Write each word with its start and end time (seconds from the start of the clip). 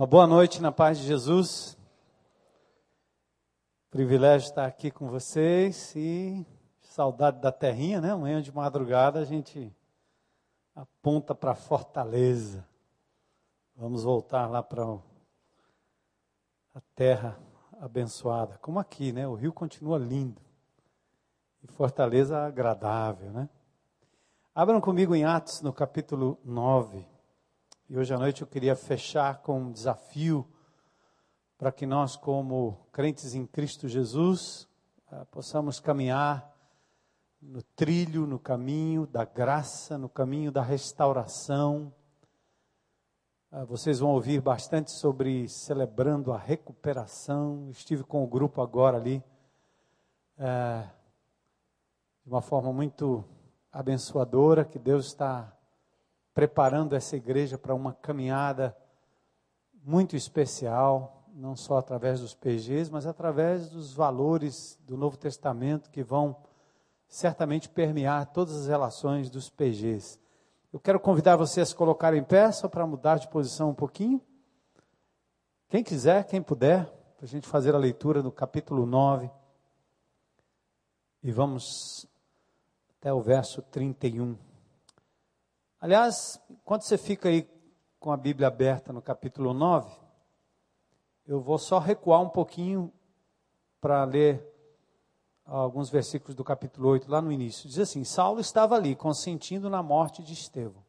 Uma 0.00 0.06
boa 0.06 0.26
noite 0.26 0.62
na 0.62 0.72
paz 0.72 0.98
de 0.98 1.06
Jesus. 1.06 1.76
Privilégio 3.90 4.46
estar 4.46 4.64
aqui 4.64 4.90
com 4.90 5.06
vocês 5.06 5.94
e 5.94 6.42
saudade 6.80 7.38
da 7.38 7.52
terrinha, 7.52 8.00
né? 8.00 8.12
Amanhã 8.12 8.40
de 8.40 8.50
madrugada 8.50 9.20
a 9.20 9.26
gente 9.26 9.70
aponta 10.74 11.34
para 11.34 11.54
Fortaleza. 11.54 12.66
Vamos 13.76 14.02
voltar 14.02 14.46
lá 14.46 14.62
para 14.62 14.84
a 16.74 16.80
terra 16.94 17.38
abençoada, 17.78 18.56
como 18.56 18.78
aqui, 18.78 19.12
né? 19.12 19.28
O 19.28 19.34
rio 19.34 19.52
continua 19.52 19.98
lindo 19.98 20.40
e 21.62 21.66
Fortaleza 21.66 22.38
agradável, 22.46 23.30
né? 23.32 23.50
Abram 24.54 24.80
comigo 24.80 25.14
em 25.14 25.26
Atos, 25.26 25.60
no 25.60 25.74
capítulo 25.74 26.38
9. 26.42 27.09
E 27.92 27.98
hoje 27.98 28.14
à 28.14 28.18
noite 28.18 28.42
eu 28.42 28.46
queria 28.46 28.76
fechar 28.76 29.42
com 29.42 29.62
um 29.62 29.72
desafio 29.72 30.46
para 31.58 31.72
que 31.72 31.84
nós, 31.84 32.14
como 32.14 32.86
crentes 32.92 33.34
em 33.34 33.44
Cristo 33.44 33.88
Jesus, 33.88 34.68
eh, 35.10 35.24
possamos 35.32 35.80
caminhar 35.80 36.56
no 37.42 37.60
trilho, 37.64 38.28
no 38.28 38.38
caminho 38.38 39.08
da 39.08 39.24
graça, 39.24 39.98
no 39.98 40.08
caminho 40.08 40.52
da 40.52 40.62
restauração. 40.62 41.92
Eh, 43.50 43.64
vocês 43.64 43.98
vão 43.98 44.10
ouvir 44.10 44.40
bastante 44.40 44.92
sobre 44.92 45.48
celebrando 45.48 46.32
a 46.32 46.38
recuperação. 46.38 47.70
Estive 47.70 48.04
com 48.04 48.22
o 48.22 48.28
grupo 48.28 48.62
agora 48.62 48.98
ali, 48.98 49.20
é, 50.38 50.88
de 52.24 52.30
uma 52.30 52.40
forma 52.40 52.72
muito 52.72 53.24
abençoadora, 53.72 54.64
que 54.64 54.78
Deus 54.78 55.06
está 55.06 55.52
preparando 56.40 56.96
essa 56.96 57.16
igreja 57.16 57.58
para 57.58 57.74
uma 57.74 57.92
caminhada 57.92 58.74
muito 59.84 60.16
especial, 60.16 61.22
não 61.34 61.54
só 61.54 61.76
através 61.76 62.20
dos 62.20 62.34
PGs, 62.34 62.90
mas 62.90 63.04
através 63.04 63.68
dos 63.68 63.92
valores 63.92 64.78
do 64.86 64.96
Novo 64.96 65.18
Testamento 65.18 65.90
que 65.90 66.02
vão 66.02 66.34
certamente 67.06 67.68
permear 67.68 68.32
todas 68.32 68.56
as 68.56 68.68
relações 68.68 69.28
dos 69.28 69.50
PGs. 69.50 70.18
Eu 70.72 70.80
quero 70.80 70.98
convidar 70.98 71.36
você 71.36 71.60
a 71.60 71.66
se 71.66 71.74
colocar 71.74 72.14
em 72.14 72.24
pé, 72.24 72.50
só 72.52 72.70
para 72.70 72.86
mudar 72.86 73.18
de 73.18 73.28
posição 73.28 73.68
um 73.68 73.74
pouquinho. 73.74 74.18
Quem 75.68 75.84
quiser, 75.84 76.24
quem 76.24 76.40
puder, 76.40 76.86
para 77.18 77.26
a 77.26 77.28
gente 77.28 77.46
fazer 77.46 77.74
a 77.74 77.78
leitura 77.78 78.22
do 78.22 78.32
capítulo 78.32 78.86
9. 78.86 79.30
E 81.22 81.30
vamos 81.30 82.06
até 82.98 83.12
o 83.12 83.20
verso 83.20 83.60
31. 83.60 84.49
Aliás, 85.80 86.38
quando 86.62 86.82
você 86.82 86.98
fica 86.98 87.30
aí 87.30 87.48
com 87.98 88.12
a 88.12 88.16
Bíblia 88.16 88.48
aberta 88.48 88.92
no 88.92 89.00
capítulo 89.00 89.54
9, 89.54 89.90
eu 91.26 91.40
vou 91.40 91.56
só 91.56 91.78
recuar 91.78 92.20
um 92.20 92.28
pouquinho 92.28 92.92
para 93.80 94.04
ler 94.04 94.46
alguns 95.46 95.88
versículos 95.88 96.34
do 96.34 96.44
capítulo 96.44 96.86
8, 96.90 97.10
lá 97.10 97.22
no 97.22 97.32
início. 97.32 97.66
Diz 97.66 97.78
assim: 97.78 98.04
Saulo 98.04 98.40
estava 98.40 98.74
ali, 98.74 98.94
consentindo 98.94 99.70
na 99.70 99.82
morte 99.82 100.22
de 100.22 100.34
Estevão. 100.34 100.84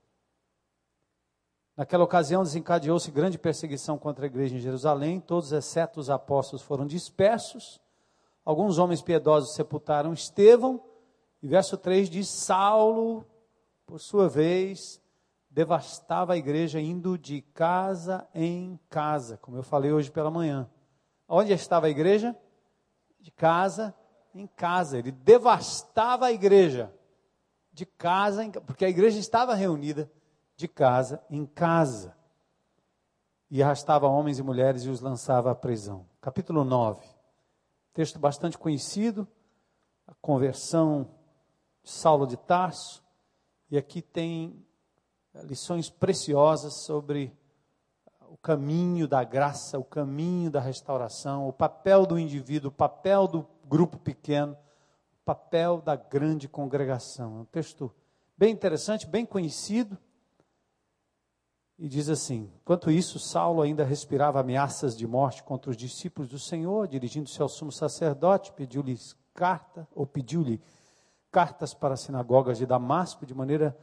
Naquela 1.77 2.03
ocasião 2.03 2.43
desencadeou-se 2.43 3.09
grande 3.11 3.37
perseguição 3.37 3.97
contra 3.97 4.25
a 4.25 4.27
igreja 4.27 4.57
em 4.57 4.59
Jerusalém, 4.59 5.21
todos 5.21 5.53
exceto 5.53 6.01
os 6.01 6.09
apóstolos 6.09 6.61
foram 6.61 6.85
dispersos. 6.85 7.79
Alguns 8.43 8.77
homens 8.77 9.01
piedosos 9.01 9.55
sepultaram 9.55 10.11
Estevão, 10.11 10.83
e 11.41 11.47
verso 11.47 11.77
3 11.77 12.09
diz: 12.09 12.27
Saulo 12.27 13.25
por 13.91 13.99
sua 13.99 14.29
vez, 14.29 15.01
devastava 15.49 16.31
a 16.31 16.37
igreja 16.37 16.79
indo 16.79 17.17
de 17.17 17.41
casa 17.41 18.25
em 18.33 18.79
casa, 18.89 19.35
como 19.35 19.57
eu 19.57 19.63
falei 19.63 19.91
hoje 19.91 20.09
pela 20.09 20.31
manhã. 20.31 20.69
Onde 21.27 21.51
estava 21.51 21.87
a 21.87 21.89
igreja? 21.89 22.33
De 23.19 23.29
casa 23.31 23.93
em 24.33 24.47
casa. 24.47 24.97
Ele 24.97 25.11
devastava 25.11 26.27
a 26.27 26.31
igreja 26.31 26.89
de 27.73 27.85
casa 27.85 28.45
em 28.45 28.51
porque 28.51 28.85
a 28.85 28.89
igreja 28.89 29.19
estava 29.19 29.53
reunida 29.55 30.09
de 30.55 30.69
casa 30.69 31.21
em 31.29 31.45
casa. 31.45 32.15
E 33.49 33.61
arrastava 33.61 34.07
homens 34.07 34.39
e 34.39 34.41
mulheres 34.43 34.83
e 34.83 34.89
os 34.89 35.01
lançava 35.01 35.51
à 35.51 35.55
prisão. 35.55 36.07
Capítulo 36.21 36.63
9. 36.63 37.05
Texto 37.91 38.17
bastante 38.17 38.57
conhecido, 38.57 39.27
a 40.07 40.13
conversão 40.21 41.09
de 41.83 41.91
Saulo 41.91 42.25
de 42.25 42.37
Tarso 42.37 43.00
e 43.71 43.77
aqui 43.77 44.01
tem 44.01 44.61
eh, 45.33 45.41
lições 45.43 45.89
preciosas 45.89 46.83
sobre 46.83 47.33
o 48.29 48.35
caminho 48.35 49.07
da 49.07 49.23
graça, 49.23 49.79
o 49.79 49.83
caminho 49.83 50.51
da 50.51 50.59
restauração, 50.59 51.47
o 51.47 51.53
papel 51.53 52.05
do 52.05 52.19
indivíduo, 52.19 52.69
o 52.69 52.73
papel 52.73 53.27
do 53.27 53.47
grupo 53.65 53.97
pequeno, 53.97 54.53
o 54.53 55.25
papel 55.25 55.81
da 55.81 55.95
grande 55.95 56.49
congregação. 56.49 57.37
É 57.37 57.39
um 57.39 57.45
texto 57.45 57.89
bem 58.37 58.51
interessante, 58.51 59.07
bem 59.07 59.25
conhecido. 59.25 59.97
E 61.79 61.87
diz 61.87 62.09
assim: 62.09 62.51
Enquanto 62.61 62.91
isso, 62.91 63.19
Saulo 63.19 63.61
ainda 63.61 63.85
respirava 63.85 64.41
ameaças 64.41 64.97
de 64.97 65.07
morte 65.07 65.43
contra 65.43 65.71
os 65.71 65.77
discípulos 65.77 66.29
do 66.29 66.37
Senhor, 66.37 66.89
dirigindo-se 66.89 67.41
ao 67.41 67.47
sumo 67.47 67.71
sacerdote, 67.71 68.51
pediu-lhes 68.51 69.15
carta, 69.33 69.87
ou 69.95 70.05
pediu-lhe 70.05 70.61
cartas 71.31 71.73
para 71.73 71.93
as 71.93 72.01
sinagogas 72.01 72.57
de 72.57 72.65
Damasco, 72.65 73.25
de 73.25 73.33
maneira 73.33 73.77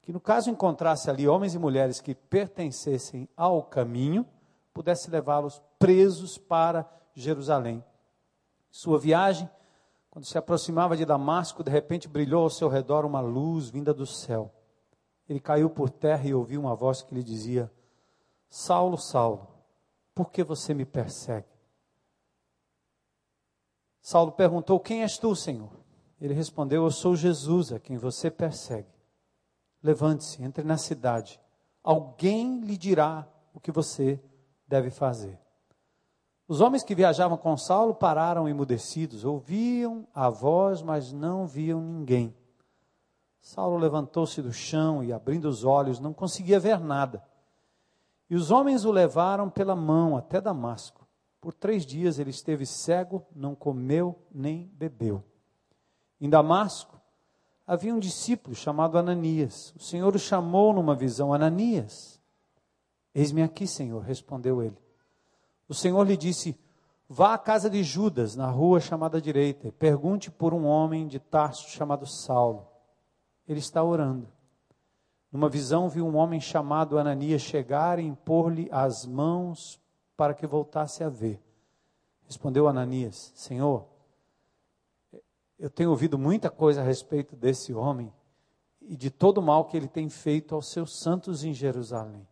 que, 0.00 0.12
no 0.12 0.20
caso 0.20 0.50
encontrasse 0.50 1.10
ali 1.10 1.28
homens 1.28 1.54
e 1.54 1.58
mulheres 1.58 2.00
que 2.00 2.14
pertencessem 2.14 3.28
ao 3.36 3.62
caminho, 3.62 4.26
pudesse 4.72 5.10
levá-los 5.10 5.60
presos 5.78 6.38
para 6.38 6.88
Jerusalém. 7.14 7.84
Sua 8.70 8.98
viagem, 8.98 9.48
quando 10.10 10.24
se 10.24 10.38
aproximava 10.38 10.96
de 10.96 11.04
Damasco, 11.04 11.62
de 11.62 11.70
repente 11.70 12.08
brilhou 12.08 12.44
ao 12.44 12.50
seu 12.50 12.68
redor 12.68 13.04
uma 13.04 13.20
luz 13.20 13.68
vinda 13.68 13.92
do 13.92 14.06
céu. 14.06 14.52
Ele 15.28 15.40
caiu 15.40 15.70
por 15.70 15.90
terra 15.90 16.26
e 16.26 16.34
ouviu 16.34 16.60
uma 16.60 16.74
voz 16.74 17.02
que 17.02 17.14
lhe 17.14 17.22
dizia: 17.22 17.70
Saulo, 18.48 18.98
Saulo, 18.98 19.48
por 20.14 20.30
que 20.30 20.42
você 20.42 20.74
me 20.74 20.84
persegue? 20.84 21.48
Saulo 24.00 24.32
perguntou: 24.32 24.80
Quem 24.80 25.02
és 25.02 25.16
tu, 25.16 25.34
Senhor? 25.36 25.81
Ele 26.22 26.34
respondeu: 26.34 26.84
Eu 26.84 26.90
sou 26.92 27.16
Jesus, 27.16 27.72
a 27.72 27.80
quem 27.80 27.98
você 27.98 28.30
persegue. 28.30 28.94
Levante-se, 29.82 30.40
entre 30.40 30.62
na 30.62 30.76
cidade. 30.76 31.40
Alguém 31.82 32.60
lhe 32.60 32.76
dirá 32.76 33.26
o 33.52 33.58
que 33.58 33.72
você 33.72 34.22
deve 34.68 34.88
fazer. 34.88 35.36
Os 36.46 36.60
homens 36.60 36.84
que 36.84 36.94
viajavam 36.94 37.36
com 37.36 37.56
Saulo 37.56 37.92
pararam 37.92 38.48
emudecidos, 38.48 39.24
ouviam 39.24 40.06
a 40.14 40.30
voz, 40.30 40.80
mas 40.80 41.12
não 41.12 41.44
viam 41.44 41.80
ninguém. 41.80 42.32
Saulo 43.40 43.76
levantou-se 43.76 44.40
do 44.40 44.52
chão 44.52 45.02
e, 45.02 45.12
abrindo 45.12 45.46
os 45.46 45.64
olhos, 45.64 45.98
não 45.98 46.12
conseguia 46.12 46.60
ver 46.60 46.78
nada. 46.78 47.20
E 48.30 48.36
os 48.36 48.52
homens 48.52 48.84
o 48.84 48.92
levaram 48.92 49.50
pela 49.50 49.74
mão 49.74 50.16
até 50.16 50.40
Damasco. 50.40 51.04
Por 51.40 51.52
três 51.52 51.84
dias 51.84 52.20
ele 52.20 52.30
esteve 52.30 52.64
cego, 52.64 53.26
não 53.34 53.56
comeu 53.56 54.16
nem 54.32 54.70
bebeu. 54.74 55.24
Em 56.22 56.30
Damasco, 56.30 57.00
havia 57.66 57.92
um 57.92 57.98
discípulo 57.98 58.54
chamado 58.54 58.96
Ananias. 58.96 59.74
O 59.76 59.80
Senhor 59.82 60.14
o 60.14 60.20
chamou 60.20 60.72
numa 60.72 60.94
visão: 60.94 61.34
Ananias. 61.34 62.22
Eis-me 63.12 63.42
aqui, 63.42 63.66
Senhor, 63.66 64.00
respondeu 64.00 64.62
ele. 64.62 64.78
O 65.68 65.74
Senhor 65.74 66.06
lhe 66.06 66.16
disse: 66.16 66.56
Vá 67.08 67.34
à 67.34 67.38
casa 67.38 67.68
de 67.68 67.82
Judas, 67.82 68.36
na 68.36 68.48
rua 68.48 68.78
chamada 68.78 69.20
direita, 69.20 69.66
e 69.66 69.72
pergunte 69.72 70.30
por 70.30 70.54
um 70.54 70.64
homem 70.64 71.08
de 71.08 71.18
Tarso 71.18 71.68
chamado 71.68 72.06
Saulo. 72.06 72.68
Ele 73.48 73.58
está 73.58 73.82
orando. 73.82 74.28
Numa 75.32 75.48
visão, 75.48 75.88
viu 75.88 76.06
um 76.06 76.14
homem 76.14 76.40
chamado 76.40 77.00
Ananias 77.00 77.42
chegar 77.42 77.98
e 77.98 78.06
impor-lhe 78.06 78.68
as 78.70 79.04
mãos 79.04 79.80
para 80.16 80.34
que 80.34 80.46
voltasse 80.46 81.02
a 81.02 81.08
ver. 81.08 81.42
Respondeu 82.28 82.68
Ananias: 82.68 83.32
Senhor, 83.34 83.91
eu 85.62 85.70
tenho 85.70 85.90
ouvido 85.90 86.18
muita 86.18 86.50
coisa 86.50 86.80
a 86.80 86.84
respeito 86.84 87.36
desse 87.36 87.72
homem 87.72 88.12
e 88.80 88.96
de 88.96 89.12
todo 89.12 89.38
o 89.38 89.42
mal 89.42 89.66
que 89.66 89.76
ele 89.76 89.86
tem 89.86 90.08
feito 90.08 90.56
aos 90.56 90.66
seus 90.72 90.98
santos 90.98 91.44
em 91.44 91.54
Jerusalém. 91.54 92.26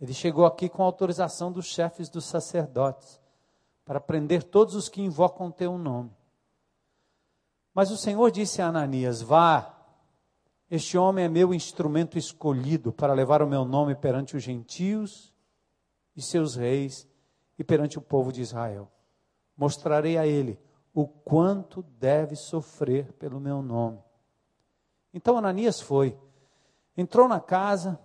Ele 0.00 0.14
chegou 0.14 0.46
aqui 0.46 0.68
com 0.68 0.84
autorização 0.84 1.50
dos 1.50 1.66
chefes 1.66 2.08
dos 2.08 2.24
sacerdotes 2.24 3.20
para 3.84 4.00
prender 4.00 4.44
todos 4.44 4.76
os 4.76 4.88
que 4.88 5.02
invocam 5.02 5.50
teu 5.50 5.76
nome. 5.76 6.12
Mas 7.74 7.90
o 7.90 7.96
Senhor 7.96 8.30
disse 8.30 8.62
a 8.62 8.68
Ananias: 8.68 9.20
Vá, 9.20 9.74
este 10.70 10.96
homem 10.96 11.24
é 11.24 11.28
meu 11.28 11.52
instrumento 11.52 12.16
escolhido 12.16 12.92
para 12.92 13.12
levar 13.12 13.42
o 13.42 13.48
meu 13.48 13.64
nome 13.64 13.96
perante 13.96 14.36
os 14.36 14.42
gentios 14.44 15.34
e 16.14 16.22
seus 16.22 16.54
reis 16.54 17.08
e 17.58 17.64
perante 17.64 17.98
o 17.98 18.02
povo 18.02 18.32
de 18.32 18.40
Israel. 18.40 18.88
Mostrarei 19.56 20.16
a 20.16 20.24
ele 20.24 20.60
o 20.94 21.06
quanto 21.06 21.82
deve 21.98 22.36
sofrer 22.36 23.12
pelo 23.14 23.40
meu 23.40 23.62
nome. 23.62 23.98
Então 25.12 25.36
Ananias 25.36 25.80
foi, 25.80 26.16
entrou 26.96 27.28
na 27.28 27.40
casa, 27.40 27.98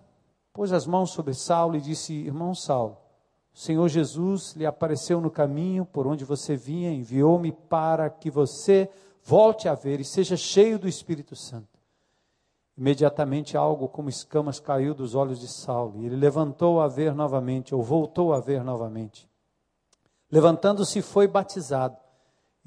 pôs 0.52 0.72
as 0.72 0.86
mãos 0.86 1.10
sobre 1.10 1.34
Saulo 1.34 1.76
e 1.76 1.80
disse: 1.80 2.12
Irmão 2.12 2.54
Saulo, 2.54 2.96
O 3.52 3.58
Senhor 3.58 3.88
Jesus 3.88 4.54
lhe 4.54 4.64
apareceu 4.64 5.20
no 5.20 5.30
caminho 5.30 5.84
por 5.84 6.06
onde 6.06 6.24
você 6.24 6.56
vinha, 6.56 6.92
enviou-me 6.92 7.50
para 7.50 8.08
que 8.08 8.30
você 8.30 8.88
volte 9.22 9.68
a 9.68 9.74
ver 9.74 10.00
e 10.00 10.04
seja 10.04 10.36
cheio 10.36 10.78
do 10.78 10.88
Espírito 10.88 11.34
Santo. 11.34 11.78
Imediatamente 12.76 13.56
algo 13.56 13.88
como 13.88 14.08
escamas 14.08 14.60
caiu 14.60 14.94
dos 14.94 15.16
olhos 15.16 15.40
de 15.40 15.48
Saulo, 15.48 16.00
e 16.00 16.06
ele 16.06 16.14
levantou 16.14 16.80
a 16.80 16.86
ver 16.86 17.12
novamente, 17.12 17.74
ou 17.74 17.82
voltou 17.82 18.32
a 18.32 18.38
ver 18.38 18.62
novamente. 18.62 19.28
Levantando-se, 20.30 21.02
foi 21.02 21.26
batizado, 21.26 21.96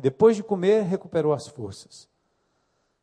e 0.01 0.09
depois 0.09 0.36
de 0.36 0.42
comer, 0.42 0.81
recuperou 0.81 1.31
as 1.31 1.48
forças. 1.48 2.09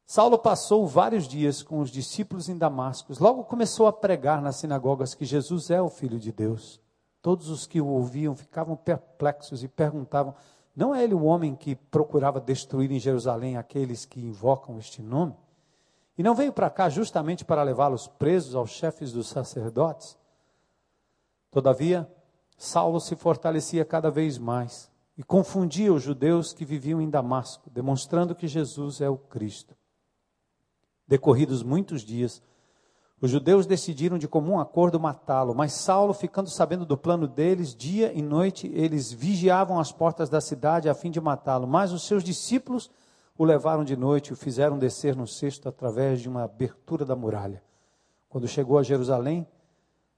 Saulo 0.04 0.36
passou 0.36 0.84
vários 0.84 1.28
dias 1.28 1.62
com 1.62 1.78
os 1.78 1.92
discípulos 1.92 2.48
em 2.48 2.58
Damasco. 2.58 3.12
Logo 3.20 3.44
começou 3.44 3.86
a 3.86 3.92
pregar 3.92 4.42
nas 4.42 4.56
sinagogas 4.56 5.14
que 5.14 5.24
Jesus 5.24 5.70
é 5.70 5.80
o 5.80 5.88
Filho 5.88 6.18
de 6.18 6.32
Deus. 6.32 6.80
Todos 7.22 7.50
os 7.50 7.68
que 7.68 7.80
o 7.80 7.86
ouviam 7.86 8.34
ficavam 8.34 8.74
perplexos 8.74 9.62
e 9.62 9.68
perguntavam: 9.68 10.34
Não 10.74 10.92
é 10.92 11.04
ele 11.04 11.14
o 11.14 11.22
homem 11.22 11.54
que 11.54 11.76
procurava 11.76 12.40
destruir 12.40 12.90
em 12.90 12.98
Jerusalém 12.98 13.56
aqueles 13.56 14.04
que 14.04 14.18
invocam 14.18 14.76
este 14.76 15.00
nome? 15.00 15.36
E 16.16 16.22
não 16.24 16.34
veio 16.34 16.52
para 16.52 16.68
cá 16.68 16.88
justamente 16.88 17.44
para 17.44 17.62
levá-los 17.62 18.08
presos 18.08 18.56
aos 18.56 18.70
chefes 18.70 19.12
dos 19.12 19.28
sacerdotes? 19.28 20.18
Todavia, 21.48 22.10
Saulo 22.56 22.98
se 22.98 23.14
fortalecia 23.14 23.84
cada 23.84 24.10
vez 24.10 24.36
mais 24.36 24.90
e 25.18 25.22
confundia 25.24 25.92
os 25.92 26.04
judeus 26.04 26.52
que 26.52 26.64
viviam 26.64 27.02
em 27.02 27.10
Damasco, 27.10 27.68
demonstrando 27.68 28.36
que 28.36 28.46
Jesus 28.46 29.00
é 29.00 29.10
o 29.10 29.18
Cristo. 29.18 29.74
Decorridos 31.08 31.64
muitos 31.64 32.02
dias, 32.02 32.40
os 33.20 33.28
judeus 33.28 33.66
decidiram 33.66 34.16
de 34.16 34.28
comum 34.28 34.60
acordo 34.60 35.00
matá-lo, 35.00 35.56
mas 35.56 35.72
Saulo, 35.72 36.14
ficando 36.14 36.48
sabendo 36.48 36.86
do 36.86 36.96
plano 36.96 37.26
deles, 37.26 37.74
dia 37.74 38.12
e 38.12 38.22
noite 38.22 38.70
eles 38.72 39.12
vigiavam 39.12 39.80
as 39.80 39.90
portas 39.90 40.28
da 40.28 40.40
cidade 40.40 40.88
a 40.88 40.94
fim 40.94 41.10
de 41.10 41.20
matá-lo. 41.20 41.66
Mas 41.66 41.90
os 41.90 42.06
seus 42.06 42.22
discípulos 42.22 42.88
o 43.36 43.44
levaram 43.44 43.82
de 43.82 43.96
noite 43.96 44.28
e 44.28 44.32
o 44.34 44.36
fizeram 44.36 44.78
descer 44.78 45.16
no 45.16 45.26
cesto 45.26 45.68
através 45.68 46.20
de 46.20 46.28
uma 46.28 46.44
abertura 46.44 47.04
da 47.04 47.16
muralha. 47.16 47.60
Quando 48.28 48.46
chegou 48.46 48.78
a 48.78 48.84
Jerusalém, 48.84 49.48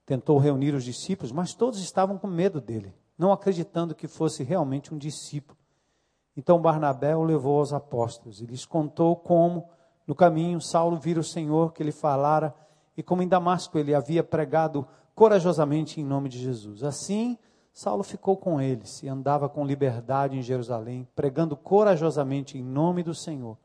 tentou 0.04 0.36
reunir 0.36 0.74
os 0.74 0.84
discípulos, 0.84 1.32
mas 1.32 1.54
todos 1.54 1.80
estavam 1.80 2.18
com 2.18 2.26
medo 2.26 2.60
dele, 2.60 2.94
não 3.20 3.32
acreditando 3.32 3.94
que 3.94 4.08
fosse 4.08 4.42
realmente 4.42 4.94
um 4.94 4.96
discípulo. 4.96 5.58
Então 6.34 6.58
Barnabé 6.58 7.14
o 7.14 7.22
levou 7.22 7.58
aos 7.58 7.70
apóstolos 7.70 8.40
e 8.40 8.46
lhes 8.46 8.64
contou 8.64 9.14
como, 9.14 9.68
no 10.06 10.14
caminho, 10.14 10.58
Saulo 10.58 10.96
vira 10.96 11.20
o 11.20 11.24
Senhor 11.24 11.74
que 11.74 11.84
lhe 11.84 11.92
falara 11.92 12.54
e 12.96 13.02
como 13.02 13.22
em 13.22 13.28
Damasco 13.28 13.78
ele 13.78 13.94
havia 13.94 14.24
pregado 14.24 14.88
corajosamente 15.14 16.00
em 16.00 16.04
nome 16.04 16.30
de 16.30 16.38
Jesus. 16.38 16.82
Assim, 16.82 17.36
Saulo 17.74 18.02
ficou 18.02 18.38
com 18.38 18.58
eles 18.58 19.02
e 19.02 19.08
andava 19.08 19.50
com 19.50 19.66
liberdade 19.66 20.38
em 20.38 20.42
Jerusalém, 20.42 21.06
pregando 21.14 21.54
corajosamente 21.54 22.56
em 22.56 22.62
nome 22.62 23.02
do 23.02 23.14
Senhor. 23.14 23.58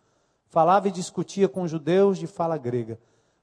Falava 0.48 0.90
e 0.90 0.92
discutia 0.92 1.48
com 1.48 1.66
judeus 1.66 2.18
de 2.18 2.28
fala 2.28 2.58
grega, 2.58 3.00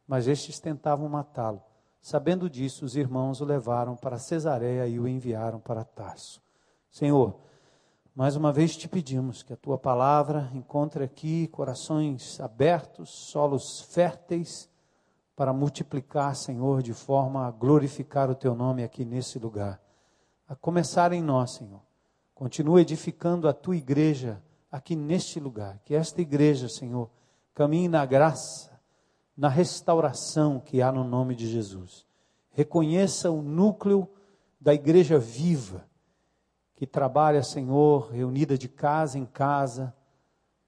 mas 0.07 0.29
estes 0.29 0.61
tentavam 0.61 1.09
matá-lo. 1.09 1.63
Sabendo 2.03 2.51
disso, 2.51 2.85
os 2.85 2.97
irmãos 2.97 3.41
o 3.41 3.47
levaram 3.47 3.97
para 3.97 4.19
Cesareia 4.19 4.87
e 4.87 5.01
o 5.01 5.09
enviaram 5.09 5.59
para 5.59 5.85
Tarso. 5.85 6.43
Senhor, 6.91 7.39
mais 8.15 8.37
uma 8.37 8.53
vez 8.53 8.77
te 8.77 8.87
pedimos 8.87 9.43
que 9.43 9.55
a 9.55 9.57
tua 9.57 9.79
palavra 9.79 10.51
encontre 10.53 11.03
aqui 11.03 11.47
corações 11.47 12.39
abertos, 12.41 13.09
solos 13.09 13.81
férteis, 13.81 14.69
para 15.35 15.55
multiplicar, 15.55 16.37
Senhor, 16.37 16.83
de 16.83 16.93
forma 16.93 17.47
a 17.47 17.51
glorificar 17.51 18.31
o 18.31 18.35
teu 18.35 18.55
nome 18.55 18.85
aqui 18.85 19.03
nesse 19.03 19.39
lugar 19.39 19.81
a 20.53 20.55
começar 20.55 21.15
em 21.15 21.23
nós, 21.23 21.53
Senhor. 21.53 21.81
Continua 22.35 22.83
edificando 22.83 23.49
a 23.49 23.55
tua 23.55 23.75
igreja 23.75 24.43
aqui 24.71 24.95
neste 24.95 25.41
lugar. 25.41 25.81
Que 25.83 25.95
esta 25.95 26.21
igreja, 26.21 26.69
Senhor, 26.69 27.09
caminhe 27.55 27.89
na 27.89 28.05
graça, 28.05 28.72
na 29.37 29.49
restauração 29.49 30.61
que 30.61 30.83
há 30.83 30.93
no 30.93 31.05
nome 31.05 31.35
de 31.35 31.47
Jesus. 31.47 32.07
Reconheça 32.51 33.31
o 33.31 33.41
núcleo 33.41 34.09
da 34.61 34.75
igreja 34.75 35.19
viva, 35.19 35.87
que 36.77 36.87
trabalha, 36.87 37.43
Senhor, 37.43 38.11
reunida 38.11 38.57
de 38.59 38.69
casa 38.69 39.19
em 39.19 39.25
casa, 39.25 39.95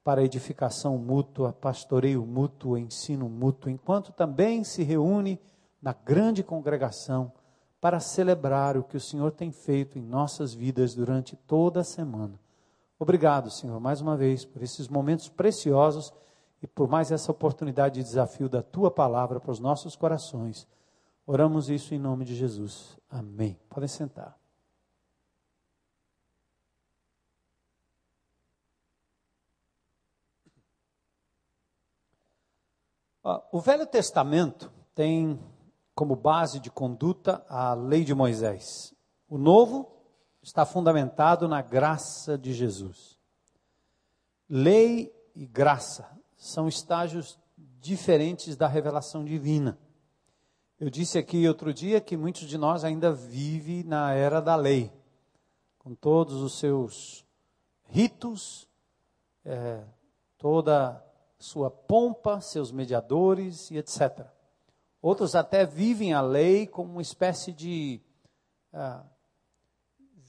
para 0.03 0.23
edificação 0.23 0.97
mútua, 0.99 1.51
pastoreio 1.51 2.23
mútuo, 2.25 2.77
ensino 2.77 3.27
mútuo, 3.27 3.71
enquanto 3.71 4.11
também 4.11 4.63
se 4.63 4.83
reúne 4.83 5.41
na 5.81 5.93
grande 5.93 6.43
congregação 6.43 7.31
para 7.81 7.99
celebrar 7.99 8.77
o 8.77 8.83
que 8.83 8.97
o 8.97 9.01
Senhor 9.01 9.31
tem 9.31 9.51
feito 9.51 9.97
em 9.97 10.01
nossas 10.01 10.53
vidas 10.53 10.93
durante 10.93 11.35
toda 11.35 11.81
a 11.81 11.83
semana. 11.83 12.39
Obrigado, 12.99 13.49
Senhor, 13.49 13.79
mais 13.79 13.99
uma 13.99 14.15
vez 14.15 14.45
por 14.45 14.61
esses 14.61 14.87
momentos 14.87 15.27
preciosos 15.27 16.13
e 16.65 16.67
por 16.67 16.89
mais 16.89 17.11
essa 17.11 17.31
oportunidade 17.31 17.95
de 17.95 18.03
desafio 18.03 18.49
da 18.49 18.63
tua 18.63 18.89
palavra 18.89 19.39
para 19.39 19.51
os 19.51 19.59
nossos 19.59 19.95
corações. 19.95 20.67
Oramos 21.23 21.69
isso 21.69 21.93
em 21.93 21.99
nome 21.99 22.25
de 22.25 22.33
Jesus. 22.33 22.97
Amém. 23.07 23.59
Podem 23.69 23.87
sentar. 23.87 24.35
O 33.51 33.59
Velho 33.59 33.85
Testamento 33.85 34.71
tem 34.95 35.39
como 35.93 36.15
base 36.15 36.59
de 36.59 36.71
conduta 36.71 37.45
a 37.47 37.75
lei 37.75 38.03
de 38.03 38.15
Moisés. 38.15 38.91
O 39.29 39.37
novo 39.37 39.87
está 40.41 40.65
fundamentado 40.65 41.47
na 41.47 41.61
graça 41.61 42.39
de 42.39 42.53
Jesus. 42.53 43.19
Lei 44.49 45.13
e 45.35 45.45
graça 45.45 46.15
são 46.45 46.67
estágios 46.67 47.39
diferentes 47.79 48.55
da 48.55 48.67
revelação 48.67 49.25
divina. 49.25 49.79
Eu 50.79 50.89
disse 50.89 51.17
aqui 51.17 51.47
outro 51.47 51.73
dia 51.73 51.99
que 51.99 52.15
muitos 52.15 52.47
de 52.47 52.57
nós 52.57 52.83
ainda 52.83 53.11
vivem 53.11 53.83
na 53.83 54.13
era 54.13 54.39
da 54.39 54.55
lei, 54.55 54.91
com 55.79 55.95
todos 55.95 56.41
os 56.41 56.59
seus 56.59 57.25
ritos, 57.85 58.69
é, 59.43 59.83
toda 60.37 61.03
sua 61.39 61.71
pompa, 61.71 62.39
seus 62.41 62.71
mediadores 62.71 63.71
e 63.71 63.77
etc. 63.77 64.27
Outros 65.01 65.33
até 65.33 65.65
vivem 65.65 66.13
a 66.13 66.21
lei 66.21 66.67
como 66.67 66.91
uma 66.91 67.01
espécie 67.01 67.51
de 67.51 68.01
ah, 68.71 69.03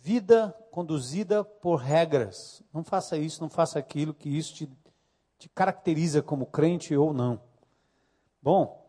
vida 0.03 0.57
conduzida 0.71 1.45
por 1.45 1.77
regras. 1.77 2.63
Não 2.73 2.85
faça 2.85 3.19
isso, 3.19 3.41
não 3.41 3.51
faça 3.51 3.79
aquilo, 3.79 4.15
que 4.15 4.29
isso 4.29 4.55
te, 4.55 4.71
te 5.39 5.49
caracteriza 5.49 6.23
como 6.23 6.47
crente 6.47 6.97
ou 6.97 7.13
não. 7.13 7.41
Bom, 8.43 8.85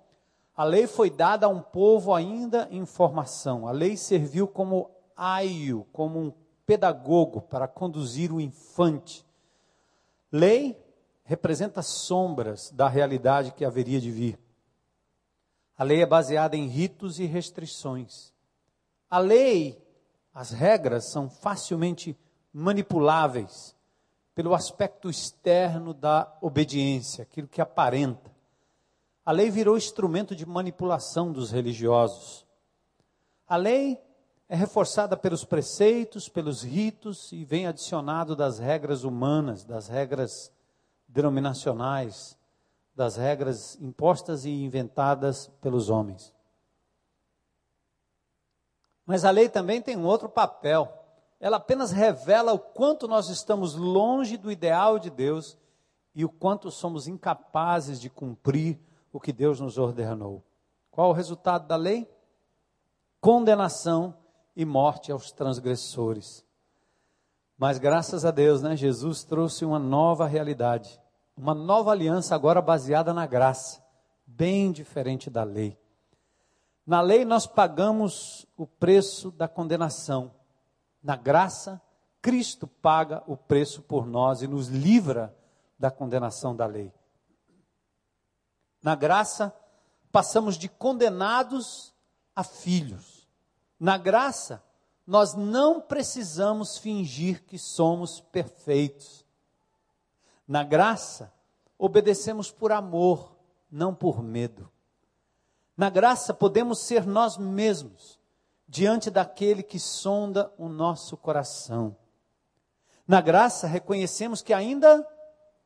a 0.55 0.63
lei 0.63 0.87
foi 0.87 1.09
dada 1.09 1.45
a 1.45 1.49
um 1.49 1.61
povo 1.61 2.13
ainda 2.13 2.67
em 2.71 2.85
formação. 2.85 3.67
A 3.67 3.71
lei 3.71 3.95
serviu 3.95 4.47
como 4.47 4.89
aio, 5.15 5.85
como 5.93 6.19
um 6.19 6.33
pedagogo 6.65 7.41
para 7.41 7.67
conduzir 7.67 8.33
o 8.33 8.41
infante. 8.41 9.25
Lei 10.31 10.75
representa 11.23 11.81
sombras 11.81 12.71
da 12.71 12.87
realidade 12.87 13.51
que 13.51 13.63
haveria 13.63 14.01
de 14.01 14.09
vir. 14.09 14.39
A 15.77 15.83
lei 15.83 16.01
é 16.01 16.05
baseada 16.05 16.57
em 16.57 16.67
ritos 16.67 17.19
e 17.19 17.25
restrições. 17.25 18.33
A 19.09 19.19
lei, 19.19 19.79
as 20.33 20.51
regras 20.51 21.05
são 21.05 21.29
facilmente 21.29 22.17
manipuláveis 22.51 23.76
pelo 24.37 24.53
aspecto 24.53 25.09
externo 25.09 25.95
da 25.95 26.31
obediência, 26.41 27.23
aquilo 27.23 27.47
que 27.47 27.59
aparenta. 27.59 28.31
A 29.25 29.31
lei 29.31 29.49
virou 29.49 29.75
instrumento 29.75 30.35
de 30.35 30.45
manipulação 30.45 31.31
dos 31.31 31.49
religiosos. 31.49 32.45
A 33.47 33.55
lei 33.55 33.99
é 34.47 34.55
reforçada 34.55 35.17
pelos 35.17 35.43
preceitos, 35.43 36.29
pelos 36.29 36.61
ritos 36.61 37.31
e 37.31 37.43
vem 37.43 37.65
adicionado 37.65 38.35
das 38.35 38.59
regras 38.59 39.03
humanas, 39.03 39.65
das 39.65 39.87
regras 39.87 40.51
denominacionais, 41.07 42.37
das 42.93 43.15
regras 43.17 43.75
impostas 43.81 44.45
e 44.45 44.51
inventadas 44.51 45.47
pelos 45.59 45.89
homens. 45.89 46.31
Mas 49.03 49.25
a 49.25 49.31
lei 49.31 49.49
também 49.49 49.81
tem 49.81 49.97
um 49.97 50.05
outro 50.05 50.29
papel. 50.29 51.06
Ela 51.39 51.57
apenas 51.57 51.91
revela 51.91 52.53
o 52.53 52.59
quanto 52.59 53.07
nós 53.07 53.29
estamos 53.29 53.75
longe 53.75 54.37
do 54.37 54.51
ideal 54.51 54.97
de 54.97 55.09
Deus 55.09 55.57
e 56.15 56.25
o 56.25 56.29
quanto 56.29 56.71
somos 56.71 57.07
incapazes 57.07 57.99
de 57.99 58.09
cumprir 58.09 58.79
o 59.11 59.19
que 59.19 59.31
Deus 59.31 59.59
nos 59.59 59.77
ordenou. 59.77 60.43
Qual 60.89 61.09
o 61.09 61.13
resultado 61.13 61.67
da 61.67 61.75
lei? 61.75 62.09
Condenação 63.21 64.15
e 64.55 64.65
morte 64.65 65.11
aos 65.11 65.31
transgressores. 65.31 66.43
Mas 67.57 67.77
graças 67.77 68.25
a 68.25 68.31
Deus, 68.31 68.61
né, 68.61 68.75
Jesus 68.75 69.23
trouxe 69.23 69.63
uma 69.63 69.79
nova 69.79 70.25
realidade 70.25 70.99
uma 71.37 71.53
nova 71.53 71.91
aliança 71.91 72.33
agora 72.33 72.59
baseada 72.61 73.13
na 73.13 73.27
graça, 73.27 73.83
bem 74.25 74.71
diferente 74.71 75.29
da 75.29 75.43
lei. 75.43 75.77
Na 76.85 76.99
lei 76.99 77.23
nós 77.23 77.45
pagamos 77.45 78.47
o 78.57 78.65
preço 78.65 79.29
da 79.29 79.47
condenação, 79.47 80.31
Na 81.07 81.15
graça, 81.15 81.81
Cristo 82.21 82.67
paga 82.67 83.23
o 83.25 83.37
preço 83.37 83.81
por 83.81 84.05
nós 84.05 84.41
e 84.41 84.47
nos 84.47 84.67
livra 84.67 85.33
da 85.79 85.89
condenação 85.89 86.53
da 86.53 86.65
lei. 86.65 86.93
Na 88.83 88.93
graça, 88.93 89.55
passamos 90.11 90.57
de 90.57 90.67
condenados 90.67 91.93
a 92.35 92.43
filhos. 92.43 93.25
Na 93.79 93.97
graça, 93.97 94.61
nós 95.07 95.33
não 95.33 95.79
precisamos 95.79 96.77
fingir 96.77 97.41
que 97.45 97.57
somos 97.57 98.19
perfeitos. 98.19 99.25
Na 100.45 100.61
graça, 100.61 101.31
obedecemos 101.77 102.51
por 102.51 102.73
amor, 102.73 103.33
não 103.71 103.95
por 103.95 104.21
medo. 104.21 104.69
Na 105.77 105.89
graça, 105.89 106.33
podemos 106.33 106.79
ser 106.79 107.05
nós 107.05 107.37
mesmos 107.37 108.16
diante 108.67 109.09
daquele 109.09 109.63
que 109.63 109.79
sonda 109.79 110.51
o 110.57 110.67
nosso 110.67 111.15
coração. 111.15 111.95
Na 113.07 113.21
graça, 113.21 113.67
reconhecemos 113.67 114.41
que 114.41 114.53
ainda 114.53 115.07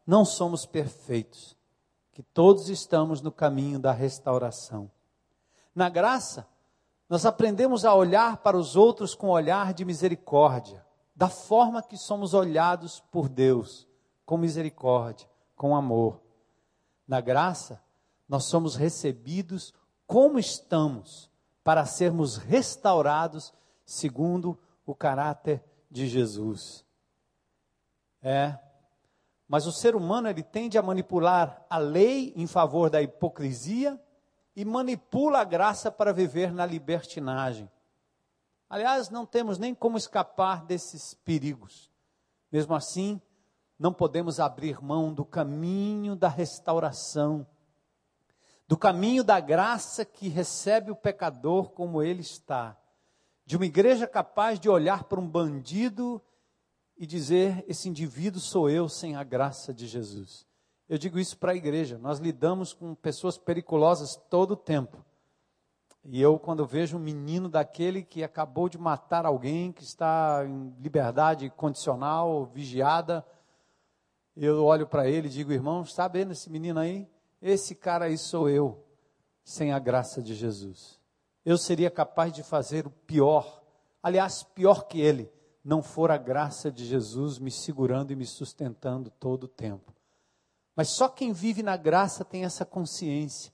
não 0.05 0.23
somos 0.23 0.65
perfeitos, 0.65 1.57
que 2.11 2.21
todos 2.21 2.69
estamos 2.69 3.21
no 3.21 3.31
caminho 3.31 3.79
da 3.79 3.91
restauração. 3.91 4.91
Na 5.73 5.89
graça, 5.89 6.47
nós 7.09 7.25
aprendemos 7.25 7.83
a 7.83 7.95
olhar 7.95 8.37
para 8.37 8.57
os 8.57 8.75
outros 8.75 9.15
com 9.15 9.29
olhar 9.29 9.73
de 9.73 9.83
misericórdia, 9.83 10.85
da 11.15 11.29
forma 11.29 11.81
que 11.81 11.97
somos 11.97 12.33
olhados 12.33 12.99
por 13.11 13.27
Deus, 13.27 13.87
com 14.25 14.37
misericórdia, 14.37 15.27
com 15.55 15.75
amor. 15.75 16.21
Na 17.07 17.19
graça, 17.19 17.81
nós 18.29 18.45
somos 18.45 18.75
recebidos 18.75 19.73
como 20.05 20.37
estamos, 20.37 21.30
para 21.63 21.85
sermos 21.85 22.37
restaurados 22.37 23.53
segundo 23.85 24.57
o 24.85 24.95
caráter 24.95 25.63
de 25.89 26.07
Jesus. 26.07 26.85
É, 28.21 28.57
mas 29.47 29.65
o 29.65 29.71
ser 29.71 29.95
humano 29.95 30.29
ele 30.29 30.43
tende 30.43 30.77
a 30.77 30.81
manipular 30.81 31.65
a 31.69 31.77
lei 31.77 32.33
em 32.35 32.47
favor 32.47 32.89
da 32.89 33.01
hipocrisia 33.01 33.99
e 34.55 34.63
manipula 34.63 35.39
a 35.39 35.43
graça 35.43 35.91
para 35.91 36.13
viver 36.13 36.53
na 36.53 36.65
libertinagem. 36.65 37.69
Aliás, 38.69 39.09
não 39.09 39.25
temos 39.25 39.57
nem 39.57 39.75
como 39.75 39.97
escapar 39.97 40.63
desses 40.63 41.13
perigos. 41.13 41.91
Mesmo 42.49 42.73
assim, 42.73 43.21
não 43.77 43.91
podemos 43.91 44.39
abrir 44.39 44.81
mão 44.81 45.13
do 45.13 45.25
caminho 45.25 46.15
da 46.15 46.29
restauração, 46.29 47.45
do 48.71 48.77
caminho 48.77 49.21
da 49.21 49.37
graça 49.37 50.05
que 50.05 50.29
recebe 50.29 50.91
o 50.91 50.95
pecador 50.95 51.71
como 51.71 52.01
ele 52.01 52.21
está, 52.21 52.77
de 53.45 53.57
uma 53.57 53.65
igreja 53.65 54.07
capaz 54.07 54.57
de 54.57 54.69
olhar 54.69 55.03
para 55.03 55.19
um 55.19 55.27
bandido 55.27 56.21
e 56.95 57.05
dizer: 57.05 57.65
esse 57.67 57.89
indivíduo 57.89 58.39
sou 58.39 58.69
eu 58.69 58.87
sem 58.87 59.17
a 59.17 59.25
graça 59.25 59.73
de 59.73 59.85
Jesus. 59.85 60.47
Eu 60.87 60.97
digo 60.97 61.19
isso 61.19 61.37
para 61.37 61.51
a 61.51 61.55
igreja. 61.55 61.97
Nós 61.97 62.19
lidamos 62.19 62.71
com 62.71 62.95
pessoas 62.95 63.37
periculosas 63.37 64.15
todo 64.29 64.51
o 64.51 64.55
tempo. 64.55 65.03
E 66.05 66.21
eu, 66.21 66.39
quando 66.39 66.65
vejo 66.65 66.95
um 66.95 67.01
menino 67.01 67.49
daquele 67.49 68.03
que 68.03 68.23
acabou 68.23 68.69
de 68.69 68.77
matar 68.77 69.25
alguém, 69.25 69.73
que 69.73 69.83
está 69.83 70.45
em 70.47 70.73
liberdade 70.79 71.49
condicional, 71.49 72.45
vigiada, 72.45 73.25
eu 74.33 74.63
olho 74.63 74.87
para 74.87 75.09
ele 75.09 75.27
e 75.27 75.31
digo, 75.31 75.51
irmão, 75.51 75.81
está 75.81 76.07
vendo 76.07 76.31
esse 76.31 76.49
menino 76.49 76.79
aí? 76.79 77.05
Esse 77.41 77.73
cara 77.73 78.05
aí 78.05 78.17
sou 78.17 78.47
eu, 78.47 78.85
sem 79.43 79.73
a 79.73 79.79
graça 79.79 80.21
de 80.21 80.35
Jesus. 80.35 80.99
Eu 81.43 81.57
seria 81.57 81.89
capaz 81.89 82.31
de 82.31 82.43
fazer 82.43 82.85
o 82.85 82.91
pior, 82.91 83.63
aliás, 84.03 84.43
pior 84.43 84.83
que 84.83 85.01
ele, 85.01 85.31
não 85.63 85.81
for 85.81 86.11
a 86.11 86.17
graça 86.17 86.71
de 86.71 86.85
Jesus 86.85 87.39
me 87.39 87.49
segurando 87.49 88.11
e 88.11 88.15
me 88.15 88.25
sustentando 88.25 89.09
todo 89.09 89.45
o 89.45 89.47
tempo. 89.47 89.91
Mas 90.75 90.89
só 90.89 91.09
quem 91.09 91.33
vive 91.33 91.63
na 91.63 91.75
graça 91.75 92.23
tem 92.23 92.45
essa 92.45 92.63
consciência. 92.63 93.51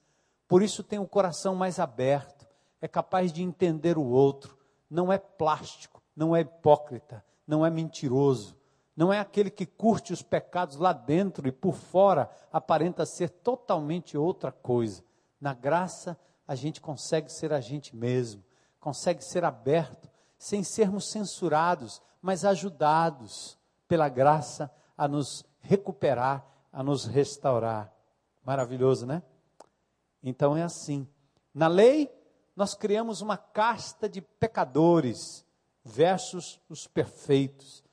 Por 0.47 0.61
isso 0.61 0.83
tem 0.83 0.99
o 0.99 1.07
coração 1.07 1.55
mais 1.55 1.79
aberto, 1.79 2.45
é 2.81 2.87
capaz 2.87 3.31
de 3.31 3.41
entender 3.41 3.97
o 3.97 4.05
outro, 4.05 4.57
não 4.89 5.11
é 5.11 5.17
plástico, 5.17 6.01
não 6.15 6.35
é 6.35 6.41
hipócrita, 6.41 7.23
não 7.45 7.65
é 7.65 7.69
mentiroso, 7.69 8.56
não 8.97 9.13
é 9.13 9.19
aquele 9.19 9.51
que 9.51 9.67
curte 9.67 10.11
os 10.11 10.23
pecados 10.23 10.75
lá 10.77 10.91
dentro 10.91 11.47
e 11.47 11.51
por 11.51 11.75
fora 11.75 12.27
aparenta 12.51 13.05
ser 13.05 13.29
totalmente 13.29 14.17
outra 14.17 14.51
coisa. 14.51 15.03
Na 15.39 15.53
graça, 15.53 16.19
a 16.47 16.55
gente 16.55 16.81
consegue 16.81 17.31
ser 17.31 17.53
a 17.53 17.61
gente 17.61 17.95
mesmo, 17.95 18.43
consegue 18.79 19.23
ser 19.23 19.45
aberto 19.45 20.09
sem 20.39 20.63
sermos 20.63 21.11
censurados, 21.11 22.01
mas 22.19 22.43
ajudados 22.43 23.55
pela 23.87 24.09
graça 24.09 24.71
a 24.97 25.07
nos 25.07 25.45
recuperar, 25.59 26.43
a 26.73 26.81
nos 26.81 27.05
restaurar. 27.05 27.93
Maravilhoso, 28.43 29.05
né? 29.05 29.21
Então 30.23 30.57
é 30.57 30.63
assim. 30.63 31.07
Na 31.53 31.67
lei, 31.67 32.11
nós 32.55 32.73
criamos 32.73 33.21
uma 33.21 33.37
casta 33.37 34.09
de 34.09 34.21
pecadores 34.21 35.45
versus 35.83 36.59
os 36.67 36.87
perfeitos, 36.87 37.83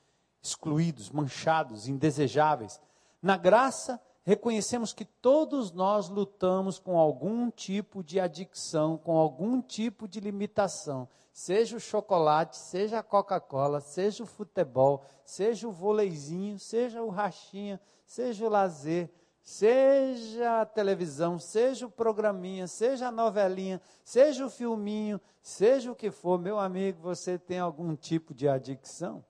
excluídos, 0.44 1.10
manchados, 1.10 1.88
indesejáveis. 1.88 2.78
Na 3.22 3.36
graça, 3.36 4.00
reconhecemos 4.22 4.92
que 4.92 5.04
todos 5.04 5.72
nós 5.72 6.08
lutamos 6.10 6.78
com 6.78 6.98
algum 6.98 7.50
tipo 7.50 8.04
de 8.04 8.20
adicção, 8.20 8.98
com 8.98 9.16
algum 9.16 9.62
tipo 9.62 10.06
de 10.06 10.20
limitação. 10.20 11.08
Seja 11.32 11.76
o 11.76 11.80
chocolate, 11.80 12.56
seja 12.56 12.98
a 12.98 13.02
Coca-Cola, 13.02 13.80
seja 13.80 14.22
o 14.22 14.26
futebol, 14.26 15.02
seja 15.24 15.66
o 15.66 15.72
voleizinho, 15.72 16.58
seja 16.58 17.02
o 17.02 17.08
rachinha, 17.08 17.80
seja 18.06 18.46
o 18.46 18.50
lazer, 18.50 19.10
seja 19.42 20.60
a 20.60 20.66
televisão, 20.66 21.38
seja 21.38 21.86
o 21.86 21.90
programinha, 21.90 22.68
seja 22.68 23.08
a 23.08 23.10
novelinha, 23.10 23.80
seja 24.04 24.46
o 24.46 24.50
filminho, 24.50 25.20
seja 25.42 25.90
o 25.90 25.96
que 25.96 26.10
for, 26.10 26.38
meu 26.38 26.58
amigo, 26.58 27.00
você 27.00 27.38
tem 27.38 27.58
algum 27.58 27.96
tipo 27.96 28.32
de 28.32 28.46
adicção 28.46 29.24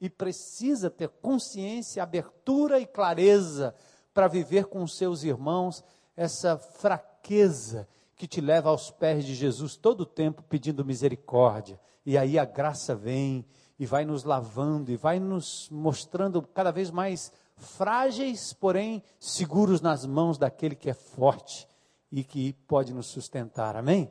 e 0.00 0.08
precisa 0.08 0.88
ter 0.88 1.08
consciência, 1.08 2.02
abertura 2.02 2.80
e 2.80 2.86
clareza 2.86 3.74
para 4.14 4.26
viver 4.26 4.66
com 4.66 4.86
seus 4.86 5.22
irmãos 5.22 5.84
essa 6.16 6.56
fraqueza 6.56 7.88
que 8.16 8.26
te 8.26 8.40
leva 8.40 8.70
aos 8.70 8.90
pés 8.90 9.24
de 9.24 9.34
Jesus 9.34 9.76
todo 9.76 10.02
o 10.02 10.06
tempo 10.06 10.42
pedindo 10.42 10.84
misericórdia. 10.84 11.78
E 12.04 12.16
aí 12.16 12.38
a 12.38 12.44
graça 12.44 12.94
vem 12.94 13.44
e 13.78 13.86
vai 13.86 14.04
nos 14.04 14.24
lavando 14.24 14.90
e 14.90 14.96
vai 14.96 15.18
nos 15.18 15.68
mostrando 15.70 16.42
cada 16.42 16.70
vez 16.70 16.90
mais 16.90 17.32
frágeis, 17.56 18.52
porém 18.52 19.02
seguros 19.18 19.80
nas 19.80 20.04
mãos 20.04 20.38
daquele 20.38 20.74
que 20.74 20.90
é 20.90 20.94
forte 20.94 21.68
e 22.10 22.24
que 22.24 22.52
pode 22.66 22.92
nos 22.92 23.06
sustentar. 23.06 23.76
Amém? 23.76 24.10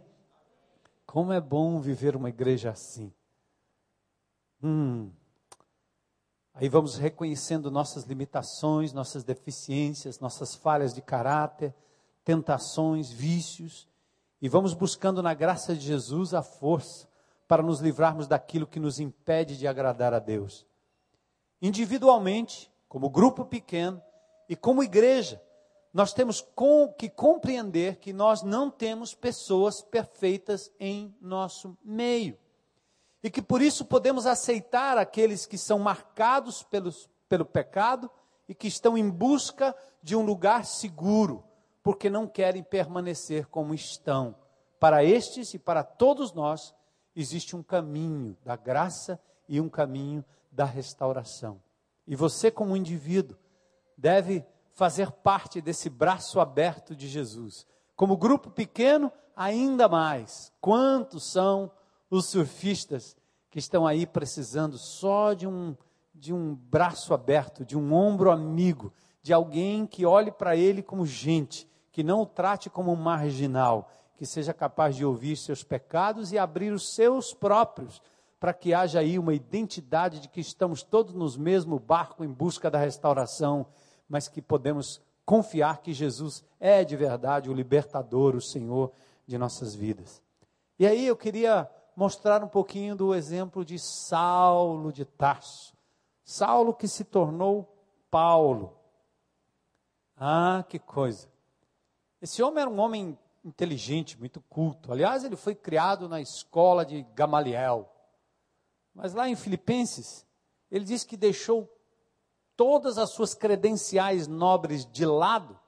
Como 1.06 1.34
é 1.34 1.42
bom 1.42 1.80
viver 1.80 2.16
uma 2.16 2.30
igreja 2.30 2.72
assim. 2.72 3.12
Hum. 4.64 5.12
Aí 6.60 6.68
vamos 6.68 6.98
reconhecendo 6.98 7.72
nossas 7.72 8.04
limitações, 8.04 8.92
nossas 8.92 9.24
deficiências, 9.24 10.20
nossas 10.20 10.56
falhas 10.56 10.94
de 10.94 11.02
caráter, 11.02 11.74
tentações, 12.26 13.10
vícios, 13.10 13.88
e 14.42 14.50
vamos 14.50 14.74
buscando 14.74 15.24
na 15.24 15.34
graça 15.34 15.74
de 15.74 15.80
Jesus 15.80 16.34
a 16.34 16.44
força 16.44 17.08
para 17.48 17.64
nos 17.64 17.80
livrarmos 17.80 18.28
daquilo 18.28 18.68
que 18.68 18.78
nos 18.78 19.00
impede 19.00 19.58
de 19.58 19.68
agradar 19.70 20.14
a 20.14 20.20
Deus. 20.20 20.68
Individualmente, 21.62 22.70
como 22.90 23.10
grupo 23.10 23.46
pequeno 23.46 24.02
e 24.50 24.54
como 24.54 24.84
igreja, 24.84 25.42
nós 25.94 26.12
temos 26.12 26.46
que 26.98 27.08
compreender 27.08 28.00
que 28.00 28.12
nós 28.12 28.44
não 28.44 28.70
temos 28.70 29.14
pessoas 29.14 29.82
perfeitas 29.82 30.70
em 30.78 31.16
nosso 31.22 31.78
meio. 31.86 32.38
E 33.24 33.30
que 33.30 33.42
por 33.42 33.62
isso 33.62 33.86
podemos 33.86 34.26
aceitar 34.26 34.98
aqueles 34.98 35.46
que 35.46 35.58
são 35.58 35.80
marcados 35.80 36.64
pelos, 36.64 37.10
pelo 37.28 37.46
pecado 37.46 38.10
e 38.48 38.56
que 38.56 38.68
estão 38.68 38.98
em 38.98 39.10
busca 39.10 39.76
de 40.02 40.16
um 40.16 40.24
lugar 40.24 40.66
seguro, 40.66 41.44
porque 41.84 42.10
não 42.10 42.28
querem 42.28 42.64
permanecer 42.64 43.46
como 43.48 43.74
estão. 43.74 44.36
Para 44.80 45.04
estes 45.04 45.54
e 45.54 45.60
para 45.60 45.84
todos 45.84 46.34
nós, 46.34 46.74
existe 47.16 47.56
um 47.56 47.62
caminho 47.62 48.38
da 48.44 48.56
graça 48.56 49.20
e 49.48 49.60
um 49.60 49.68
caminho 49.68 50.24
da 50.52 50.66
restauração. 50.66 51.62
E 52.08 52.16
você, 52.16 52.50
como 52.50 52.78
indivíduo, 52.78 53.38
deve 53.98 54.46
fazer 54.74 55.12
parte 55.12 55.60
desse 55.60 55.90
braço 55.90 56.40
aberto 56.40 56.96
de 56.96 57.08
Jesus. 57.08 57.68
Como 57.96 58.16
grupo 58.16 58.50
pequeno, 58.50 59.12
ainda 59.36 59.90
mais. 59.90 60.52
Quantos 60.62 61.30
são 61.32 61.70
os 62.10 62.26
surfistas 62.26 63.16
que 63.50 63.60
estão 63.60 63.86
aí 63.86 64.06
precisando 64.06 64.78
só 64.78 65.34
de 65.34 65.48
um, 65.48 65.76
de 66.14 66.34
um 66.34 66.56
braço 66.56 67.14
aberto, 67.14 67.66
de 67.66 67.78
um 67.78 67.94
ombro 67.94 68.32
amigo, 68.32 68.94
de 69.22 69.34
alguém 69.34 69.86
que 69.86 70.06
olhe 70.06 70.32
para 70.32 70.56
ele 70.56 70.82
como 70.82 71.06
gente, 71.06 71.68
que 71.92 72.04
não 72.04 72.22
o 72.22 72.26
trate 72.26 72.70
como 72.70 72.92
um 72.92 72.96
marginal, 72.96 73.90
que 74.16 74.26
seja 74.26 74.54
capaz 74.54 74.96
de 74.96 75.06
ouvir 75.06 75.36
seus 75.38 75.64
pecados 75.64 76.32
e 76.32 76.38
abrir 76.38 76.72
os 76.72 76.94
seus 76.94 77.34
próprios, 77.34 78.02
para 78.40 78.54
que 78.54 78.74
haja 78.74 79.00
aí 79.00 79.20
uma 79.20 79.34
identidade 79.34 80.20
de 80.20 80.30
que 80.30 80.40
estamos 80.40 80.82
todos 80.82 81.14
no 81.14 81.42
mesmo 81.42 81.80
barco 81.80 82.24
em 82.24 82.32
busca 82.32 82.70
da 82.70 82.80
restauração, 82.80 83.66
mas 84.08 84.28
que 84.28 84.42
podemos 84.42 85.02
confiar 85.26 85.82
que 85.82 85.94
Jesus 85.94 86.44
é 86.60 86.84
de 86.84 86.96
verdade 86.96 87.50
o 87.50 87.54
libertador, 87.54 88.36
o 88.36 88.42
Senhor 88.42 88.92
de 89.28 89.38
nossas 89.38 89.76
vidas. 89.76 90.22
E 90.78 90.88
aí 90.88 91.06
eu 91.06 91.16
queria 91.16 91.70
mostrar 92.00 92.42
um 92.42 92.48
pouquinho 92.48 92.96
do 92.96 93.14
exemplo 93.14 93.66
de 93.66 93.78
Saulo 93.78 94.90
de 94.90 95.04
Tarso. 95.04 95.76
Saulo 96.24 96.74
que 96.74 96.88
se 96.88 97.04
tornou 97.04 97.76
Paulo. 98.10 98.78
Ah, 100.16 100.64
que 100.70 100.80
coisa. 100.80 101.30
Esse 102.22 102.42
homem 102.42 102.62
era 102.62 102.70
um 102.70 102.80
homem 102.80 103.20
inteligente, 103.44 104.18
muito 104.18 104.40
culto. 104.40 104.94
Aliás, 104.94 105.26
ele 105.26 105.36
foi 105.36 105.54
criado 105.54 106.08
na 106.08 106.22
escola 106.22 106.86
de 106.86 107.04
Gamaliel. 107.14 107.94
Mas 108.96 109.14
lá 109.14 109.28
em 109.28 109.36
Filipenses, 109.36 110.26
ele 110.72 110.86
diz 110.86 111.04
que 111.04 111.18
deixou 111.18 111.70
todas 112.56 112.98
as 112.98 113.10
suas 113.10 113.34
credenciais 113.34 114.26
nobres 114.26 114.90
de 114.90 115.06
lado 115.06 115.60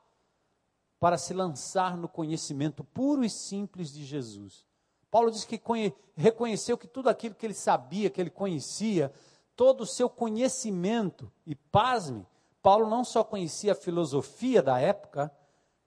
para 0.98 1.18
se 1.18 1.34
lançar 1.34 1.98
no 1.98 2.08
conhecimento 2.08 2.86
puro 2.86 3.26
e 3.26 3.30
simples 3.30 3.92
de 3.92 4.06
Jesus. 4.06 4.71
Paulo 5.12 5.30
diz 5.30 5.44
que 5.44 5.62
reconheceu 6.16 6.78
que 6.78 6.88
tudo 6.88 7.10
aquilo 7.10 7.36
que 7.36 7.46
ele 7.46 7.54
sabia, 7.54 8.10
que 8.10 8.22
ele 8.22 8.30
conhecia, 8.30 9.12
todo 9.58 9.82
o 9.82 9.86
seu 9.86 10.10
conhecimento, 10.10 11.30
e 11.46 11.54
pasme, 11.54 12.26
Paulo 12.64 12.90
não 12.90 13.04
só 13.04 13.22
conhecia 13.22 13.74
a 13.74 13.76
filosofia 13.76 14.64
da 14.64 14.80
época, 14.80 15.30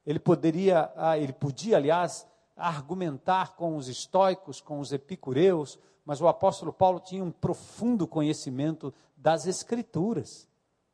ele 0.04 0.19
poderia, 0.19 0.93
ah, 0.95 1.16
ele 1.19 1.33
podia, 1.33 1.78
aliás, 1.78 2.26
argumentar 2.54 3.57
com 3.57 3.76
os 3.76 3.88
estoicos, 3.88 4.61
com 4.61 4.78
os 4.78 4.93
epicureus, 4.93 5.78
mas 6.04 6.21
o 6.21 6.28
apóstolo 6.28 6.73
Paulo 6.73 7.00
tinha 7.00 7.25
um 7.25 7.31
profundo 7.31 8.07
conhecimento 8.07 8.93
das 9.16 9.47
Escrituras. 9.47 10.47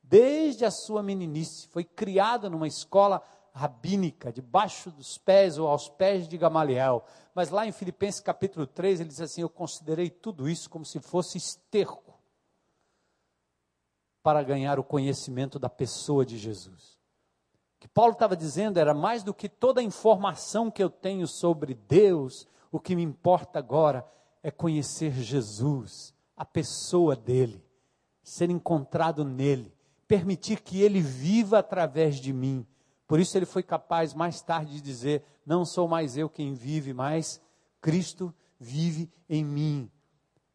Desde 0.02 0.64
a 0.64 0.70
sua 0.70 1.02
meninice, 1.02 1.66
foi 1.68 1.82
criado 1.82 2.48
numa 2.48 2.68
escola 2.68 3.22
rabínica, 3.60 4.32
debaixo 4.32 4.90
dos 4.90 5.18
pés 5.18 5.58
ou 5.58 5.68
aos 5.68 5.86
pés 5.86 6.26
de 6.26 6.38
Gamaliel. 6.38 7.04
Mas 7.34 7.50
lá 7.50 7.66
em 7.66 7.72
Filipenses 7.72 8.20
capítulo 8.20 8.66
3, 8.66 9.00
ele 9.00 9.10
diz 9.10 9.20
assim: 9.20 9.42
Eu 9.42 9.50
considerei 9.50 10.08
tudo 10.08 10.48
isso 10.48 10.70
como 10.70 10.84
se 10.84 10.98
fosse 10.98 11.36
esterco 11.36 12.18
para 14.22 14.42
ganhar 14.42 14.78
o 14.78 14.84
conhecimento 14.84 15.58
da 15.58 15.68
pessoa 15.68 16.24
de 16.24 16.38
Jesus. 16.38 16.98
O 17.76 17.80
que 17.80 17.88
Paulo 17.88 18.12
estava 18.12 18.34
dizendo 18.34 18.78
era 18.78 18.94
mais 18.94 19.22
do 19.22 19.34
que 19.34 19.48
toda 19.48 19.80
a 19.80 19.84
informação 19.84 20.70
que 20.70 20.82
eu 20.82 20.88
tenho 20.88 21.26
sobre 21.26 21.74
Deus, 21.74 22.46
o 22.72 22.80
que 22.80 22.96
me 22.96 23.02
importa 23.02 23.58
agora 23.58 24.06
é 24.42 24.50
conhecer 24.50 25.12
Jesus, 25.12 26.14
a 26.34 26.46
pessoa 26.46 27.14
dele, 27.14 27.62
ser 28.22 28.48
encontrado 28.48 29.22
nele, 29.22 29.74
permitir 30.08 30.62
que 30.62 30.80
ele 30.80 31.00
viva 31.00 31.58
através 31.58 32.16
de 32.16 32.32
mim. 32.32 32.66
Por 33.10 33.18
isso 33.18 33.36
ele 33.36 33.44
foi 33.44 33.64
capaz 33.64 34.14
mais 34.14 34.40
tarde 34.40 34.74
de 34.74 34.80
dizer: 34.80 35.24
Não 35.44 35.64
sou 35.64 35.88
mais 35.88 36.16
eu 36.16 36.30
quem 36.30 36.54
vive, 36.54 36.94
mas 36.94 37.40
Cristo 37.80 38.32
vive 38.56 39.10
em 39.28 39.44
mim. 39.44 39.90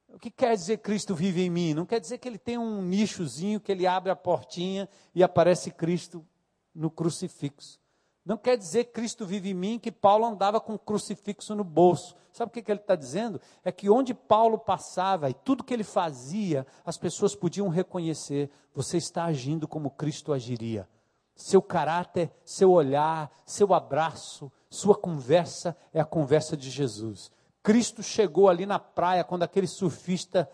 O 0.07 0.17
que 0.17 0.31
quer 0.31 0.55
dizer 0.55 0.77
Cristo 0.77 1.13
vive 1.13 1.41
em 1.41 1.49
mim? 1.49 1.73
Não 1.73 1.85
quer 1.85 1.99
dizer 1.99 2.17
que 2.17 2.29
ele 2.29 2.37
tem 2.37 2.57
um 2.57 2.81
nichozinho 2.81 3.59
que 3.59 3.73
ele 3.73 3.85
abre 3.85 4.09
a 4.09 4.15
portinha 4.15 4.87
e 5.13 5.21
aparece 5.21 5.69
Cristo 5.69 6.25
no 6.73 6.89
crucifixo. 6.89 7.77
Não 8.23 8.37
quer 8.37 8.57
dizer 8.57 8.85
Cristo 8.85 9.25
vive 9.25 9.49
em 9.49 9.53
mim 9.53 9.77
que 9.77 9.91
Paulo 9.91 10.23
andava 10.23 10.61
com 10.61 10.75
um 10.75 10.77
crucifixo 10.77 11.53
no 11.55 11.63
bolso. 11.65 12.15
Sabe 12.31 12.51
o 12.51 12.53
que, 12.53 12.61
que 12.61 12.71
ele 12.71 12.79
está 12.79 12.95
dizendo? 12.95 13.41
É 13.65 13.71
que 13.71 13.89
onde 13.89 14.13
Paulo 14.13 14.57
passava 14.57 15.29
e 15.29 15.33
tudo 15.33 15.61
que 15.61 15.73
ele 15.73 15.83
fazia, 15.83 16.65
as 16.85 16.97
pessoas 16.97 17.35
podiam 17.35 17.67
reconhecer: 17.67 18.49
você 18.73 18.95
está 18.95 19.25
agindo 19.25 19.67
como 19.67 19.91
Cristo 19.91 20.31
agiria. 20.31 20.87
Seu 21.35 21.61
caráter, 21.61 22.31
seu 22.45 22.71
olhar, 22.71 23.29
seu 23.45 23.73
abraço, 23.73 24.51
sua 24.69 24.95
conversa 24.95 25.75
é 25.93 25.99
a 25.99 26.05
conversa 26.05 26.55
de 26.55 26.69
Jesus. 26.69 27.31
Cristo 27.61 28.01
chegou 28.01 28.47
ali 28.47 28.65
na 28.65 28.79
praia, 28.79 29.23
quando 29.23 29.43
aquele 29.43 29.67
surfista 29.67 30.49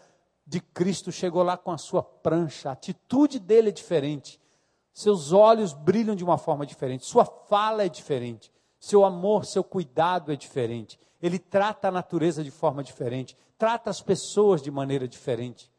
de 0.46 0.60
Cristo 0.60 1.12
chegou 1.12 1.44
lá 1.44 1.56
com 1.56 1.72
a 1.72 1.78
sua 1.78 2.02
prancha, 2.02 2.70
a 2.70 2.74
atitude 2.74 3.40
dele 3.40 3.70
é 3.70 3.72
diferente. 3.72 4.40
Seus 4.94 5.32
olhos 5.32 5.72
brilham 5.72 6.16
de 6.16 6.24
uma 6.24 6.38
forma 6.38 6.66
diferente, 6.66 7.06
sua 7.06 7.26
fala 7.26 7.86
é 7.86 7.90
diferente, 7.90 8.52
seu 8.80 9.06
amor, 9.06 9.46
seu 9.46 9.64
cuidado 9.64 10.32
é 10.32 10.36
diferente. 10.36 11.00
Ele 11.22 11.40
trata 11.40 11.88
a 11.88 11.92
natureza 11.92 12.44
de 12.44 12.52
forma 12.52 12.84
diferente, 12.84 13.38
trata 13.58 13.90
as 13.90 14.02
pessoas 14.02 14.62
de 14.62 14.72
maneira 14.72 15.08
diferente. 15.08 15.71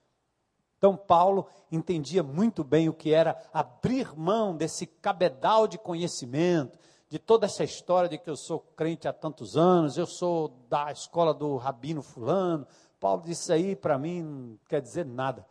Então, 0.82 0.96
Paulo 0.96 1.46
entendia 1.70 2.24
muito 2.24 2.64
bem 2.64 2.88
o 2.88 2.92
que 2.92 3.14
era 3.14 3.40
abrir 3.54 4.18
mão 4.18 4.56
desse 4.56 4.84
cabedal 4.84 5.68
de 5.68 5.78
conhecimento, 5.78 6.76
de 7.08 7.20
toda 7.20 7.46
essa 7.46 7.62
história 7.62 8.08
de 8.08 8.18
que 8.18 8.28
eu 8.28 8.34
sou 8.36 8.58
crente 8.58 9.06
há 9.06 9.12
tantos 9.12 9.56
anos, 9.56 9.96
eu 9.96 10.06
sou 10.06 10.48
da 10.68 10.90
escola 10.90 11.32
do 11.32 11.56
rabino 11.56 12.02
Fulano. 12.02 12.66
Paulo 12.98 13.22
disse 13.24 13.52
aí 13.52 13.76
para 13.76 13.96
mim 13.96 14.22
não 14.24 14.58
quer 14.68 14.80
dizer 14.80 15.06
nada. 15.06 15.46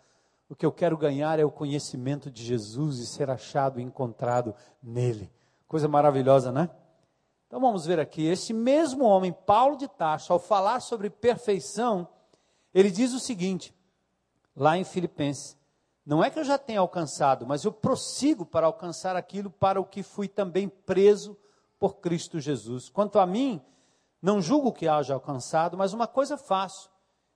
O 0.49 0.55
que 0.55 0.65
eu 0.65 0.71
quero 0.73 0.97
ganhar 0.97 1.39
é 1.39 1.45
o 1.45 1.49
conhecimento 1.49 2.29
de 2.29 2.43
Jesus 2.43 2.99
e 2.99 3.07
ser 3.07 3.29
achado 3.29 3.79
e 3.79 3.83
encontrado 3.83 4.53
nele. 4.83 5.31
Coisa 5.65 5.87
maravilhosa, 5.87 6.51
né? 6.51 6.69
Então 7.47 7.61
vamos 7.61 7.85
ver 7.85 8.01
aqui. 8.01 8.27
Esse 8.27 8.51
mesmo 8.51 9.05
homem, 9.05 9.31
Paulo 9.31 9.77
de 9.77 9.87
Tarso, 9.87 10.33
ao 10.33 10.39
falar 10.39 10.81
sobre 10.81 11.09
perfeição, 11.09 12.05
ele 12.73 12.91
diz 12.91 13.13
o 13.13 13.19
seguinte, 13.19 13.73
lá 14.55 14.77
em 14.77 14.83
Filipenses: 14.83 15.57
Não 16.05 16.23
é 16.23 16.29
que 16.29 16.39
eu 16.39 16.43
já 16.43 16.57
tenha 16.57 16.79
alcançado, 16.79 17.45
mas 17.45 17.63
eu 17.63 17.71
prossigo 17.71 18.45
para 18.45 18.67
alcançar 18.67 19.15
aquilo 19.15 19.49
para 19.49 19.79
o 19.79 19.85
que 19.85 20.03
fui 20.03 20.27
também 20.27 20.67
preso 20.67 21.37
por 21.79 21.95
Cristo 21.95 22.39
Jesus. 22.39 22.89
Quanto 22.89 23.19
a 23.19 23.25
mim, 23.25 23.61
não 24.21 24.41
julgo 24.41 24.71
que 24.71 24.87
haja 24.87 25.13
alcançado, 25.13 25.77
mas 25.77 25.93
uma 25.93 26.07
coisa 26.07 26.37
faço 26.37 26.91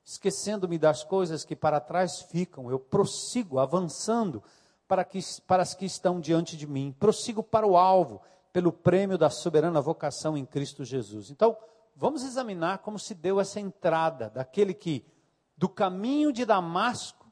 esquecendo-me 0.05 0.77
das 0.77 1.03
coisas 1.03 1.43
que 1.43 1.55
para 1.55 1.79
trás 1.79 2.21
ficam, 2.21 2.69
eu 2.69 2.79
prossigo 2.79 3.57
avançando 3.57 4.43
para, 4.87 5.03
que, 5.03 5.19
para 5.47 5.63
as 5.63 5.73
que 5.73 5.85
estão 5.85 6.19
diante 6.19 6.55
de 6.55 6.67
mim, 6.67 6.95
prossigo 6.99 7.41
para 7.41 7.65
o 7.65 7.75
alvo, 7.75 8.21
pelo 8.53 8.71
prêmio 8.71 9.17
da 9.17 9.31
soberana 9.31 9.81
vocação 9.81 10.37
em 10.37 10.45
Cristo 10.45 10.85
Jesus. 10.85 11.31
Então, 11.31 11.57
vamos 11.95 12.23
examinar 12.23 12.77
como 12.77 12.99
se 12.99 13.15
deu 13.15 13.39
essa 13.39 13.59
entrada 13.59 14.29
daquele 14.29 14.75
que, 14.75 15.03
do 15.57 15.69
caminho 15.69 16.31
de 16.31 16.45
Damasco, 16.45 17.31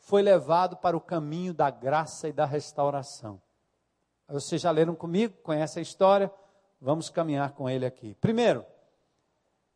foi 0.00 0.22
levado 0.22 0.76
para 0.76 0.96
o 0.96 1.00
caminho 1.00 1.52
da 1.52 1.70
graça 1.70 2.28
e 2.28 2.32
da 2.32 2.46
restauração. 2.46 3.40
Vocês 4.28 4.60
já 4.60 4.70
leram 4.70 4.94
comigo, 4.94 5.36
conhecem 5.42 5.80
a 5.80 5.82
história? 5.82 6.32
Vamos 6.80 7.10
caminhar 7.10 7.52
com 7.52 7.68
ele 7.68 7.84
aqui. 7.84 8.14
Primeiro, 8.14 8.64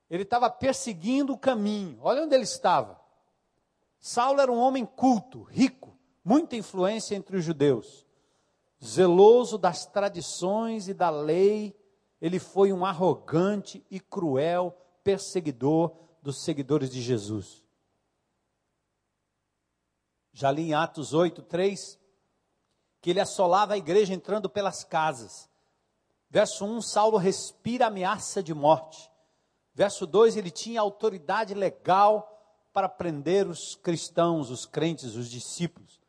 ele 0.09 0.23
estava 0.23 0.49
perseguindo 0.51 1.33
o 1.33 1.39
caminho. 1.39 1.99
Olha 2.03 2.23
onde 2.23 2.35
ele 2.35 2.45
estava. 2.45 3.01
Saulo 3.99 4.41
era 4.41 4.53
um 4.53 4.59
homem 4.59 4.85
culto, 4.85 5.43
rico, 5.43 5.97
muita 6.25 6.57
influência 6.57 7.15
entre 7.15 7.37
os 7.37 7.45
judeus. 7.45 8.07
Zeloso 8.85 9.57
das 9.57 9.87
tradições 9.87 10.89
e 10.89 10.95
da 10.95 11.09
lei, 11.09 11.75
ele 12.21 12.39
foi 12.39 12.73
um 12.73 12.85
arrogante 12.85 13.85
e 13.91 14.01
cruel 14.01 14.77
perseguidor 15.03 15.97
dos 16.21 16.43
seguidores 16.43 16.91
de 16.91 17.01
Jesus. 17.01 17.62
Já 20.33 20.51
li 20.51 20.71
em 20.71 20.75
Atos 20.75 21.13
8, 21.13 21.43
3, 21.43 21.99
que 23.01 23.11
ele 23.11 23.21
assolava 23.21 23.75
a 23.75 23.79
igreja 23.79 24.15
entrando 24.15 24.49
pelas 24.49 24.83
casas. 24.85 25.49
Verso 26.31 26.65
1, 26.65 26.81
Saulo 26.81 27.19
respira 27.19 27.87
ameaça 27.87 28.43
de 28.43 28.55
morte. 28.55 29.11
Verso 29.75 30.07
2, 30.07 30.37
ele 30.37 30.51
tinha 30.51 30.81
autoridade 30.81 31.53
legal 31.53 32.29
para 32.73 32.89
prender 32.89 33.47
os 33.47 33.75
cristãos, 33.75 34.51
os 34.51 34.65
crentes, 34.65 35.15
os 35.15 35.29
discípulos. 35.29 36.01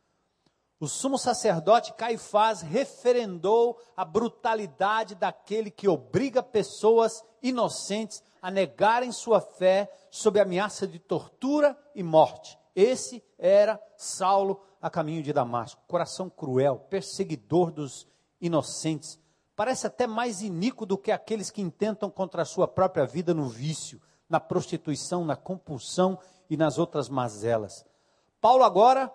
O 0.80 0.88
sumo 0.88 1.18
sacerdote 1.18 1.92
Caifás 1.94 2.60
referendou 2.60 3.80
a 3.96 4.04
brutalidade 4.04 5.14
daquele 5.14 5.70
que 5.70 5.88
obriga 5.88 6.42
pessoas 6.42 7.22
inocentes 7.42 8.22
a 8.40 8.50
negarem 8.50 9.12
sua 9.12 9.40
fé 9.40 9.90
sob 10.10 10.40
ameaça 10.40 10.86
de 10.86 10.98
tortura 10.98 11.78
e 11.94 12.02
morte. 12.02 12.58
Esse 12.74 13.22
era 13.38 13.80
Saulo 13.96 14.60
a 14.80 14.90
caminho 14.90 15.22
de 15.22 15.32
Damasco. 15.32 15.82
Coração 15.86 16.28
cruel, 16.28 16.78
perseguidor 16.90 17.70
dos 17.70 18.06
inocentes, 18.40 19.18
parece 19.56 19.86
até 19.86 20.06
mais 20.06 20.42
iníquo 20.42 20.84
do 20.84 20.98
que 20.98 21.12
aqueles 21.12 21.50
que 21.50 21.62
intentam 21.62 22.10
contra 22.10 22.42
a 22.42 22.46
sua 22.46 22.66
própria 22.66 23.06
vida 23.06 23.32
no 23.32 23.48
vício, 23.48 24.00
na 24.28 24.40
prostituição, 24.40 25.24
na 25.24 25.36
compulsão 25.36 26.18
e 26.50 26.56
nas 26.56 26.78
outras 26.78 27.08
mazelas. 27.08 27.86
Paulo 28.40 28.64
agora 28.64 29.12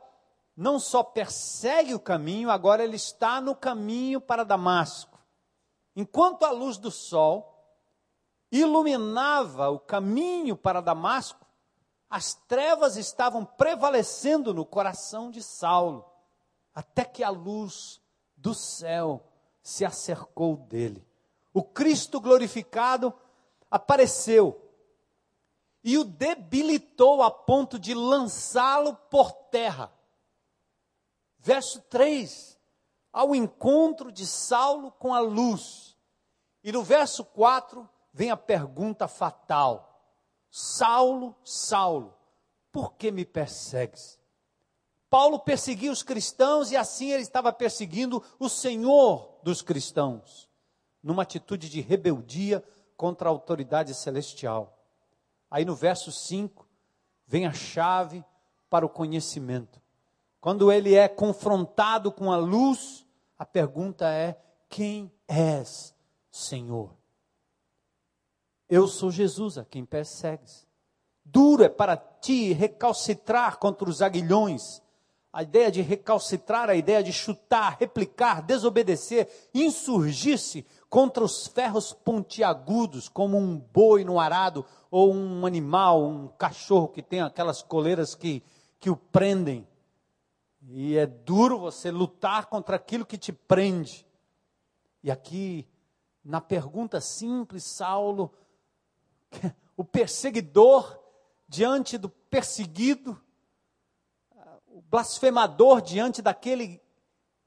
não 0.56 0.80
só 0.80 1.04
persegue 1.04 1.94
o 1.94 2.00
caminho, 2.00 2.50
agora 2.50 2.84
ele 2.84 2.96
está 2.96 3.40
no 3.40 3.56
caminho 3.56 4.20
para 4.20 4.44
Damasco. 4.44 5.20
Enquanto 5.96 6.44
a 6.44 6.52
luz 6.52 6.78
do 6.78 6.92
sol 6.92 7.56
iluminava 8.52 9.70
o 9.70 9.80
caminho 9.80 10.58
para 10.58 10.82
Damasco, 10.82 11.46
as 12.10 12.34
trevas 12.34 12.98
estavam 12.98 13.46
prevalecendo 13.46 14.54
no 14.54 14.66
coração 14.66 15.30
de 15.30 15.44
Saulo, 15.44 16.06
até 16.74 17.06
que 17.06 17.24
a 17.24 17.30
luz 17.30 18.02
do 18.36 18.54
céu 18.54 19.24
se 19.62 19.86
acercou 19.86 20.58
dele. 20.58 21.06
O 21.54 21.64
Cristo 21.64 22.20
glorificado 22.20 23.14
apareceu 23.70 24.60
e 25.84 25.98
o 25.98 26.04
debilitou 26.04 27.22
a 27.22 27.30
ponto 27.30 27.78
de 27.78 27.94
lançá-lo 27.94 28.96
por 29.10 29.32
terra. 29.32 29.94
Verso 31.38 31.82
3: 31.82 32.60
ao 33.12 33.36
encontro 33.36 34.12
de 34.12 34.26
Saulo 34.26 34.92
com 34.92 35.14
a 35.14 35.20
luz. 35.20 35.98
E 36.64 36.72
no 36.72 36.84
verso 36.84 37.24
4 37.24 37.88
vem 38.14 38.32
a 38.32 38.38
pergunta 38.38 39.08
fatal: 39.08 39.89
Saulo, 40.50 41.36
Saulo, 41.44 42.14
por 42.72 42.94
que 42.94 43.12
me 43.12 43.26
persegues? 43.26 44.20
Paulo 45.10 45.40
perseguia 45.40 45.92
os 45.92 46.04
cristãos 46.04 46.72
e 46.72 46.78
assim 46.78 47.12
ele 47.12 47.24
estava 47.24 47.52
perseguindo 47.52 48.24
o 48.38 48.48
Senhor 48.48 49.40
dos 49.42 49.62
cristãos, 49.62 50.48
numa 51.02 51.24
atitude 51.24 51.68
de 51.68 51.82
rebeldia 51.82 52.64
contra 52.96 53.28
a 53.28 53.32
autoridade 53.32 53.94
celestial. 53.96 54.78
Aí 55.50 55.66
no 55.66 55.76
verso 55.76 56.12
5 56.12 56.68
vem 57.26 57.48
a 57.48 57.54
chave 57.54 58.24
para 58.70 58.86
o 58.86 58.90
conhecimento. 58.90 59.82
Quando 60.40 60.72
ele 60.72 60.94
é 60.94 61.08
confrontado 61.08 62.12
com 62.12 62.32
a 62.32 62.38
luz, 62.38 63.06
a 63.38 63.46
pergunta 63.46 64.08
é: 64.10 64.40
quem 64.70 65.12
és, 65.28 65.96
Senhor? 66.30 66.99
Eu 68.70 68.88
sou 68.88 69.10
Jesus 69.10 69.58
a 69.58 69.66
quem 69.66 69.84
persegues. 69.84 70.68
Duro 71.26 71.64
é 71.64 71.70
para 71.70 71.98
ti 71.98 72.54
recalcitrar 72.54 73.58
contra 73.58 73.90
os 73.90 74.02
aguilhões. 74.02 74.82
A 75.34 75.44
ideia 75.44 75.72
de 75.72 75.82
recalcitrar, 75.82 76.70
a 76.70 76.76
ideia 76.76 77.04
de 77.04 77.12
chutar, 77.12 77.78
replicar, 77.80 78.42
desobedecer, 78.42 79.28
insurgir-se 79.54 80.66
contra 80.90 81.24
os 81.24 81.48
ferros 81.48 81.94
pontiagudos, 81.94 83.08
como 83.08 83.38
um 83.38 83.58
boi 83.58 84.04
no 84.04 84.20
arado, 84.20 84.66
ou 84.90 85.14
um 85.14 85.46
animal, 85.46 86.04
um 86.04 86.28
cachorro 86.28 86.88
que 86.88 87.02
tem 87.02 87.22
aquelas 87.22 87.62
coleiras 87.62 88.16
que, 88.16 88.44
que 88.80 88.90
o 88.90 88.96
prendem. 88.96 89.68
E 90.68 90.98
é 90.98 91.06
duro 91.06 91.60
você 91.60 91.92
lutar 91.92 92.48
contra 92.48 92.76
aquilo 92.76 93.06
que 93.06 93.18
te 93.18 93.32
prende. 93.32 94.06
E 95.04 95.12
aqui, 95.12 95.68
na 96.24 96.42
pergunta 96.42 97.00
simples, 97.00 97.64
Saulo, 97.64 98.32
o 99.76 99.84
perseguidor 99.84 101.00
diante 101.48 101.98
do 101.98 102.10
perseguido, 102.10 103.22
o 104.68 104.82
blasfemador 104.82 105.82
diante 105.82 106.22
daquele 106.22 106.82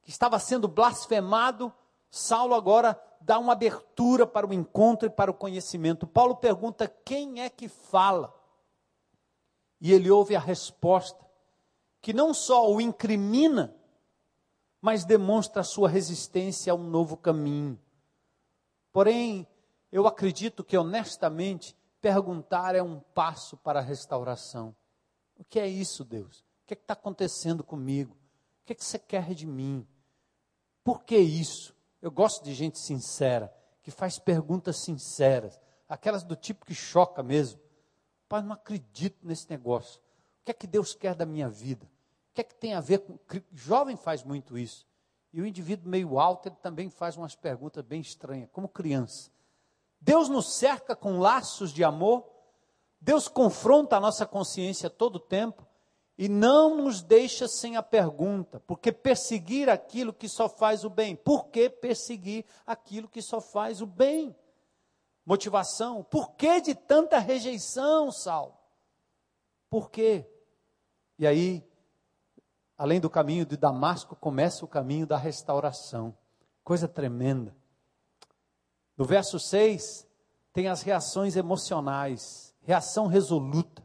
que 0.02 0.10
estava 0.10 0.38
sendo 0.38 0.66
blasfemado, 0.66 1.72
Saulo 2.10 2.54
agora 2.54 3.00
dá 3.20 3.38
uma 3.38 3.52
abertura 3.52 4.26
para 4.26 4.46
o 4.46 4.52
encontro 4.52 5.06
e 5.06 5.10
para 5.10 5.30
o 5.30 5.34
conhecimento. 5.34 6.06
Paulo 6.06 6.36
pergunta: 6.36 6.88
quem 7.04 7.40
é 7.40 7.48
que 7.48 7.68
fala? 7.68 8.34
E 9.80 9.92
ele 9.92 10.10
ouve 10.10 10.36
a 10.36 10.40
resposta 10.40 11.22
que 12.00 12.12
não 12.12 12.34
só 12.34 12.70
o 12.70 12.80
incrimina, 12.80 13.74
mas 14.80 15.04
demonstra 15.04 15.60
a 15.60 15.64
sua 15.64 15.88
resistência 15.88 16.72
a 16.72 16.76
um 16.76 16.82
novo 16.82 17.16
caminho. 17.16 17.80
Porém, 18.92 19.46
eu 19.92 20.06
acredito 20.06 20.64
que 20.64 20.76
honestamente 20.76 21.76
perguntar 22.00 22.74
é 22.74 22.82
um 22.82 22.98
passo 22.98 23.56
para 23.58 23.78
a 23.78 23.82
restauração. 23.82 24.74
O 25.36 25.44
que 25.44 25.60
é 25.60 25.68
isso, 25.68 26.02
Deus? 26.04 26.40
O 26.40 26.66
que 26.66 26.74
é 26.74 26.76
está 26.76 26.94
acontecendo 26.94 27.62
comigo? 27.62 28.16
O 28.62 28.64
que, 28.64 28.72
é 28.72 28.76
que 28.76 28.84
você 28.84 28.98
quer 28.98 29.34
de 29.34 29.46
mim? 29.46 29.86
Por 30.82 31.02
que 31.02 31.18
isso? 31.18 31.74
Eu 32.00 32.10
gosto 32.10 32.42
de 32.42 32.54
gente 32.54 32.78
sincera, 32.78 33.52
que 33.82 33.90
faz 33.90 34.18
perguntas 34.18 34.78
sinceras, 34.78 35.60
aquelas 35.88 36.22
do 36.24 36.34
tipo 36.34 36.64
que 36.64 36.74
choca 36.74 37.22
mesmo. 37.22 37.60
Pai, 38.28 38.40
não 38.40 38.52
acredito 38.52 39.26
nesse 39.26 39.50
negócio. 39.50 40.00
O 40.40 40.44
que 40.44 40.52
é 40.52 40.54
que 40.54 40.66
Deus 40.66 40.94
quer 40.94 41.14
da 41.14 41.26
minha 41.26 41.48
vida? 41.48 41.84
O 42.30 42.34
que 42.34 42.40
é 42.40 42.44
que 42.44 42.54
tem 42.54 42.72
a 42.72 42.80
ver 42.80 43.00
com. 43.00 43.18
Jovem 43.52 43.96
faz 43.96 44.22
muito 44.22 44.56
isso. 44.56 44.86
E 45.32 45.40
o 45.40 45.46
indivíduo 45.46 45.90
meio 45.90 46.18
alto, 46.18 46.48
ele 46.48 46.56
também 46.56 46.88
faz 46.88 47.16
umas 47.16 47.34
perguntas 47.34 47.84
bem 47.84 48.00
estranhas, 48.00 48.48
como 48.52 48.68
criança. 48.68 49.30
Deus 50.02 50.28
nos 50.28 50.54
cerca 50.54 50.94
com 50.94 51.18
laços 51.18 51.72
de 51.72 51.82
amor, 51.82 52.28
Deus 53.00 53.28
confronta 53.28 53.96
a 53.96 54.00
nossa 54.00 54.26
consciência 54.26 54.90
todo 54.90 55.16
o 55.16 55.20
tempo 55.20 55.66
e 56.18 56.28
não 56.28 56.76
nos 56.76 57.02
deixa 57.02 57.48
sem 57.48 57.76
a 57.76 57.82
pergunta, 57.82 58.60
porque 58.60 58.92
perseguir 58.92 59.70
aquilo 59.70 60.12
que 60.12 60.28
só 60.28 60.48
faz 60.48 60.84
o 60.84 60.90
bem? 60.90 61.16
Por 61.16 61.46
que 61.46 61.70
perseguir 61.70 62.44
aquilo 62.66 63.08
que 63.08 63.22
só 63.22 63.40
faz 63.40 63.80
o 63.80 63.86
bem? 63.86 64.36
Motivação, 65.24 66.02
por 66.04 66.32
que 66.32 66.60
de 66.60 66.74
tanta 66.74 67.18
rejeição, 67.18 68.10
Saulo? 68.10 68.58
Por 69.70 69.90
quê? 69.90 70.28
E 71.18 71.26
aí 71.26 71.64
além 72.82 73.00
do 73.00 73.08
caminho 73.08 73.46
de 73.46 73.56
Damasco, 73.56 74.16
começa 74.16 74.64
o 74.64 74.68
caminho 74.68 75.06
da 75.06 75.16
restauração. 75.16 76.18
Coisa 76.64 76.88
tremenda. 76.88 77.54
No 79.02 79.08
verso 79.08 79.36
6, 79.36 80.06
tem 80.52 80.68
as 80.68 80.82
reações 80.82 81.34
emocionais, 81.34 82.54
reação 82.60 83.08
resoluta. 83.08 83.84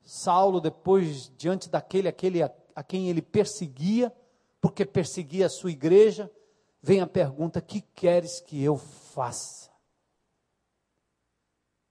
Saulo, 0.00 0.62
depois, 0.62 1.30
diante 1.36 1.68
daquele 1.68 2.08
aquele 2.08 2.42
a, 2.42 2.50
a 2.74 2.82
quem 2.82 3.10
ele 3.10 3.20
perseguia, 3.20 4.10
porque 4.58 4.86
perseguia 4.86 5.44
a 5.44 5.50
sua 5.50 5.70
igreja, 5.70 6.32
vem 6.80 7.02
a 7.02 7.06
pergunta: 7.06 7.60
que 7.60 7.82
queres 7.82 8.40
que 8.40 8.64
eu 8.64 8.78
faça? 8.78 9.68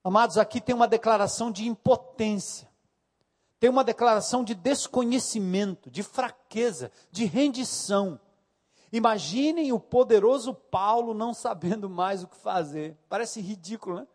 Amados, 0.04 0.40
aqui 0.40 0.60
tem 0.60 0.74
uma 0.74 0.88
declaração 0.88 1.52
de 1.52 1.68
impotência 1.68 2.68
tem 3.60 3.70
uma 3.70 3.84
declaração 3.84 4.44
de 4.44 4.56
desconhecimento, 4.56 5.92
de 5.92 6.02
fraqueza, 6.02 6.90
de 7.12 7.26
rendição. 7.26 8.18
Imaginem 8.92 9.72
o 9.72 9.80
poderoso 9.80 10.54
Paulo 10.54 11.14
não 11.14 11.34
sabendo 11.34 11.90
mais 11.90 12.24
o 12.24 12.28
que 12.28 12.38
fazer. 12.38 12.98
Parece 13.08 13.40
ridículo, 13.40 13.98
né? 13.98 14.08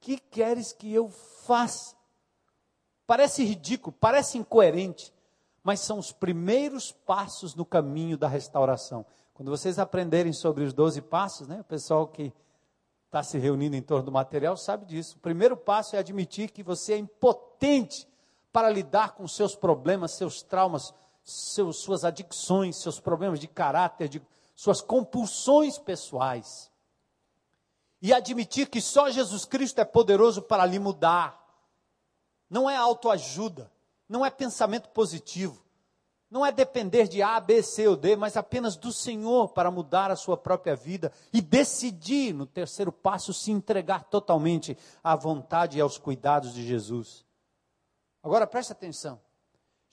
Que 0.00 0.18
queres 0.18 0.72
que 0.72 0.92
eu 0.92 1.08
faça? 1.08 1.96
Parece 3.06 3.44
ridículo, 3.44 3.94
parece 3.98 4.38
incoerente, 4.38 5.12
mas 5.62 5.80
são 5.80 5.98
os 5.98 6.12
primeiros 6.12 6.92
passos 6.92 7.54
no 7.54 7.64
caminho 7.64 8.16
da 8.16 8.28
restauração. 8.28 9.04
Quando 9.34 9.50
vocês 9.50 9.78
aprenderem 9.78 10.32
sobre 10.32 10.64
os 10.64 10.72
doze 10.72 11.02
passos, 11.02 11.48
né? 11.48 11.60
O 11.60 11.64
pessoal 11.64 12.06
que 12.06 12.32
está 13.06 13.22
se 13.22 13.38
reunindo 13.38 13.76
em 13.76 13.82
torno 13.82 14.04
do 14.04 14.12
material 14.12 14.56
sabe 14.56 14.84
disso. 14.84 15.16
O 15.16 15.20
primeiro 15.20 15.56
passo 15.56 15.96
é 15.96 15.98
admitir 15.98 16.50
que 16.50 16.62
você 16.62 16.94
é 16.94 16.98
impotente 16.98 18.08
para 18.52 18.70
lidar 18.70 19.12
com 19.14 19.26
seus 19.28 19.54
problemas, 19.54 20.12
seus 20.12 20.42
traumas, 20.42 20.94
seus, 21.26 21.78
suas 21.78 22.04
adicções, 22.04 22.76
seus 22.76 23.00
problemas 23.00 23.40
de 23.40 23.48
caráter, 23.48 24.08
de, 24.08 24.22
suas 24.54 24.80
compulsões 24.80 25.76
pessoais. 25.76 26.70
E 28.00 28.12
admitir 28.12 28.68
que 28.68 28.80
só 28.80 29.10
Jesus 29.10 29.44
Cristo 29.44 29.80
é 29.80 29.84
poderoso 29.84 30.40
para 30.40 30.64
lhe 30.64 30.78
mudar. 30.78 31.44
Não 32.48 32.70
é 32.70 32.76
autoajuda, 32.76 33.70
não 34.08 34.24
é 34.24 34.30
pensamento 34.30 34.88
positivo, 34.90 35.60
não 36.30 36.46
é 36.46 36.52
depender 36.52 37.08
de 37.08 37.20
A, 37.20 37.40
B, 37.40 37.60
C 37.60 37.88
ou 37.88 37.96
D, 37.96 38.14
mas 38.14 38.36
apenas 38.36 38.76
do 38.76 38.92
Senhor 38.92 39.48
para 39.48 39.70
mudar 39.70 40.12
a 40.12 40.16
sua 40.16 40.36
própria 40.36 40.76
vida 40.76 41.10
e 41.32 41.40
decidir, 41.40 42.32
no 42.32 42.46
terceiro 42.46 42.92
passo, 42.92 43.34
se 43.34 43.50
entregar 43.50 44.04
totalmente 44.04 44.78
à 45.02 45.16
vontade 45.16 45.78
e 45.78 45.80
aos 45.80 45.98
cuidados 45.98 46.54
de 46.54 46.64
Jesus. 46.64 47.24
Agora 48.22 48.46
preste 48.46 48.70
atenção. 48.70 49.25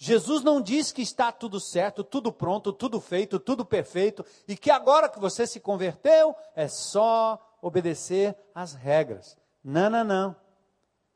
Jesus 0.06 0.44
não 0.44 0.62
diz 0.62 0.92
que 0.92 1.02
está 1.02 1.32
tudo 1.32 1.62
certo, 1.62 2.04
tudo 2.04 2.30
pronto, 2.30 2.74
tudo 2.74 3.00
feito, 3.00 3.40
tudo 3.40 3.64
perfeito 3.64 4.26
e 4.46 4.58
que 4.58 4.70
agora 4.70 5.08
que 5.08 5.18
você 5.18 5.48
se 5.48 5.62
converteu 5.62 6.36
é 6.58 6.68
só 6.68 7.40
obedecer 7.62 8.36
às 8.54 8.74
regras. 8.74 9.38
Não, 9.64 9.90
não, 9.90 10.04
não. 10.04 10.36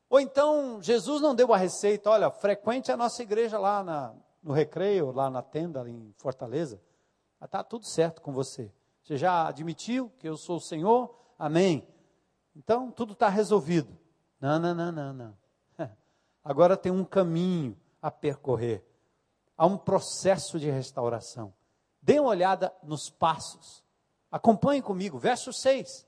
Ou 0.09 0.21
então 0.21 0.81
Jesus 0.81 1.21
não 1.21 1.35
deu 1.35 1.53
a 1.53 1.57
receita, 1.57 2.09
olha, 2.09 2.31
frequente 2.31 2.89
a 2.89 2.95
nossa 2.95 3.21
igreja 3.21 3.59
lá 3.59 3.83
na, 3.83 4.13
no 4.41 4.53
recreio, 4.53 5.11
lá 5.11 5.29
na 5.29 5.41
tenda, 5.41 5.81
ali 5.81 5.91
em 5.91 6.13
Fortaleza. 6.15 6.81
Está 7.43 7.61
tudo 7.65 7.85
certo 7.85 8.21
com 8.21 8.31
você. 8.31 8.71
Você 9.03 9.17
já 9.17 9.49
admitiu 9.49 10.09
que 10.17 10.29
eu 10.29 10.37
sou 10.37 10.55
o 10.55 10.61
Senhor? 10.61 11.13
Amém. 11.37 11.85
Então 12.55 12.89
tudo 12.89 13.11
está 13.11 13.27
resolvido. 13.27 13.99
Não, 14.39 14.57
não, 14.57 14.73
não, 14.73 14.93
não, 14.93 15.13
não 15.13 15.37
agora 16.41 16.77
tem 16.77 16.89
um 16.89 17.03
caminho 17.03 17.77
a 18.01 18.11
percorrer. 18.11 18.85
Há 19.57 19.65
um 19.65 19.77
processo 19.77 20.59
de 20.59 20.69
restauração. 20.69 21.53
Dê 22.01 22.19
uma 22.19 22.29
olhada 22.29 22.73
nos 22.83 23.09
passos. 23.09 23.83
Acompanhe 24.31 24.81
comigo, 24.81 25.17
verso 25.17 25.51
6. 25.51 26.07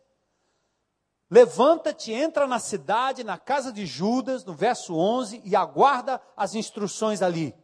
Levanta-te, 1.32 2.12
entra 2.12 2.48
na 2.48 2.58
cidade, 2.58 3.24
na 3.24 3.38
casa 3.38 3.72
de 3.72 3.86
Judas, 3.86 4.44
no 4.44 4.54
verso 4.54 4.96
11, 4.96 5.42
e 5.46 5.56
aguarda 5.56 6.22
as 6.36 6.56
instruções 6.56 7.22
ali. 7.22 7.56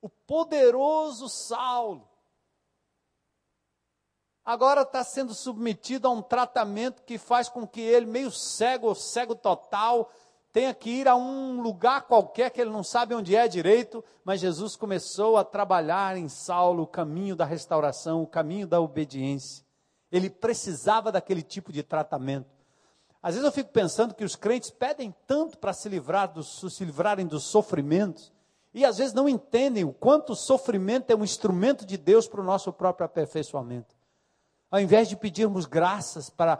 O 0.00 0.08
poderoso 0.08 1.28
Saulo, 1.28 2.08
agora 4.44 4.82
está 4.82 5.04
sendo 5.04 5.34
submetido 5.34 6.08
a 6.08 6.10
um 6.10 6.22
tratamento 6.22 7.02
que 7.02 7.18
faz 7.18 7.48
com 7.48 7.66
que 7.66 7.80
ele, 7.80 8.06
meio 8.06 8.30
cego, 8.30 8.94
cego 8.94 9.34
total, 9.34 10.10
tenha 10.56 10.72
que 10.72 10.88
ir 10.88 11.06
a 11.06 11.14
um 11.14 11.60
lugar 11.60 12.06
qualquer 12.06 12.48
que 12.48 12.58
ele 12.58 12.70
não 12.70 12.82
sabe 12.82 13.14
onde 13.14 13.36
é 13.36 13.46
direito, 13.46 14.02
mas 14.24 14.40
Jesus 14.40 14.74
começou 14.74 15.36
a 15.36 15.44
trabalhar 15.44 16.16
em 16.16 16.30
Saulo 16.30 16.84
o 16.84 16.86
caminho 16.86 17.36
da 17.36 17.44
restauração, 17.44 18.22
o 18.22 18.26
caminho 18.26 18.66
da 18.66 18.80
obediência. 18.80 19.66
Ele 20.10 20.30
precisava 20.30 21.12
daquele 21.12 21.42
tipo 21.42 21.70
de 21.70 21.82
tratamento. 21.82 22.48
Às 23.22 23.34
vezes 23.34 23.44
eu 23.44 23.52
fico 23.52 23.70
pensando 23.70 24.14
que 24.14 24.24
os 24.24 24.34
crentes 24.34 24.70
pedem 24.70 25.14
tanto 25.26 25.58
para 25.58 25.74
se, 25.74 25.90
livrar 25.90 26.32
se 26.42 26.84
livrarem 26.86 27.26
dos 27.26 27.44
sofrimentos, 27.44 28.32
e 28.72 28.82
às 28.82 28.96
vezes 28.96 29.12
não 29.12 29.28
entendem 29.28 29.84
o 29.84 29.92
quanto 29.92 30.32
o 30.32 30.36
sofrimento 30.36 31.10
é 31.10 31.14
um 31.14 31.22
instrumento 31.22 31.84
de 31.84 31.98
Deus 31.98 32.26
para 32.26 32.40
o 32.40 32.44
nosso 32.44 32.72
próprio 32.72 33.04
aperfeiçoamento. 33.04 33.94
Ao 34.70 34.80
invés 34.80 35.06
de 35.06 35.16
pedirmos 35.16 35.66
graças 35.66 36.30
para 36.30 36.58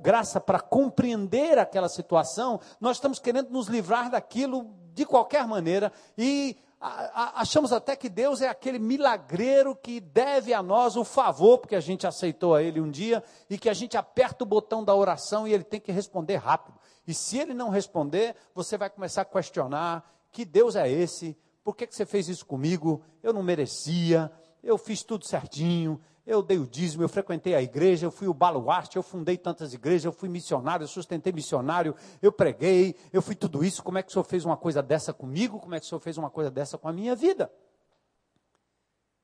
graça 0.00 0.40
para 0.40 0.60
compreender 0.60 1.58
aquela 1.58 1.88
situação, 1.88 2.60
nós 2.80 2.96
estamos 2.96 3.18
querendo 3.18 3.50
nos 3.50 3.68
livrar 3.68 4.10
daquilo 4.10 4.74
de 4.92 5.04
qualquer 5.06 5.46
maneira 5.46 5.92
e 6.16 6.56
achamos 6.80 7.72
até 7.72 7.96
que 7.96 8.08
Deus 8.08 8.40
é 8.40 8.48
aquele 8.48 8.78
milagreiro 8.78 9.74
que 9.74 10.00
deve 10.00 10.54
a 10.54 10.62
nós 10.62 10.96
o 10.96 11.04
favor, 11.04 11.58
porque 11.58 11.74
a 11.74 11.80
gente 11.80 12.06
aceitou 12.06 12.54
a 12.54 12.62
Ele 12.62 12.80
um 12.80 12.90
dia, 12.90 13.22
e 13.50 13.58
que 13.58 13.68
a 13.68 13.74
gente 13.74 13.96
aperta 13.96 14.44
o 14.44 14.46
botão 14.46 14.84
da 14.84 14.94
oração 14.94 15.46
e 15.46 15.52
Ele 15.52 15.64
tem 15.64 15.80
que 15.80 15.90
responder 15.90 16.36
rápido. 16.36 16.78
E 17.06 17.12
se 17.12 17.38
Ele 17.38 17.52
não 17.52 17.68
responder, 17.68 18.36
você 18.54 18.78
vai 18.78 18.88
começar 18.88 19.22
a 19.22 19.24
questionar: 19.24 20.08
que 20.30 20.44
Deus 20.44 20.76
é 20.76 20.88
esse? 20.88 21.36
Por 21.64 21.74
que, 21.74 21.86
que 21.86 21.94
você 21.94 22.06
fez 22.06 22.28
isso 22.28 22.46
comigo? 22.46 23.02
Eu 23.22 23.32
não 23.32 23.42
merecia, 23.42 24.30
eu 24.62 24.78
fiz 24.78 25.02
tudo 25.02 25.26
certinho, 25.26 26.00
eu 26.28 26.42
dei 26.42 26.58
o 26.58 26.66
dízimo, 26.66 27.02
eu 27.02 27.08
frequentei 27.08 27.54
a 27.54 27.62
igreja, 27.62 28.04
eu 28.04 28.10
fui 28.10 28.28
o 28.28 28.34
baluarte, 28.34 28.96
eu 28.96 29.02
fundei 29.02 29.38
tantas 29.38 29.72
igrejas, 29.72 30.04
eu 30.04 30.12
fui 30.12 30.28
missionário, 30.28 30.84
eu 30.84 30.88
sustentei 30.88 31.32
missionário, 31.32 31.96
eu 32.20 32.30
preguei, 32.30 32.94
eu 33.10 33.22
fui 33.22 33.34
tudo 33.34 33.64
isso. 33.64 33.82
Como 33.82 33.96
é 33.96 34.02
que 34.02 34.10
o 34.10 34.12
senhor 34.12 34.24
fez 34.24 34.44
uma 34.44 34.56
coisa 34.56 34.82
dessa 34.82 35.10
comigo? 35.10 35.58
Como 35.58 35.74
é 35.74 35.80
que 35.80 35.86
o 35.86 35.88
senhor 35.88 36.00
fez 36.00 36.18
uma 36.18 36.28
coisa 36.28 36.50
dessa 36.50 36.76
com 36.76 36.86
a 36.86 36.92
minha 36.92 37.16
vida? 37.16 37.50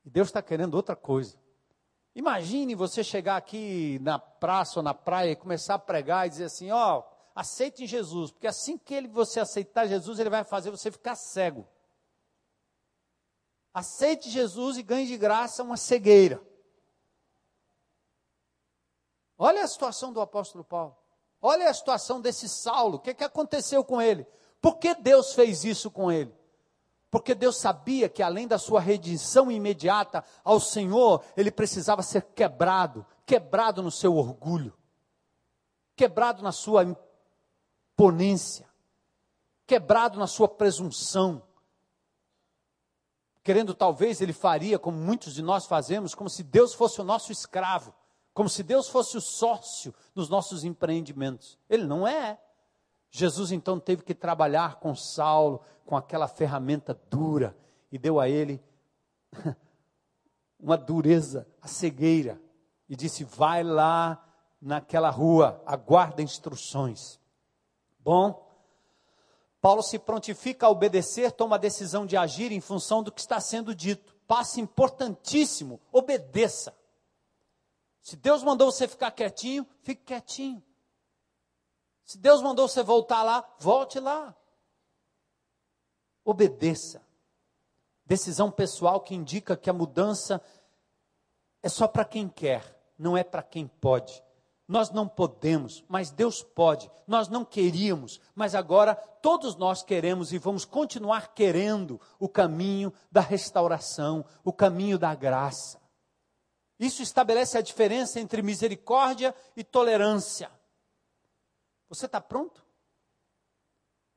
E 0.02 0.08
Deus 0.08 0.28
está 0.28 0.40
querendo 0.40 0.72
outra 0.72 0.96
coisa. 0.96 1.36
Imagine 2.14 2.74
você 2.74 3.04
chegar 3.04 3.36
aqui 3.36 3.98
na 4.00 4.18
praça 4.18 4.78
ou 4.78 4.82
na 4.82 4.94
praia 4.94 5.32
e 5.32 5.36
começar 5.36 5.74
a 5.74 5.78
pregar 5.78 6.26
e 6.26 6.30
dizer 6.30 6.44
assim: 6.44 6.70
ó, 6.70 7.00
oh, 7.00 7.04
aceite 7.34 7.86
Jesus, 7.86 8.30
porque 8.30 8.46
assim 8.46 8.78
que 8.78 8.94
ele, 8.94 9.08
você 9.08 9.40
aceitar 9.40 9.86
Jesus, 9.86 10.18
ele 10.18 10.30
vai 10.30 10.42
fazer 10.42 10.70
você 10.70 10.90
ficar 10.90 11.16
cego. 11.16 11.68
Aceite 13.74 14.30
Jesus 14.30 14.78
e 14.78 14.82
ganhe 14.82 15.06
de 15.06 15.18
graça 15.18 15.62
uma 15.62 15.76
cegueira. 15.76 16.40
Olha 19.38 19.64
a 19.64 19.68
situação 19.68 20.12
do 20.12 20.20
apóstolo 20.20 20.64
Paulo. 20.64 20.96
Olha 21.40 21.68
a 21.68 21.74
situação 21.74 22.20
desse 22.20 22.48
Saulo. 22.48 22.96
O 22.96 23.00
que, 23.00 23.14
que 23.14 23.24
aconteceu 23.24 23.84
com 23.84 24.00
ele? 24.00 24.26
Por 24.60 24.78
que 24.78 24.94
Deus 24.94 25.34
fez 25.34 25.64
isso 25.64 25.90
com 25.90 26.10
ele? 26.10 26.34
Porque 27.10 27.34
Deus 27.34 27.58
sabia 27.58 28.08
que 28.08 28.22
além 28.22 28.48
da 28.48 28.58
sua 28.58 28.80
redenção 28.80 29.50
imediata 29.50 30.24
ao 30.42 30.58
Senhor, 30.58 31.22
ele 31.36 31.50
precisava 31.50 32.02
ser 32.02 32.22
quebrado 32.34 33.06
quebrado 33.26 33.82
no 33.82 33.90
seu 33.90 34.14
orgulho, 34.16 34.76
quebrado 35.96 36.42
na 36.42 36.52
sua 36.52 36.84
imponência, 37.92 38.68
quebrado 39.66 40.18
na 40.18 40.26
sua 40.26 40.48
presunção. 40.48 41.42
Querendo, 43.42 43.74
talvez, 43.74 44.20
ele 44.20 44.32
faria, 44.32 44.78
como 44.78 44.96
muitos 44.96 45.34
de 45.34 45.42
nós 45.42 45.66
fazemos, 45.66 46.14
como 46.14 46.30
se 46.30 46.42
Deus 46.42 46.74
fosse 46.74 47.00
o 47.00 47.04
nosso 47.04 47.30
escravo 47.30 47.94
como 48.34 48.48
se 48.48 48.64
Deus 48.64 48.88
fosse 48.88 49.16
o 49.16 49.20
sócio 49.20 49.94
dos 50.12 50.28
nossos 50.28 50.64
empreendimentos. 50.64 51.56
Ele 51.70 51.86
não 51.86 52.06
é. 52.06 52.38
Jesus 53.08 53.52
então 53.52 53.78
teve 53.78 54.02
que 54.02 54.12
trabalhar 54.12 54.80
com 54.80 54.92
Saulo, 54.94 55.62
com 55.86 55.96
aquela 55.96 56.26
ferramenta 56.26 57.00
dura, 57.08 57.56
e 57.92 57.96
deu 57.96 58.18
a 58.18 58.28
ele 58.28 58.60
uma 60.58 60.76
dureza, 60.76 61.46
a 61.62 61.68
cegueira, 61.68 62.40
e 62.88 62.96
disse: 62.96 63.22
Vai 63.22 63.62
lá 63.62 64.20
naquela 64.60 65.10
rua, 65.10 65.62
aguarda 65.64 66.20
instruções. 66.20 67.20
Bom, 68.00 68.44
Paulo 69.60 69.82
se 69.82 69.96
prontifica 69.96 70.66
a 70.66 70.70
obedecer, 70.70 71.30
toma 71.30 71.54
a 71.54 71.58
decisão 71.58 72.04
de 72.04 72.16
agir 72.16 72.50
em 72.50 72.60
função 72.60 73.00
do 73.00 73.12
que 73.12 73.20
está 73.20 73.38
sendo 73.40 73.72
dito. 73.72 74.12
Passo 74.26 74.60
importantíssimo: 74.60 75.80
obedeça. 75.92 76.74
Se 78.04 78.16
Deus 78.16 78.42
mandou 78.42 78.70
você 78.70 78.86
ficar 78.86 79.10
quietinho, 79.12 79.66
fique 79.80 80.04
quietinho. 80.04 80.62
Se 82.04 82.18
Deus 82.18 82.42
mandou 82.42 82.68
você 82.68 82.82
voltar 82.82 83.22
lá, 83.22 83.42
volte 83.58 83.98
lá. 83.98 84.36
Obedeça. 86.22 87.02
Decisão 88.04 88.50
pessoal 88.50 89.00
que 89.00 89.14
indica 89.14 89.56
que 89.56 89.70
a 89.70 89.72
mudança 89.72 90.38
é 91.62 91.68
só 91.70 91.88
para 91.88 92.04
quem 92.04 92.28
quer, 92.28 92.78
não 92.98 93.16
é 93.16 93.24
para 93.24 93.42
quem 93.42 93.66
pode. 93.66 94.22
Nós 94.68 94.90
não 94.90 95.08
podemos, 95.08 95.82
mas 95.88 96.10
Deus 96.10 96.42
pode. 96.42 96.90
Nós 97.06 97.28
não 97.28 97.42
queríamos, 97.42 98.20
mas 98.34 98.54
agora 98.54 98.94
todos 98.94 99.56
nós 99.56 99.82
queremos 99.82 100.30
e 100.30 100.36
vamos 100.36 100.66
continuar 100.66 101.32
querendo 101.32 101.98
o 102.18 102.28
caminho 102.28 102.92
da 103.10 103.22
restauração, 103.22 104.26
o 104.44 104.52
caminho 104.52 104.98
da 104.98 105.14
graça. 105.14 105.82
Isso 106.78 107.02
estabelece 107.02 107.56
a 107.56 107.62
diferença 107.62 108.18
entre 108.18 108.42
misericórdia 108.42 109.34
e 109.56 109.62
tolerância. 109.62 110.50
Você 111.88 112.06
está 112.06 112.20
pronto? 112.20 112.64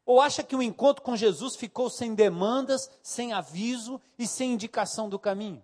Ou 0.05 0.21
acha 0.21 0.41
que 0.41 0.55
o 0.55 0.63
encontro 0.63 1.03
com 1.03 1.15
Jesus 1.15 1.55
ficou 1.55 1.89
sem 1.89 2.15
demandas, 2.15 2.89
sem 3.03 3.33
aviso 3.33 4.01
e 4.17 4.25
sem 4.25 4.53
indicação 4.53 5.09
do 5.09 5.19
caminho? 5.19 5.63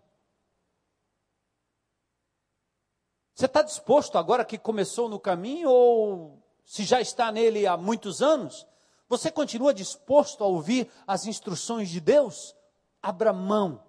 Você 3.34 3.46
está 3.46 3.64
disposto 3.64 4.18
agora 4.18 4.46
que 4.46 4.60
começou 4.60 5.10
no 5.10 5.20
caminho 5.20 5.70
ou 5.70 6.44
se 6.64 6.84
já 6.84 7.02
está 7.02 7.32
nele 7.32 7.66
há 7.66 7.76
muitos 7.76 8.22
anos? 8.22 8.68
Você 9.10 9.32
continua 9.32 9.74
disposto 9.74 10.44
a 10.44 10.48
ouvir 10.48 10.92
as 11.08 11.26
instruções 11.26 11.90
de 11.90 12.00
Deus? 12.00 12.56
Abra 13.02 13.34
mão 13.34 13.84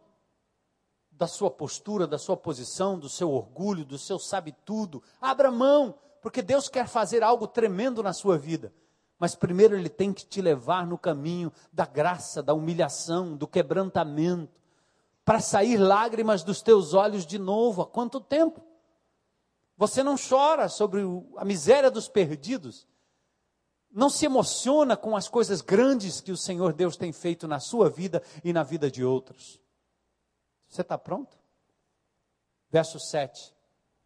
da 1.17 1.27
sua 1.27 1.51
postura, 1.51 2.07
da 2.07 2.19
sua 2.19 2.37
posição, 2.37 2.99
do 2.99 3.09
seu 3.09 3.31
orgulho, 3.31 3.85
do 3.85 3.99
seu 3.99 4.19
sabe 4.19 4.53
tudo. 4.65 5.03
Abra 5.21 5.51
mão, 5.51 5.95
porque 6.21 6.43
Deus 6.43 6.69
quer 6.69 6.89
fazer 6.89 7.23
algo 7.23 7.47
tremendo 7.47 8.03
na 8.03 8.13
sua 8.13 8.37
vida. 8.37 8.73
Mas 9.19 9.35
primeiro 9.35 9.77
ele 9.77 9.89
tem 9.89 10.13
que 10.13 10.27
te 10.27 10.43
levar 10.43 10.87
no 10.87 10.99
caminho 10.99 11.53
da 11.73 11.87
graça, 11.87 12.43
da 12.43 12.53
humilhação, 12.53 13.37
do 13.37 13.47
quebrantamento, 13.47 14.61
para 15.25 15.41
sair 15.41 15.77
lágrimas 15.77 16.43
dos 16.43 16.61
teus 16.61 16.93
olhos 16.93 17.25
de 17.25 17.39
novo. 17.39 17.83
Há 17.83 17.87
quanto 17.87 18.21
tempo? 18.21 18.61
Você 19.77 20.03
não 20.03 20.17
chora 20.17 20.69
sobre 20.69 21.03
a 21.37 21.45
miséria 21.45 21.91
dos 21.91 22.09
perdidos, 22.09 22.87
não 23.91 24.11
se 24.11 24.27
emociona 24.27 24.97
com 24.97 25.17
as 25.17 25.29
coisas 25.29 25.61
grandes 25.61 26.21
que 26.21 26.33
o 26.33 26.37
Senhor 26.37 26.73
Deus 26.73 26.97
tem 26.97 27.13
feito 27.13 27.47
na 27.47 27.61
sua 27.61 27.89
vida 27.89 28.23
e 28.43 28.53
na 28.53 28.63
vida 28.63 28.91
de 28.91 29.05
outros. 29.05 29.61
Você 30.75 30.83
está 30.83 30.99
pronto? 30.99 31.39
Verso 32.69 32.99
7. 32.99 33.55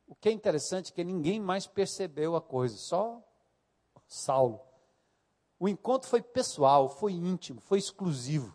O 0.07 0.15
que 0.15 0.29
é 0.29 0.33
interessante 0.33 0.93
é 0.93 0.95
que 0.95 1.03
ninguém 1.03 1.41
mais 1.41 1.67
percebeu 1.67 2.37
a 2.37 2.43
coisa, 2.43 2.77
só 2.77 3.27
Saulo. 4.07 4.61
O 5.59 5.67
encontro 5.67 6.11
foi 6.11 6.21
pessoal, 6.21 6.91
foi 6.91 7.13
íntimo, 7.13 7.59
foi 7.59 7.79
exclusivo. 7.79 8.55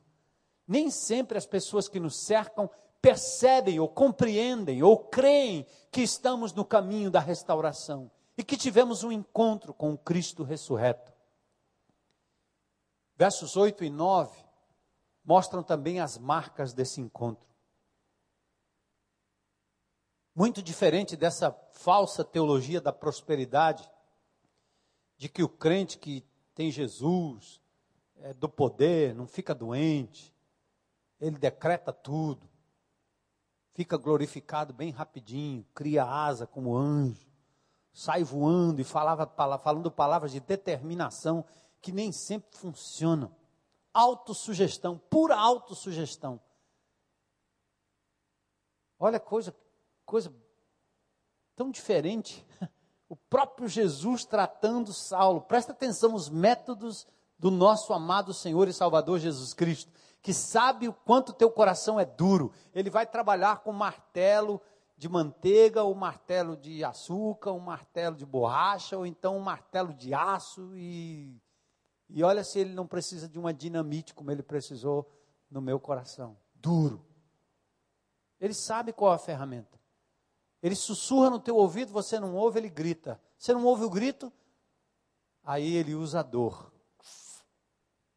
Nem 0.68 0.92
sempre 0.92 1.40
as 1.40 1.48
pessoas 1.48 1.90
que 1.90 2.00
nos 2.00 2.24
cercam 2.24 2.70
percebem 3.02 3.80
ou 3.80 3.90
compreendem 3.90 4.84
ou 4.84 4.98
creem 5.08 5.66
que 5.92 6.02
estamos 6.02 6.54
no 6.54 6.64
caminho 6.64 7.10
da 7.10 7.20
restauração 7.20 8.12
e 8.38 8.44
que 8.44 8.56
tivemos 8.56 9.04
um 9.04 9.12
encontro 9.12 9.74
com 9.74 9.92
o 9.92 9.98
Cristo 9.98 10.44
ressurreto. 10.44 11.12
Versos 13.16 13.58
8 13.58 13.84
e 13.84 13.90
9 13.90 14.38
mostram 15.26 15.64
também 15.64 16.00
as 16.00 16.20
marcas 16.20 16.74
desse 16.74 17.02
encontro. 17.02 17.53
Muito 20.36 20.64
diferente 20.64 21.16
dessa 21.16 21.52
falsa 21.74 22.24
teologia 22.24 22.82
da 22.82 22.92
prosperidade, 22.92 23.90
de 25.18 25.30
que 25.30 25.44
o 25.44 25.50
crente 25.50 25.98
que 25.98 26.26
tem 26.56 26.72
Jesus, 26.72 27.62
é 28.18 28.34
do 28.34 28.50
poder, 28.50 29.14
não 29.14 29.28
fica 29.28 29.54
doente, 29.54 30.34
ele 31.20 31.38
decreta 31.38 31.94
tudo, 31.94 32.50
fica 33.74 33.98
glorificado 33.98 34.74
bem 34.74 34.92
rapidinho, 34.92 35.66
cria 35.74 36.04
asa 36.04 36.48
como 36.48 36.76
anjo, 36.76 37.28
sai 37.92 38.24
voando 38.24 38.82
e 38.82 38.84
falava, 38.84 39.28
falando 39.60 39.92
palavras 39.92 40.32
de 40.32 40.40
determinação 40.40 41.46
que 41.82 41.92
nem 41.92 42.12
sempre 42.12 42.58
funcionam. 42.58 43.36
Autossugestão, 43.94 44.98
pura 44.98 45.36
autossugestão. 45.36 46.42
Olha 48.98 49.20
coisa, 49.20 49.56
coisa 50.06 50.34
tão 51.56 51.72
diferente. 51.72 52.46
O 53.10 53.16
próprio 53.16 53.68
Jesus 53.68 54.26
tratando 54.26 54.92
Saulo. 54.92 55.42
Presta 55.42 55.72
atenção 55.72 56.14
nos 56.14 56.30
métodos 56.30 57.06
do 57.38 57.52
nosso 57.52 57.94
amado 57.94 58.34
Senhor 58.34 58.68
e 58.68 58.74
Salvador 58.74 59.20
Jesus 59.20 59.54
Cristo, 59.54 59.92
que 60.20 60.34
sabe 60.34 60.88
o 60.88 60.94
quanto 60.94 61.32
teu 61.32 61.52
coração 61.52 62.00
é 62.00 62.06
duro. 62.06 62.52
Ele 62.74 62.90
vai 62.90 63.06
trabalhar 63.06 63.58
com 63.58 63.72
martelo 63.72 64.60
de 64.98 65.08
manteiga, 65.08 65.84
ou 65.84 65.94
martelo 65.94 66.58
de 66.58 66.84
açúcar, 66.84 67.52
um 67.52 67.60
martelo 67.60 68.16
de 68.16 68.26
borracha, 68.26 68.98
ou 68.98 69.06
então 69.06 69.38
um 69.38 69.42
martelo 69.42 69.94
de 69.94 70.12
aço 70.14 70.76
e 70.76 71.40
e 72.10 72.24
olha 72.24 72.44
se 72.44 72.60
ele 72.60 72.74
não 72.74 72.86
precisa 72.86 73.28
de 73.28 73.40
uma 73.40 73.52
dinamite 73.52 74.14
como 74.14 74.30
ele 74.30 74.44
precisou 74.44 75.10
no 75.50 75.60
meu 75.60 75.80
coração, 75.80 76.38
duro. 76.54 77.04
Ele 78.40 78.54
sabe 78.54 78.94
qual 78.94 79.14
é 79.14 79.16
a 79.16 79.20
ferramenta. 79.20 79.80
Ele 80.64 80.76
sussurra 80.76 81.30
no 81.30 81.42
teu 81.42 81.58
ouvido, 81.58 81.92
você 81.92 82.18
não 82.18 82.34
ouve, 82.36 82.58
ele 82.58 82.70
grita. 82.70 83.20
Você 83.38 83.54
não 83.54 83.66
ouve 83.66 83.84
o 83.84 83.90
grito? 83.90 84.32
Aí 85.44 85.76
ele 85.76 85.94
usa 85.94 86.22
a 86.22 86.24
dor. 86.24 86.72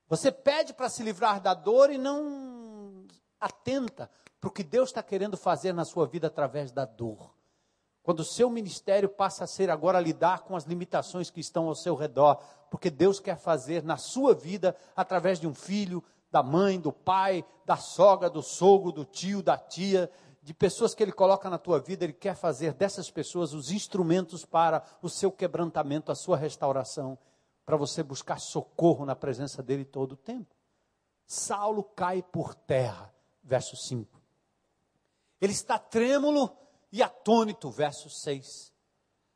Você 0.08 0.30
pede 0.30 0.72
para 0.72 0.88
se 0.88 1.02
livrar 1.02 1.40
da 1.40 1.52
dor 1.52 1.90
e 1.90 1.98
não 1.98 3.04
atenta 3.40 4.08
para 4.40 4.46
o 4.46 4.52
que 4.52 4.62
Deus 4.62 4.90
está 4.90 5.02
querendo 5.02 5.36
fazer 5.36 5.74
na 5.74 5.84
sua 5.84 6.06
vida 6.06 6.28
através 6.28 6.70
da 6.70 6.84
dor. 6.84 7.34
Quando 8.00 8.20
o 8.20 8.24
seu 8.24 8.48
ministério 8.48 9.08
passa 9.08 9.42
a 9.42 9.48
ser 9.48 9.68
agora 9.68 9.98
lidar 9.98 10.44
com 10.44 10.54
as 10.54 10.62
limitações 10.62 11.28
que 11.28 11.40
estão 11.40 11.66
ao 11.66 11.74
seu 11.74 11.96
redor, 11.96 12.40
porque 12.70 12.88
Deus 12.88 13.18
quer 13.18 13.36
fazer 13.36 13.82
na 13.82 13.96
sua 13.96 14.32
vida 14.32 14.76
através 14.94 15.40
de 15.40 15.48
um 15.48 15.54
filho, 15.54 16.00
da 16.30 16.44
mãe, 16.44 16.78
do 16.78 16.92
pai, 16.92 17.44
da 17.64 17.76
sogra, 17.76 18.30
do 18.30 18.42
sogro, 18.42 18.92
do 18.92 19.04
tio, 19.04 19.42
da 19.42 19.58
tia, 19.58 20.08
de 20.46 20.54
pessoas 20.54 20.94
que 20.94 21.02
Ele 21.02 21.10
coloca 21.10 21.50
na 21.50 21.58
tua 21.58 21.80
vida, 21.80 22.04
Ele 22.04 22.12
quer 22.12 22.36
fazer 22.36 22.72
dessas 22.72 23.10
pessoas 23.10 23.52
os 23.52 23.72
instrumentos 23.72 24.44
para 24.44 24.80
o 25.02 25.08
seu 25.08 25.32
quebrantamento, 25.32 26.12
a 26.12 26.14
sua 26.14 26.36
restauração, 26.36 27.18
para 27.64 27.76
você 27.76 28.00
buscar 28.00 28.38
socorro 28.38 29.04
na 29.04 29.16
presença 29.16 29.60
dEle 29.60 29.84
todo 29.84 30.12
o 30.12 30.16
tempo. 30.16 30.54
Saulo 31.26 31.82
cai 31.82 32.22
por 32.22 32.54
terra, 32.54 33.12
verso 33.42 33.76
5. 33.76 34.22
Ele 35.40 35.52
está 35.52 35.80
trêmulo 35.80 36.56
e 36.92 37.02
atônito, 37.02 37.68
verso 37.68 38.08
6. 38.08 38.72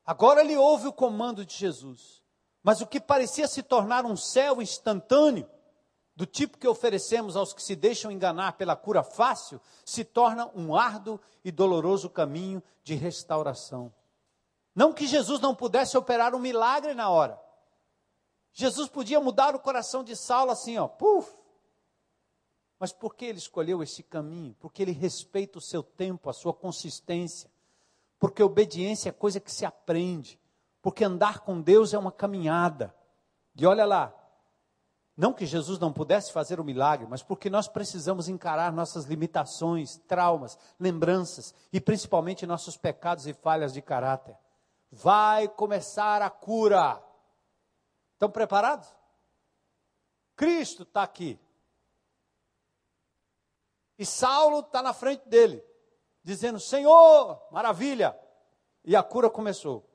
Agora 0.07 0.43
ele 0.43 0.57
ouve 0.57 0.87
o 0.87 0.93
comando 0.93 1.45
de 1.45 1.57
Jesus, 1.57 2.23
mas 2.63 2.81
o 2.81 2.87
que 2.87 3.01
parecia 3.01 3.49
se 3.49 3.65
tornar 3.65 4.05
um 4.05 4.15
céu 4.15 4.63
instantâneo, 4.63 5.51
do 6.21 6.27
tipo 6.27 6.59
que 6.59 6.69
oferecemos 6.69 7.35
aos 7.35 7.55
que 7.55 7.63
se 7.63 7.75
deixam 7.75 8.13
enganar 8.13 8.53
pela 8.59 8.77
cura 8.77 9.03
fácil, 9.03 9.59
se 9.87 10.05
torna 10.05 10.51
um 10.55 10.77
árduo 10.77 11.19
e 11.43 11.51
doloroso 11.51 12.11
caminho 12.11 12.63
de 12.85 12.95
restauração. 12.95 13.91
Não 14.75 14.93
que 14.93 15.07
Jesus 15.07 15.41
não 15.41 15.55
pudesse 15.55 15.97
operar 15.97 16.35
um 16.35 16.39
milagre 16.39 16.93
na 16.93 17.09
hora. 17.09 17.41
Jesus 18.53 18.87
podia 18.87 19.19
mudar 19.19 19.55
o 19.55 19.61
coração 19.61 20.05
de 20.05 20.15
Saulo 20.15 20.51
assim, 20.51 20.77
ó, 20.77 20.87
puf. 20.87 21.35
Mas 22.79 22.93
por 22.93 23.15
que 23.15 23.25
ele 23.25 23.39
escolheu 23.39 23.83
esse 23.83 24.03
caminho? 24.03 24.55
Porque 24.61 24.83
ele 24.83 24.93
respeita 24.93 25.57
o 25.57 25.63
seu 25.63 25.83
tempo, 25.83 26.29
a 26.29 26.35
sua 26.35 26.53
consistência. 26.53 27.51
Porque 28.19 28.43
obediência 28.43 29.09
é 29.09 29.13
coisa 29.13 29.41
que 29.41 29.51
se 29.51 29.65
aprende. 29.65 30.39
Porque 30.83 31.03
andar 31.03 31.39
com 31.41 31.63
Deus 31.63 31.95
é 31.95 31.99
uma 31.99 32.13
caminhada. 32.13 32.95
E 33.57 33.65
olha 33.65 33.87
lá, 33.87 34.20
não 35.21 35.35
que 35.35 35.45
Jesus 35.45 35.79
não 35.79 35.93
pudesse 35.93 36.33
fazer 36.33 36.59
o 36.59 36.65
milagre, 36.65 37.07
mas 37.07 37.23
porque 37.23 37.51
nós 37.51 37.69
precisamos 37.69 38.27
encarar 38.27 38.73
nossas 38.73 39.05
limitações, 39.05 39.99
traumas, 40.09 40.59
lembranças 40.79 41.55
e 41.71 41.79
principalmente 41.79 42.47
nossos 42.47 42.79
pecados 42.79 43.27
e 43.27 43.35
falhas 43.35 43.75
de 43.75 43.83
caráter. 43.83 44.35
Vai 44.91 45.47
começar 45.47 46.23
a 46.23 46.31
cura. 46.31 47.05
Estão 48.15 48.31
preparados? 48.31 48.89
Cristo 50.35 50.85
está 50.85 51.03
aqui. 51.03 51.39
E 53.99 54.07
Saulo 54.07 54.61
está 54.61 54.81
na 54.81 54.95
frente 54.95 55.29
dele, 55.29 55.63
dizendo: 56.25 56.59
Senhor, 56.59 57.47
maravilha. 57.51 58.19
E 58.83 58.97
a 58.97 59.03
cura 59.03 59.29
começou. 59.29 59.87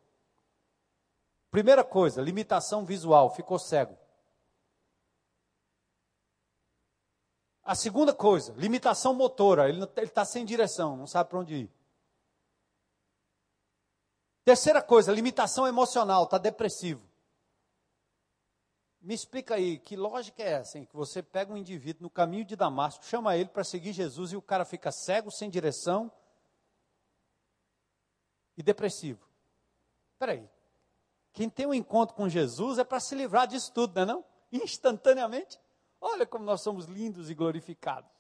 Primeira 1.50 1.84
coisa, 1.84 2.22
limitação 2.22 2.86
visual, 2.86 3.32
ficou 3.32 3.58
cego. 3.58 4.05
A 7.66 7.74
segunda 7.74 8.14
coisa, 8.14 8.54
limitação 8.54 9.16
motora, 9.16 9.68
ele 9.68 9.84
está 9.98 10.24
sem 10.24 10.46
direção, 10.46 10.96
não 10.96 11.08
sabe 11.08 11.32
para 11.32 11.40
onde 11.40 11.56
ir. 11.56 11.72
Terceira 14.44 14.84
coisa, 14.84 15.12
limitação 15.12 15.68
emocional, 15.68 16.26
está 16.26 16.38
depressivo. 16.38 17.04
Me 19.02 19.16
explica 19.16 19.56
aí, 19.56 19.80
que 19.80 19.96
lógica 19.96 20.44
é 20.44 20.52
essa, 20.54 20.78
hein? 20.78 20.86
Que 20.86 20.96
você 20.96 21.24
pega 21.24 21.52
um 21.52 21.58
indivíduo 21.58 22.04
no 22.04 22.10
caminho 22.10 22.46
de 22.46 22.56
Damasco, 22.56 23.04
chama 23.04 23.36
ele 23.36 23.50
para 23.50 23.64
seguir 23.64 23.94
Jesus 23.94 24.32
e 24.32 24.36
o 24.36 24.42
cara 24.42 24.64
fica 24.64 24.92
cego, 24.92 25.32
sem 25.32 25.50
direção 25.50 26.12
e 28.56 28.62
depressivo. 28.62 29.28
Espera 30.14 30.34
aí, 30.34 30.50
quem 31.34 31.50
tem 31.50 31.66
um 31.66 31.74
encontro 31.74 32.16
com 32.16 32.30
Jesus 32.30 32.78
é 32.78 32.84
para 32.84 33.00
se 33.00 33.16
livrar 33.16 33.48
disso 33.48 33.72
tudo, 33.74 33.96
não 33.96 34.02
é 34.04 34.06
não? 34.06 34.26
Instantaneamente. 34.52 35.60
Olha 36.08 36.24
como 36.24 36.46
nós 36.46 36.62
somos 36.62 36.86
lindos 36.86 37.32
e 37.32 37.34
glorificados. 37.34 38.12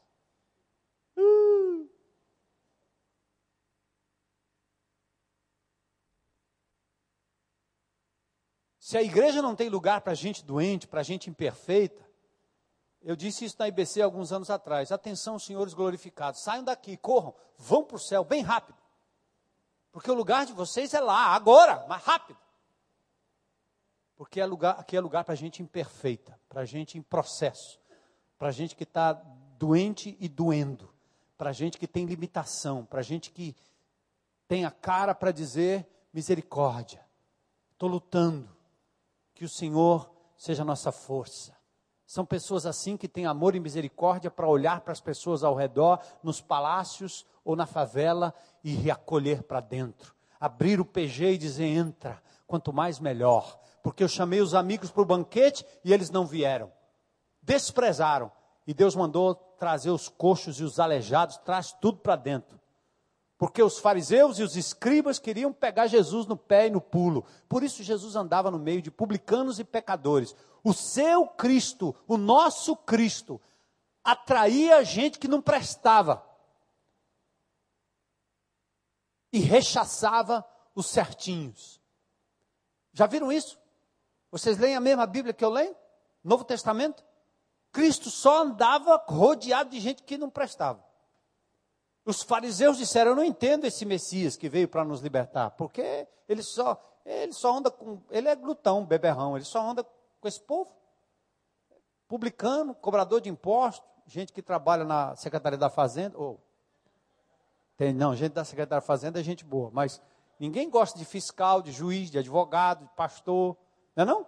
Se 8.80 8.98
a 8.98 9.04
igreja 9.04 9.40
não 9.40 9.56
tem 9.56 9.70
lugar 9.70 10.02
para 10.02 10.16
gente 10.16 10.44
doente, 10.44 10.88
para 10.88 11.04
gente 11.04 11.30
imperfeita, 11.30 12.04
eu 13.04 13.16
disse 13.16 13.46
isso 13.46 13.56
na 13.60 13.68
IBC 13.68 14.02
alguns 14.02 14.32
anos 14.32 14.50
atrás. 14.50 14.92
Atenção, 14.92 15.38
senhores 15.38 15.76
glorificados, 15.76 16.42
saiam 16.42 16.64
daqui, 16.64 16.98
corram, 16.98 17.36
vão 17.56 17.84
para 17.84 17.98
o 17.98 18.00
céu 18.00 18.24
bem 18.24 18.42
rápido. 18.42 18.80
Porque 19.92 20.10
o 20.10 20.16
lugar 20.16 20.48
de 20.48 20.54
vocês 20.54 20.92
é 20.96 21.00
lá, 21.00 21.36
agora, 21.36 21.86
mais 21.86 22.04
rápido. 22.04 22.45
Porque 24.16 24.40
é 24.40 24.46
lugar, 24.46 24.80
aqui 24.80 24.96
é 24.96 25.00
lugar 25.00 25.24
para 25.24 25.36
gente 25.36 25.62
imperfeita, 25.62 26.40
para 26.48 26.64
gente 26.64 26.98
em 26.98 27.02
processo, 27.02 27.80
para 28.38 28.52
gente 28.52 28.76
que 28.76 28.84
está 28.84 29.14
doente 29.58 30.16
e 30.20 30.30
doendo, 30.30 30.90
para 31.38 31.52
gente 31.52 31.78
que 31.78 31.88
tem 31.88 32.06
limitação, 32.06 32.86
para 32.86 33.02
gente 33.02 33.32
que 33.32 33.56
tem 34.48 34.64
a 34.64 34.72
cara 34.72 35.14
para 35.14 35.32
dizer 35.32 35.86
misericórdia. 36.14 37.06
Estou 37.74 37.90
lutando, 37.90 38.50
que 39.34 39.44
o 39.44 39.50
Senhor 39.50 40.10
seja 40.38 40.64
nossa 40.64 40.92
força. 40.94 41.54
São 42.06 42.26
pessoas 42.26 42.66
assim 42.66 42.96
que 42.96 43.10
têm 43.10 43.26
amor 43.26 43.56
e 43.56 43.60
misericórdia 43.60 44.32
para 44.32 44.48
olhar 44.48 44.80
para 44.82 44.94
as 44.94 45.02
pessoas 45.02 45.44
ao 45.44 45.56
redor, 45.56 46.00
nos 46.24 46.40
palácios 46.40 47.26
ou 47.44 47.56
na 47.56 47.66
favela 47.66 48.34
e 48.64 48.74
reacolher 48.74 49.44
para 49.44 49.60
dentro. 49.60 50.16
Abrir 50.40 50.80
o 50.80 50.86
PG 50.86 51.34
e 51.34 51.38
dizer: 51.38 51.66
entra, 51.66 52.22
quanto 52.46 52.72
mais 52.72 53.00
melhor 53.00 53.60
porque 53.86 54.04
eu 54.04 54.08
chamei 54.08 54.42
os 54.42 54.56
amigos 54.56 54.90
para 54.90 55.04
o 55.04 55.06
banquete 55.06 55.64
e 55.84 55.94
eles 55.94 56.10
não 56.10 56.26
vieram. 56.26 56.74
Desprezaram. 57.40 58.32
E 58.66 58.74
Deus 58.74 58.96
mandou 58.96 59.36
trazer 59.36 59.92
os 59.92 60.10
coxos 60.10 60.60
e 60.60 60.64
os 60.64 60.80
aleijados, 60.80 61.38
traz 61.38 61.72
tudo 61.72 62.00
para 62.00 62.16
dentro. 62.16 62.60
Porque 63.38 63.62
os 63.62 63.78
fariseus 63.78 64.40
e 64.40 64.42
os 64.42 64.56
escribas 64.56 65.20
queriam 65.20 65.54
pegar 65.54 65.86
Jesus 65.86 66.26
no 66.26 66.36
pé 66.36 66.66
e 66.66 66.72
no 66.72 66.82
pulo. 66.82 67.28
Por 67.48 67.62
isso 67.62 67.84
Jesus 67.84 68.16
andava 68.16 68.50
no 68.50 68.58
meio 68.58 68.82
de 68.82 68.90
publicanos 68.90 69.60
e 69.60 69.64
pecadores. 69.64 70.36
O 70.64 70.74
seu 70.74 71.28
Cristo, 71.28 71.96
o 72.08 72.18
nosso 72.18 72.76
Cristo, 72.76 73.40
atraía 74.04 74.84
gente 74.84 75.20
que 75.20 75.28
não 75.28 75.44
prestava. 75.44 76.26
E 79.32 79.38
rechaçava 79.38 80.44
os 80.74 80.88
certinhos. 80.88 81.80
Já 82.92 83.06
viram 83.06 83.32
isso? 83.32 83.64
Vocês 84.36 84.58
leem 84.58 84.76
a 84.76 84.82
mesma 84.82 85.08
Bíblia 85.08 85.34
que 85.34 85.46
eu 85.46 85.50
leio? 85.50 85.74
Novo 86.22 86.44
Testamento? 86.44 87.02
Cristo 87.72 88.10
só 88.10 88.42
andava 88.44 89.02
rodeado 89.08 89.70
de 89.70 89.80
gente 89.80 90.04
que 90.04 90.18
não 90.18 90.30
prestava. 90.30 90.84
Os 92.04 92.22
fariseus 92.22 92.78
disseram: 92.78 93.12
Eu 93.12 93.16
não 93.16 93.24
entendo 93.24 93.64
esse 93.64 93.86
Messias 93.86 94.36
que 94.36 94.50
veio 94.50 94.68
para 94.68 94.84
nos 94.84 95.00
libertar, 95.00 95.52
porque 95.52 96.06
ele 96.28 96.44
só, 96.44 96.78
ele 97.06 97.32
só 97.32 97.56
anda 97.56 97.72
com. 97.72 98.02
Ele 98.10 98.28
é 98.28 98.36
glutão, 98.36 98.86
beberrão, 98.86 99.38
ele 99.38 99.46
só 99.46 99.62
anda 99.62 99.86
com 99.86 100.28
esse 100.28 100.42
povo. 100.42 100.70
Publicano, 102.06 102.76
cobrador 102.76 103.22
de 103.22 103.30
impostos, 103.30 103.90
gente 104.06 104.34
que 104.34 104.42
trabalha 104.42 104.84
na 104.84 105.16
Secretaria 105.16 105.58
da 105.58 105.70
Fazenda. 105.70 106.18
Ou, 106.18 106.44
tem, 107.78 107.94
não, 107.94 108.14
gente 108.14 108.34
da 108.34 108.44
Secretaria 108.44 108.82
da 108.82 108.86
Fazenda 108.86 109.18
é 109.18 109.24
gente 109.24 109.46
boa, 109.46 109.72
mas 109.72 110.02
Ninguém 110.40 110.70
gosta 110.70 111.00
de 111.00 111.06
fiscal, 111.06 111.62
de 111.62 111.72
juiz, 111.72 112.12
de 112.12 112.18
advogado, 112.18 112.84
de 112.84 112.90
pastor, 112.96 113.56
não 113.96 114.04
é 114.04 114.06
não? 114.06 114.28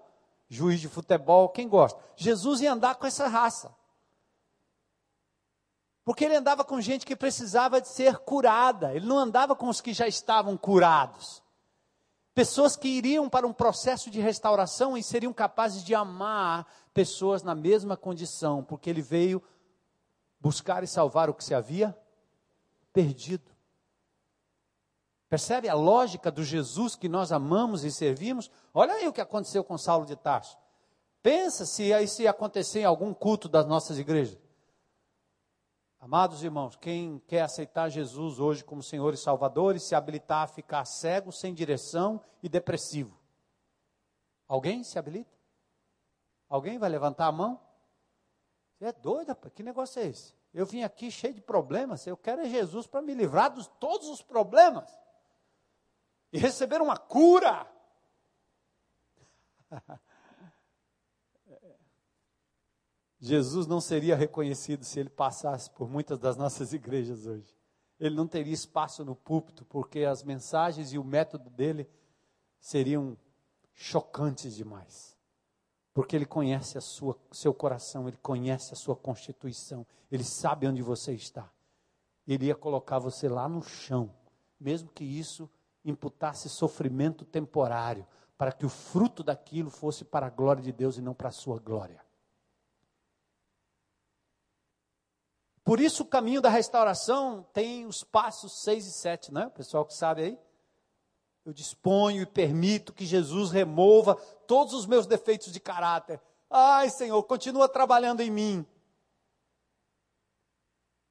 Juiz 0.50 0.80
de 0.80 0.88
futebol, 0.88 1.50
quem 1.50 1.68
gosta? 1.68 2.00
Jesus 2.16 2.62
ia 2.62 2.72
andar 2.72 2.96
com 2.96 3.06
essa 3.06 3.28
raça. 3.28 3.76
Porque 6.06 6.24
ele 6.24 6.38
andava 6.38 6.64
com 6.64 6.80
gente 6.80 7.06
que 7.06 7.18
precisava 7.18 7.82
de 7.82 7.90
ser 7.90 8.20
curada, 8.20 8.96
ele 8.96 9.06
não 9.06 9.18
andava 9.18 9.54
com 9.56 9.68
os 9.68 9.82
que 9.82 9.94
já 9.94 10.08
estavam 10.08 10.56
curados. 10.56 11.44
Pessoas 12.34 12.78
que 12.78 12.88
iriam 12.88 13.28
para 13.28 13.48
um 13.48 13.52
processo 13.52 14.10
de 14.10 14.22
restauração 14.22 14.98
e 14.98 15.04
seriam 15.04 15.34
capazes 15.34 15.84
de 15.84 15.94
amar 15.94 16.66
pessoas 16.94 17.44
na 17.44 17.54
mesma 17.54 17.98
condição, 17.98 18.64
porque 18.64 18.90
ele 18.90 19.02
veio 19.02 19.44
buscar 20.40 20.84
e 20.84 20.88
salvar 20.88 21.30
o 21.30 21.34
que 21.34 21.44
se 21.44 21.54
havia 21.54 21.98
perdido. 22.94 23.57
Percebe 25.30 25.68
a 25.68 25.74
lógica 25.74 26.32
do 26.32 26.44
Jesus 26.44 26.96
que 26.96 27.10
nós 27.10 27.32
amamos 27.32 27.84
e 27.84 27.92
servimos? 27.92 28.50
Olha 28.74 28.94
aí 28.94 29.08
o 29.08 29.14
que 29.14 29.20
aconteceu 29.20 29.64
com 29.64 29.78
Saulo 29.78 30.06
de 30.06 30.16
Tarso. 30.16 30.58
Pensa 31.22 31.66
se 31.66 31.92
isso 31.92 32.22
ia 32.22 32.30
acontecer 32.32 32.82
em 32.82 32.86
algum 32.86 33.14
culto 33.14 33.50
das 33.50 33.66
nossas 33.66 34.00
igrejas. 34.00 34.40
Amados 36.00 36.44
irmãos, 36.44 36.78
quem 36.78 37.20
quer 37.28 37.42
aceitar 37.42 37.90
Jesus 37.90 38.40
hoje 38.40 38.64
como 38.64 38.82
Senhor 38.82 39.14
e 39.14 39.18
Salvador 39.18 39.76
e 39.76 39.80
se 39.80 39.96
habilitar 39.96 40.44
a 40.44 40.48
ficar 40.48 40.86
cego, 40.86 41.32
sem 41.32 41.54
direção 41.54 42.22
e 42.42 42.48
depressivo? 42.48 43.20
Alguém 44.48 44.84
se 44.84 44.98
habilita? 44.98 45.36
Alguém 46.48 46.78
vai 46.78 46.88
levantar 46.88 47.28
a 47.28 47.32
mão? 47.34 47.60
Você 48.78 48.86
é 48.86 48.94
doido, 48.94 49.30
rapaz? 49.30 49.52
Que 49.54 49.64
negócio 49.64 50.00
é 50.00 50.06
esse? 50.06 50.34
Eu 50.54 50.66
vim 50.66 50.84
aqui 50.84 51.12
cheio 51.12 51.34
de 51.34 51.42
problemas. 51.42 52.08
Eu 52.08 52.16
quero 52.16 52.42
é 52.42 52.46
Jesus 52.50 52.88
para 52.88 53.02
me 53.02 53.14
livrar 53.14 53.52
de 53.52 53.68
todos 53.72 54.08
os 54.08 54.22
problemas 54.22 54.90
e 56.32 56.38
receber 56.38 56.82
uma 56.82 56.98
cura. 56.98 57.68
Jesus 63.20 63.66
não 63.66 63.82
seria 63.82 64.16
reconhecido 64.16 64.84
se 64.84 65.00
ele 65.00 65.10
passasse 65.10 65.72
por 65.72 65.90
muitas 65.90 66.20
das 66.20 66.38
nossas 66.38 66.72
igrejas 66.74 67.26
hoje. 67.26 67.56
Ele 68.00 68.16
não 68.16 68.28
teria 68.28 68.54
espaço 68.54 69.04
no 69.04 69.16
púlpito, 69.16 69.66
porque 69.66 70.02
as 70.02 70.24
mensagens 70.24 70.94
e 70.94 71.00
o 71.00 71.04
método 71.04 71.50
dele 71.50 71.90
seriam 72.60 73.18
chocantes 73.74 74.56
demais. 74.56 75.18
Porque 75.94 76.16
ele 76.16 76.28
conhece 76.28 76.78
a 76.78 76.82
sua, 76.82 77.20
seu 77.32 77.54
coração, 77.54 78.08
ele 78.08 78.18
conhece 78.18 78.72
a 78.72 78.78
sua 78.78 78.96
constituição, 78.96 79.86
ele 80.12 80.24
sabe 80.24 80.68
onde 80.68 80.84
você 80.84 81.14
está. 81.14 81.52
Ele 82.28 82.46
ia 82.46 82.56
colocar 82.56 83.00
você 83.00 83.28
lá 83.28 83.50
no 83.50 83.64
chão, 83.64 84.14
mesmo 84.60 84.90
que 84.90 85.04
isso 85.04 85.50
imputasse 85.90 86.50
sofrimento 86.50 87.26
temporário, 87.26 88.06
para 88.38 88.52
que 88.52 88.66
o 88.66 88.70
fruto 88.70 89.24
daquilo 89.24 89.70
fosse 89.70 90.06
para 90.06 90.28
a 90.28 90.30
glória 90.30 90.62
de 90.62 90.72
Deus 90.72 90.98
e 90.98 91.02
não 91.02 91.14
para 91.14 91.30
a 91.30 91.32
sua 91.32 91.60
glória. 91.60 92.06
Por 95.64 95.82
isso 95.82 96.04
o 96.04 96.06
caminho 96.06 96.40
da 96.40 96.50
restauração 96.50 97.46
tem 97.52 97.86
os 97.86 98.02
passos 98.04 98.62
6 98.64 98.88
e 98.88 98.92
7, 98.92 99.34
né? 99.34 99.48
O 99.48 99.52
pessoal 99.52 99.86
que 99.86 99.94
sabe 99.94 100.22
aí. 100.22 100.40
Eu 101.44 101.52
disponho 101.52 102.22
e 102.22 102.26
permito 102.26 102.94
que 102.94 103.06
Jesus 103.06 103.52
remova 103.52 104.16
todos 104.48 104.74
os 104.74 104.86
meus 104.86 105.06
defeitos 105.06 105.52
de 105.52 105.60
caráter. 105.60 106.22
Ai, 106.50 106.90
Senhor, 106.90 107.22
continua 107.24 107.68
trabalhando 107.68 108.22
em 108.22 108.32
mim. 108.32 108.66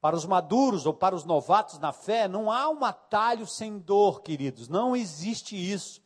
Para 0.01 0.17
os 0.17 0.27
maduros 0.27 0.87
ou 0.87 0.95
para 0.95 1.15
os 1.15 1.25
novatos 1.25 1.79
na 1.79 1.93
fé, 1.93 2.29
não 2.29 2.51
há 2.51 2.69
um 2.69 2.85
atalho 2.85 3.47
sem 3.47 3.79
dor, 3.79 4.23
queridos. 4.23 4.69
Não 4.69 4.95
existe 4.95 5.57
isso. 5.57 6.03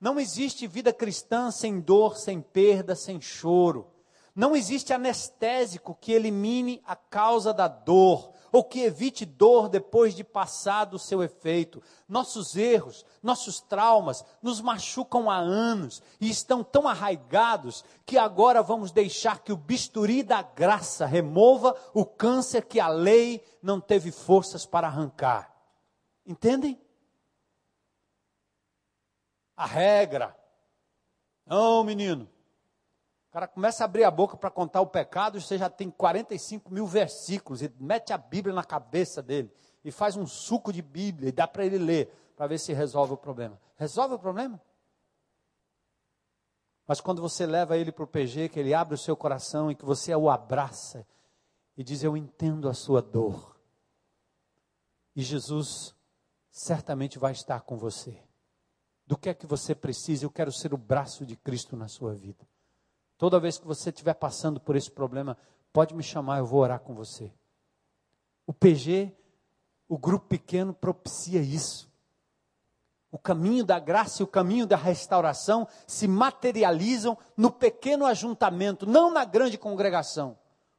Não 0.00 0.18
existe 0.18 0.66
vida 0.66 0.92
cristã 0.92 1.50
sem 1.50 1.80
dor, 1.80 2.16
sem 2.16 2.40
perda, 2.40 2.94
sem 2.94 3.20
choro. 3.20 3.88
Não 4.34 4.56
existe 4.56 4.92
anestésico 4.92 5.96
que 6.00 6.12
elimine 6.12 6.82
a 6.86 6.96
causa 6.96 7.52
da 7.52 7.68
dor, 7.68 8.32
ou 8.52 8.62
que 8.62 8.80
evite 8.80 9.24
dor 9.24 9.70
depois 9.70 10.14
de 10.14 10.22
passado 10.22 10.94
o 10.94 10.98
seu 10.98 11.22
efeito. 11.22 11.82
Nossos 12.06 12.54
erros, 12.54 13.04
nossos 13.22 13.60
traumas 13.60 14.22
nos 14.42 14.60
machucam 14.60 15.30
há 15.30 15.36
anos 15.36 16.02
e 16.20 16.28
estão 16.28 16.62
tão 16.62 16.86
arraigados 16.86 17.82
que 18.04 18.18
agora 18.18 18.62
vamos 18.62 18.92
deixar 18.92 19.42
que 19.42 19.52
o 19.52 19.56
bisturi 19.56 20.22
da 20.22 20.42
graça 20.42 21.06
remova 21.06 21.74
o 21.94 22.04
câncer 22.04 22.66
que 22.66 22.78
a 22.78 22.88
lei 22.88 23.42
não 23.62 23.80
teve 23.80 24.12
forças 24.12 24.66
para 24.66 24.86
arrancar. 24.86 25.50
Entendem? 26.26 26.78
A 29.56 29.64
regra. 29.64 30.36
Não, 31.46 31.82
menino. 31.82 32.28
Cara 33.32 33.48
começa 33.48 33.82
a 33.82 33.86
abrir 33.86 34.04
a 34.04 34.10
boca 34.10 34.36
para 34.36 34.50
contar 34.50 34.82
o 34.82 34.86
pecado, 34.86 35.40
você 35.40 35.56
já 35.56 35.70
tem 35.70 35.90
45 35.90 36.72
mil 36.72 36.86
versículos, 36.86 37.62
e 37.62 37.72
mete 37.80 38.12
a 38.12 38.18
Bíblia 38.18 38.54
na 38.54 38.62
cabeça 38.62 39.22
dele, 39.22 39.50
e 39.82 39.90
faz 39.90 40.16
um 40.16 40.26
suco 40.26 40.70
de 40.70 40.82
Bíblia, 40.82 41.30
e 41.30 41.32
dá 41.32 41.48
para 41.48 41.64
ele 41.64 41.78
ler, 41.78 42.14
para 42.36 42.46
ver 42.46 42.58
se 42.58 42.74
resolve 42.74 43.14
o 43.14 43.16
problema. 43.16 43.58
Resolve 43.76 44.16
o 44.16 44.18
problema? 44.18 44.60
Mas 46.86 47.00
quando 47.00 47.22
você 47.22 47.46
leva 47.46 47.78
ele 47.78 47.90
para 47.90 48.04
o 48.04 48.06
PG, 48.06 48.50
que 48.50 48.60
ele 48.60 48.74
abre 48.74 48.94
o 48.94 48.98
seu 48.98 49.16
coração 49.16 49.70
e 49.70 49.74
que 49.74 49.84
você 49.84 50.14
o 50.14 50.28
abraça 50.28 51.06
e 51.74 51.82
diz: 51.82 52.02
Eu 52.02 52.16
entendo 52.16 52.68
a 52.68 52.74
sua 52.74 53.00
dor. 53.00 53.56
E 55.16 55.22
Jesus 55.22 55.94
certamente 56.50 57.18
vai 57.18 57.32
estar 57.32 57.62
com 57.62 57.78
você. 57.78 58.22
Do 59.06 59.16
que 59.16 59.30
é 59.30 59.34
que 59.34 59.46
você 59.46 59.74
precisa? 59.74 60.26
Eu 60.26 60.30
quero 60.30 60.52
ser 60.52 60.74
o 60.74 60.78
braço 60.78 61.24
de 61.24 61.36
Cristo 61.36 61.76
na 61.76 61.88
sua 61.88 62.14
vida. 62.14 62.46
Toda 63.22 63.38
vez 63.38 63.56
que 63.56 63.64
você 63.64 63.90
estiver 63.90 64.14
passando 64.14 64.58
por 64.58 64.74
esse 64.74 64.90
problema, 64.90 65.38
pode 65.72 65.94
me 65.94 66.02
chamar, 66.02 66.38
eu 66.38 66.44
vou 66.44 66.58
orar 66.58 66.80
com 66.80 66.92
você. 66.92 67.32
O 68.44 68.52
PG, 68.52 69.14
o 69.88 69.96
grupo 69.96 70.26
pequeno, 70.26 70.74
propicia 70.74 71.40
isso. 71.40 71.88
O 73.12 73.18
caminho 73.20 73.64
da 73.64 73.78
graça 73.78 74.20
e 74.20 74.24
o 74.24 74.26
caminho 74.26 74.66
da 74.66 74.76
restauração 74.76 75.68
se 75.86 76.08
materializam 76.08 77.16
no 77.36 77.52
pequeno 77.52 78.06
ajuntamento, 78.06 78.86
não 78.86 79.08
na 79.08 79.24
grande 79.24 79.56
congregação. 79.56 80.36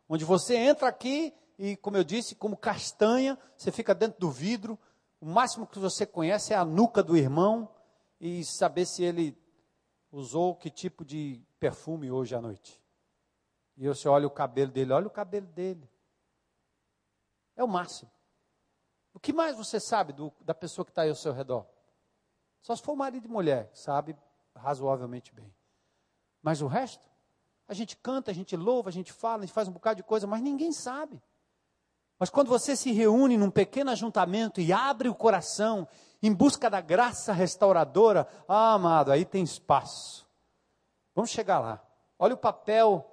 Onde 0.09 0.25
você 0.25 0.57
entra 0.57 0.89
aqui 0.89 1.33
e, 1.57 1.77
como 1.77 1.95
eu 1.95 2.03
disse, 2.03 2.35
como 2.35 2.57
castanha, 2.57 3.39
você 3.55 3.71
fica 3.71 3.95
dentro 3.95 4.19
do 4.19 4.29
vidro. 4.29 4.77
O 5.21 5.25
máximo 5.25 5.65
que 5.65 5.79
você 5.79 6.05
conhece 6.05 6.51
é 6.51 6.57
a 6.57 6.65
nuca 6.65 7.01
do 7.01 7.15
irmão 7.15 7.69
e 8.19 8.43
saber 8.43 8.85
se 8.85 9.01
ele 9.01 9.33
usou 10.11 10.55
que 10.55 10.69
tipo 10.69 11.05
de 11.05 11.41
perfume 11.63 12.11
hoje 12.11 12.35
à 12.35 12.41
noite. 12.41 12.83
E 13.77 13.87
você 13.87 14.09
olha 14.09 14.27
o 14.27 14.29
cabelo 14.29 14.69
dele, 14.69 14.91
olha 14.91 15.07
o 15.07 15.09
cabelo 15.09 15.47
dele. 15.47 15.89
É 17.55 17.63
o 17.63 17.67
máximo. 17.69 18.11
O 19.13 19.19
que 19.19 19.31
mais 19.31 19.55
você 19.55 19.79
sabe 19.79 20.11
do, 20.11 20.33
da 20.41 20.53
pessoa 20.53 20.83
que 20.83 20.91
está 20.91 21.03
aí 21.03 21.09
ao 21.09 21.15
seu 21.15 21.31
redor? 21.31 21.65
Só 22.61 22.75
se 22.75 22.83
for 22.83 22.97
marido 22.97 23.27
e 23.27 23.31
mulher, 23.31 23.69
sabe 23.73 24.13
razoavelmente 24.53 25.33
bem. 25.33 25.55
Mas 26.41 26.61
o 26.61 26.67
resto? 26.67 27.09
A 27.65 27.73
gente 27.73 27.95
canta, 27.95 28.29
a 28.29 28.33
gente 28.33 28.57
louva, 28.57 28.89
a 28.89 28.93
gente 28.93 29.13
fala, 29.13 29.43
a 29.43 29.45
gente 29.45 29.55
faz 29.55 29.69
um 29.69 29.71
bocado 29.71 29.95
de 29.95 30.03
coisa, 30.03 30.27
mas 30.27 30.41
ninguém 30.41 30.73
sabe. 30.73 31.23
Mas 32.19 32.29
quando 32.29 32.49
você 32.49 32.75
se 32.75 32.91
reúne 32.91 33.37
num 33.37 33.49
pequeno 33.49 33.89
ajuntamento 33.89 34.59
e 34.59 34.73
abre 34.73 35.07
o 35.07 35.15
coração 35.15 35.87
em 36.21 36.33
busca 36.33 36.69
da 36.69 36.81
graça 36.81 37.31
restauradora, 37.31 38.27
ah, 38.49 38.73
amado, 38.73 39.13
aí 39.13 39.23
tem 39.23 39.43
espaço. 39.43 40.27
Vamos 41.15 41.31
chegar 41.31 41.59
lá. 41.59 41.83
Olha 42.17 42.33
o 42.33 42.37
papel. 42.37 43.05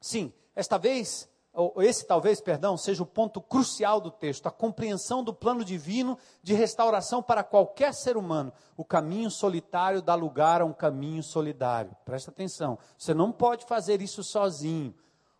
Sim, 0.00 0.32
esta 0.54 0.78
vez, 0.78 1.28
ou 1.52 1.82
esse 1.82 2.06
talvez, 2.06 2.40
perdão, 2.40 2.76
seja 2.76 3.02
o 3.02 3.06
ponto 3.06 3.40
crucial 3.40 4.00
do 4.00 4.10
texto, 4.10 4.46
a 4.46 4.50
compreensão 4.50 5.24
do 5.24 5.32
plano 5.32 5.64
divino 5.64 6.18
de 6.42 6.52
restauração 6.52 7.22
para 7.22 7.42
qualquer 7.42 7.94
ser 7.94 8.16
humano. 8.16 8.52
O 8.76 8.84
caminho 8.84 9.30
solitário 9.30 10.02
dá 10.02 10.14
lugar 10.14 10.60
a 10.60 10.64
um 10.64 10.72
caminho 10.72 11.22
solidário. 11.22 11.96
Presta 12.04 12.30
atenção. 12.30 12.78
Você 12.98 13.14
não 13.14 13.32
pode 13.32 13.64
fazer 13.64 14.02
isso 14.02 14.22
sozinho. 14.22 14.94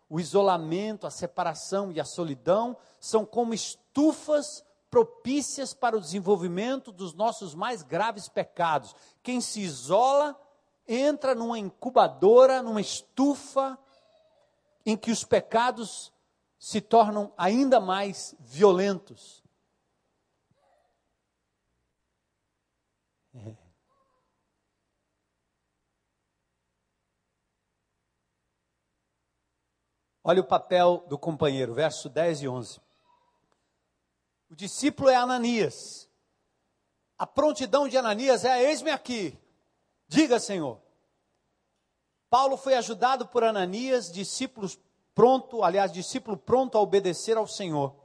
O 0.09 0.19
isolamento, 0.19 1.05
a 1.05 1.11
separação 1.11 1.91
e 1.91 1.99
a 1.99 2.05
solidão 2.05 2.77
são 2.99 3.25
como 3.25 3.53
estufas 3.53 4.65
propícias 4.89 5.73
para 5.73 5.97
o 5.97 6.01
desenvolvimento 6.01 6.91
dos 6.91 7.13
nossos 7.13 7.53
mais 7.53 7.83
graves 7.83 8.27
pecados. 8.29 8.95
Quem 9.21 9.41
se 9.41 9.61
isola 9.61 10.39
entra 10.87 11.35
numa 11.35 11.59
incubadora, 11.59 12.61
numa 12.61 12.81
estufa, 12.81 13.77
em 14.85 14.95
que 14.95 15.11
os 15.11 15.23
pecados 15.23 16.13
se 16.57 16.79
tornam 16.79 17.33
ainda 17.37 17.79
mais 17.79 18.35
violentos. 18.39 19.43
É. 23.35 23.55
Olha 30.23 30.41
o 30.41 30.45
papel 30.45 31.05
do 31.07 31.17
companheiro, 31.17 31.73
verso 31.73 32.09
10 32.09 32.41
e 32.41 32.47
11. 32.47 32.81
O 34.49 34.55
discípulo 34.55 35.09
é 35.09 35.15
Ananias. 35.15 36.09
A 37.17 37.25
prontidão 37.25 37.87
de 37.87 37.97
Ananias 37.97 38.43
é: 38.45 38.63
eis-me 38.63 38.91
aqui. 38.91 39.37
Diga, 40.07 40.39
Senhor. 40.39 40.79
Paulo 42.29 42.57
foi 42.57 42.75
ajudado 42.75 43.27
por 43.27 43.43
Ananias, 43.43 44.11
discípulos 44.11 44.79
pronto, 45.13 45.63
aliás, 45.63 45.91
discípulo 45.91 46.37
pronto 46.37 46.77
a 46.77 46.81
obedecer 46.81 47.37
ao 47.37 47.47
Senhor. 47.47 47.95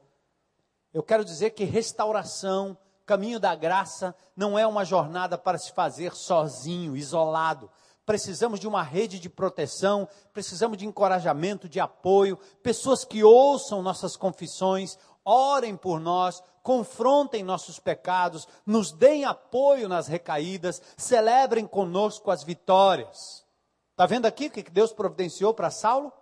Eu 0.93 1.03
quero 1.03 1.25
dizer 1.25 1.51
que 1.51 1.65
restauração, 1.65 2.77
caminho 3.05 3.41
da 3.41 3.55
graça, 3.55 4.15
não 4.37 4.59
é 4.59 4.67
uma 4.67 4.85
jornada 4.85 5.37
para 5.37 5.59
se 5.59 5.73
fazer 5.73 6.15
sozinho, 6.15 6.97
isolado. 6.97 7.71
Precisamos 8.05 8.59
de 8.59 8.67
uma 8.67 8.83
rede 8.83 9.19
de 9.19 9.29
proteção, 9.29 10.09
precisamos 10.33 10.77
de 10.77 10.87
encorajamento, 10.87 11.69
de 11.69 11.79
apoio, 11.79 12.37
pessoas 12.63 13.05
que 13.05 13.23
ouçam 13.23 13.83
nossas 13.83 14.17
confissões, 14.17 14.99
orem 15.25 15.77
por 15.77 16.01
nós, 16.01 16.43
confrontem 16.63 17.43
nossos 17.43 17.79
pecados, 17.79 18.47
nos 18.65 18.93
deem 18.93 19.25
apoio 19.25 19.89
nas 19.89 20.07
recaídas, 20.07 20.81
celebrem 20.97 21.67
conosco 21.67 22.31
as 22.31 22.43
vitórias. 22.43 23.47
Está 23.91 24.07
vendo 24.07 24.27
aqui 24.27 24.47
o 24.47 24.51
que 24.51 24.63
Deus 24.63 24.93
providenciou 24.93 25.53
para 25.53 25.71
Saulo? 25.71 26.13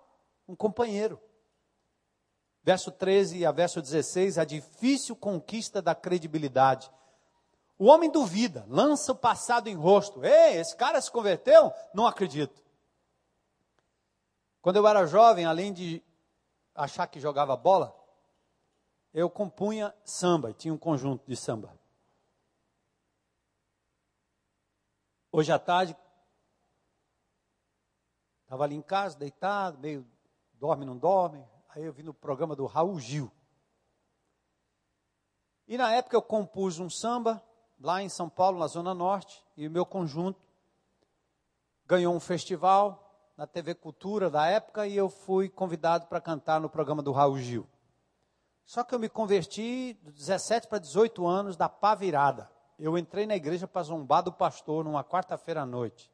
Um 0.48 0.56
companheiro. 0.56 1.20
Verso 2.62 2.90
13 2.90 3.46
a 3.46 3.52
verso 3.52 3.80
16, 3.80 4.38
a 4.38 4.44
difícil 4.44 5.16
conquista 5.16 5.80
da 5.80 5.94
credibilidade. 5.94 6.90
O 7.78 7.86
homem 7.86 8.10
duvida, 8.10 8.66
lança 8.68 9.12
o 9.12 9.16
passado 9.16 9.68
em 9.68 9.74
rosto. 9.74 10.22
Ei, 10.22 10.58
esse 10.58 10.76
cara 10.76 11.00
se 11.00 11.10
converteu? 11.10 11.72
Não 11.94 12.06
acredito. 12.06 12.62
Quando 14.60 14.76
eu 14.76 14.86
era 14.86 15.06
jovem, 15.06 15.46
além 15.46 15.72
de 15.72 16.02
achar 16.74 17.06
que 17.06 17.18
jogava 17.18 17.56
bola, 17.56 17.96
eu 19.12 19.28
compunha 19.28 19.94
samba, 20.04 20.52
tinha 20.52 20.72
um 20.72 20.78
conjunto 20.78 21.26
de 21.26 21.36
samba. 21.36 21.78
Hoje 25.32 25.52
à 25.52 25.58
tarde, 25.58 25.96
estava 28.42 28.64
ali 28.64 28.74
em 28.74 28.82
casa, 28.82 29.18
deitado, 29.18 29.78
meio 29.78 30.06
dorme, 30.54 30.84
não 30.84 30.96
dorme. 30.96 31.44
Aí 31.68 31.84
eu 31.84 31.92
vi 31.92 32.02
no 32.02 32.12
programa 32.12 32.56
do 32.56 32.66
Raul 32.66 32.98
Gil. 32.98 33.30
E 35.68 35.78
na 35.78 35.92
época 35.92 36.16
eu 36.16 36.22
compus 36.22 36.80
um 36.80 36.90
samba, 36.90 37.40
lá 37.78 38.02
em 38.02 38.08
São 38.08 38.28
Paulo, 38.28 38.58
na 38.58 38.66
Zona 38.66 38.92
Norte, 38.92 39.44
e 39.56 39.68
o 39.68 39.70
meu 39.70 39.86
conjunto 39.86 40.40
ganhou 41.86 42.14
um 42.14 42.20
festival 42.20 43.32
na 43.36 43.46
TV 43.46 43.74
Cultura 43.74 44.28
da 44.28 44.46
época 44.46 44.86
e 44.86 44.96
eu 44.96 45.08
fui 45.08 45.48
convidado 45.48 46.06
para 46.08 46.20
cantar 46.20 46.60
no 46.60 46.68
programa 46.68 47.02
do 47.02 47.12
Raul 47.12 47.38
Gil. 47.38 47.66
Só 48.70 48.84
que 48.84 48.94
eu 48.94 49.00
me 49.00 49.08
converti 49.08 49.98
de 50.00 50.12
17 50.12 50.68
para 50.68 50.78
18 50.78 51.26
anos 51.26 51.56
da 51.56 51.68
pá 51.68 51.92
virada. 51.92 52.48
Eu 52.78 52.96
entrei 52.96 53.26
na 53.26 53.34
igreja 53.34 53.66
para 53.66 53.82
zombar 53.82 54.22
do 54.22 54.32
pastor 54.32 54.84
numa 54.84 55.02
quarta-feira 55.02 55.62
à 55.62 55.66
noite. 55.66 56.08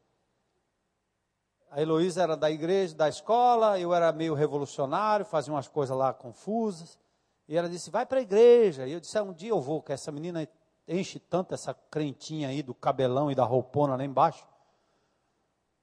A 1.70 1.82
Heloísa 1.82 2.22
era 2.22 2.34
da 2.34 2.50
igreja, 2.50 2.94
da 2.94 3.10
escola, 3.10 3.78
eu 3.78 3.92
era 3.92 4.10
meio 4.10 4.32
revolucionário, 4.32 5.26
fazia 5.26 5.52
umas 5.52 5.68
coisas 5.68 5.94
lá 5.94 6.14
confusas. 6.14 6.98
E 7.46 7.54
ela 7.54 7.68
disse: 7.68 7.90
vai 7.90 8.06
para 8.06 8.20
a 8.20 8.22
igreja. 8.22 8.86
E 8.86 8.92
eu 8.92 9.00
disse: 9.00 9.18
ah, 9.18 9.22
um 9.22 9.34
dia 9.34 9.50
eu 9.50 9.60
vou, 9.60 9.82
que 9.82 9.92
essa 9.92 10.10
menina 10.10 10.48
enche 10.88 11.18
tanto 11.18 11.52
essa 11.52 11.74
crentinha 11.74 12.48
aí 12.48 12.62
do 12.62 12.72
cabelão 12.72 13.30
e 13.30 13.34
da 13.34 13.44
roupona 13.44 13.96
lá 13.96 14.02
embaixo. 14.02 14.48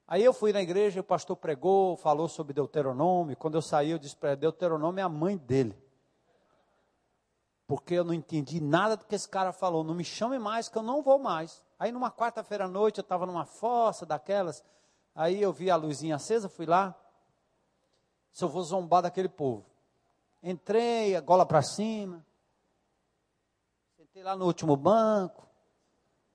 Aí 0.07 0.23
eu 0.23 0.33
fui 0.33 0.51
na 0.51 0.63
igreja, 0.63 1.01
o 1.01 1.03
pastor 1.03 1.37
pregou, 1.37 1.95
falou 1.97 2.27
sobre 2.27 2.51
Deuteronômio. 2.51 3.37
Quando 3.37 3.59
eu 3.59 3.61
saí, 3.61 3.91
eu 3.91 3.99
disse 3.99 4.15
para 4.15 4.33
Deuteronômio 4.33 5.01
é 5.01 5.03
a 5.03 5.09
mãe 5.09 5.37
dele. 5.37 5.82
Porque 7.73 7.95
eu 7.95 8.03
não 8.03 8.13
entendi 8.13 8.61
nada 8.61 8.95
do 8.95 9.03
que 9.03 9.15
esse 9.15 9.27
cara 9.27 9.51
falou. 9.51 9.83
Não 9.83 9.95
me 9.95 10.03
chame 10.03 10.37
mais, 10.37 10.69
que 10.69 10.77
eu 10.77 10.83
não 10.83 11.01
vou 11.01 11.17
mais. 11.17 11.65
Aí 11.79 11.91
numa 11.91 12.11
quarta-feira 12.11 12.65
à 12.65 12.67
noite, 12.67 12.99
eu 12.99 13.01
estava 13.01 13.25
numa 13.25 13.45
fossa 13.45 14.05
daquelas 14.05 14.63
Aí 15.15 15.41
eu 15.41 15.51
vi 15.51 15.71
a 15.71 15.75
luzinha 15.75 16.17
acesa, 16.17 16.47
fui 16.47 16.67
lá. 16.67 16.95
Se 18.31 18.43
eu 18.43 18.47
vou 18.47 18.61
zombar 18.61 19.01
daquele 19.01 19.27
povo. 19.27 19.65
Entrei, 20.43 21.15
a 21.15 21.21
gola 21.21 21.47
para 21.47 21.63
cima. 21.63 22.23
Sentei 23.97 24.21
lá 24.21 24.35
no 24.35 24.45
último 24.45 24.75
banco. 24.75 25.47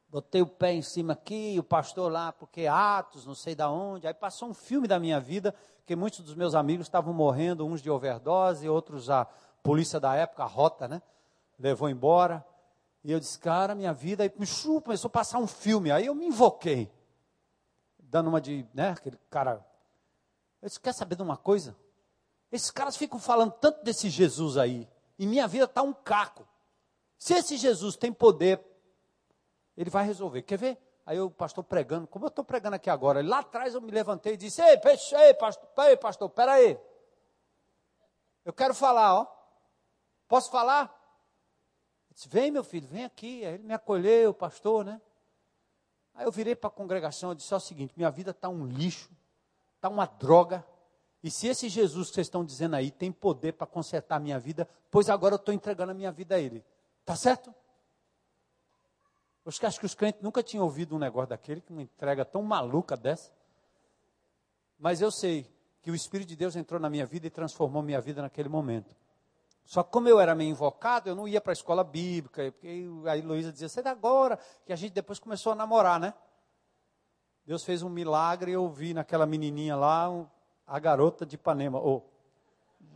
Botei 0.09 0.43
o 0.43 0.47
pé 0.47 0.73
em 0.73 0.83
cima 0.83 1.13
aqui, 1.13 1.55
o 1.57 1.63
pastor 1.63 2.11
lá, 2.11 2.33
porque 2.33 2.67
Atos, 2.67 3.25
não 3.25 3.37
sei 3.37 3.55
da 3.55 3.71
onde. 3.71 4.09
Aí 4.09 4.15
passou 4.15 4.49
um 4.49 4.55
filme 4.55 4.89
da 4.89 4.99
minha 4.99 5.21
vida, 5.21 5.55
que 5.87 5.95
muitos 5.95 6.19
dos 6.19 6.35
meus 6.35 6.57
amigos 6.57 6.87
estavam 6.87 7.15
morrendo, 7.15 7.65
uns 7.65 7.81
de 7.81 7.89
overdose, 7.89 8.69
outros 8.69 9.09
a 9.09 9.25
polícia 9.63 10.01
da 10.01 10.17
época, 10.17 10.43
a 10.43 10.47
rota, 10.47 10.89
né? 10.89 11.01
Levou 11.59 11.89
embora. 11.89 12.45
E 13.03 13.13
eu 13.13 13.19
disse, 13.19 13.39
cara, 13.39 13.75
minha 13.75 13.93
vida. 13.93 14.23
Aí 14.23 14.31
começou 14.31 14.83
a 14.87 15.09
passar 15.11 15.39
um 15.39 15.47
filme. 15.47 15.91
Aí 15.91 16.07
eu 16.07 16.15
me 16.15 16.27
invoquei 16.27 16.91
dando 18.09 18.29
uma 18.29 18.41
de, 18.41 18.67
né, 18.75 18.91
aquele 18.91 19.19
cara. 19.31 19.65
Eu 20.63 20.69
disse, 20.69 20.81
quer 20.81 20.93
saber 20.93 21.15
de 21.15 21.23
uma 21.23 21.37
coisa? 21.37 21.77
Esses 22.51 22.71
caras 22.71 22.97
ficam 22.97 23.19
falando 23.19 23.53
tanto 23.53 23.85
desse 23.85 24.09
Jesus 24.09 24.57
aí, 24.57 24.89
e 25.19 25.27
minha 25.27 25.47
vida 25.47 25.65
está 25.65 25.83
um 25.83 25.93
caco. 25.93 26.49
Se 27.19 27.35
esse 27.35 27.57
Jesus 27.57 27.97
tem 27.97 28.13
poder, 28.13 28.65
ele 29.77 29.91
vai 29.91 30.05
resolver. 30.05 30.43
Quer 30.43 30.57
ver? 30.57 30.79
Aí 31.05 31.21
o 31.21 31.31
pastor 31.31 31.65
pregando, 31.65 32.07
como 32.07 32.25
eu 32.25 32.29
estou 32.29 32.45
pregando 32.45 32.77
aqui 32.77 32.91
agora, 32.91 33.27
lá 33.27 33.41
atrás 33.41 33.75
eu 33.75 33.81
me 33.81 33.91
levantei 33.91 34.35
e 34.35 34.37
disse, 34.37 34.63
ei, 34.63 34.79
peixe, 34.79 35.15
ei, 35.15 35.35
pastor, 35.35 35.69
ei, 35.87 35.97
pastor, 35.97 36.31
peraí. 36.31 36.79
Eu 38.45 38.53
quero 38.53 38.75
falar, 38.75 39.15
ó. 39.15 39.27
Posso 40.27 40.51
falar? 40.51 40.95
Disse, 42.19 42.29
vem 42.29 42.51
meu 42.51 42.65
filho, 42.65 42.89
vem 42.89 43.05
aqui. 43.05 43.45
Aí 43.45 43.55
ele 43.55 43.63
me 43.63 43.73
acolheu, 43.73 44.35
pastor, 44.35 44.85
né? 44.85 45.01
Aí 46.13 46.27
eu 46.27 46.33
virei 46.33 46.57
para 46.57 46.67
a 46.67 46.73
congregação 46.73 47.31
e 47.31 47.37
disse 47.37 47.55
o 47.55 47.61
seguinte: 47.61 47.95
minha 47.97 48.11
vida 48.11 48.33
está 48.33 48.49
um 48.49 48.67
lixo, 48.67 49.09
está 49.77 49.89
uma 49.89 50.05
droga. 50.05 50.67
E 51.23 51.31
se 51.31 51.47
esse 51.47 51.69
Jesus 51.69 52.09
que 52.09 52.15
vocês 52.17 52.27
estão 52.27 52.45
dizendo 52.45 52.75
aí 52.75 52.91
tem 52.91 53.13
poder 53.13 53.53
para 53.53 53.69
consertar 53.69 54.17
a 54.17 54.19
minha 54.19 54.37
vida, 54.37 54.69
pois 54.91 55.09
agora 55.09 55.35
eu 55.35 55.39
estou 55.39 55.55
entregando 55.55 55.93
a 55.93 55.95
minha 55.95 56.11
vida 56.11 56.35
a 56.35 56.41
Ele. 56.41 56.65
Tá 57.05 57.15
certo? 57.15 57.55
Eu 59.45 59.53
acho 59.65 59.79
que 59.79 59.87
os 59.87 59.95
crentes 59.95 60.21
nunca 60.21 60.43
tinham 60.43 60.65
ouvido 60.65 60.97
um 60.97 60.99
negócio 60.99 61.29
daquele, 61.29 61.61
que 61.61 61.73
uma 61.73 61.83
entrega 61.83 62.25
tão 62.25 62.43
maluca 62.43 62.97
dessa. 62.97 63.31
Mas 64.77 65.01
eu 65.01 65.13
sei 65.13 65.47
que 65.83 65.91
o 65.91 65.95
Espírito 65.95 66.29
de 66.29 66.37
Deus 66.37 66.57
entrou 66.57 66.81
na 66.81 66.91
minha 66.91 67.07
vida 67.07 67.29
e 67.29 67.31
transformou 67.31 67.81
minha 67.81 68.01
vida 68.01 68.21
naquele 68.21 68.49
momento. 68.49 68.97
Só 69.69 69.83
que 69.83 69.93
como 69.93 70.09
eu 70.09 70.19
era 70.19 70.35
meio 70.35 70.51
invocado, 70.51 71.11
eu 71.11 71.15
não 71.15 71.29
ia 71.29 71.43
para 71.43 71.53
a 71.53 71.53
escola 71.53 71.85
bíblica, 71.85 72.51
porque 72.53 72.89
a 73.07 73.19
Heloísa 73.19 73.53
dizia, 73.53 73.69
é 73.85 73.89
agora, 73.91 74.39
que 74.65 74.73
a 74.73 74.77
gente 74.77 74.93
depois 74.93 75.19
começou 75.19 75.53
a 75.53 75.55
namorar, 75.55 76.01
né? 76.01 76.15
Deus 77.45 77.63
fez 77.63 77.83
um 77.83 77.91
milagre 77.91 78.51
e 78.51 78.55
eu 78.55 78.67
vi 78.71 78.95
naquela 78.95 79.27
menininha 79.27 79.77
lá 79.77 80.09
a 80.67 80.79
garota 80.79 81.27
de 81.27 81.35
Ipanema, 81.35 81.79
ou 81.79 82.11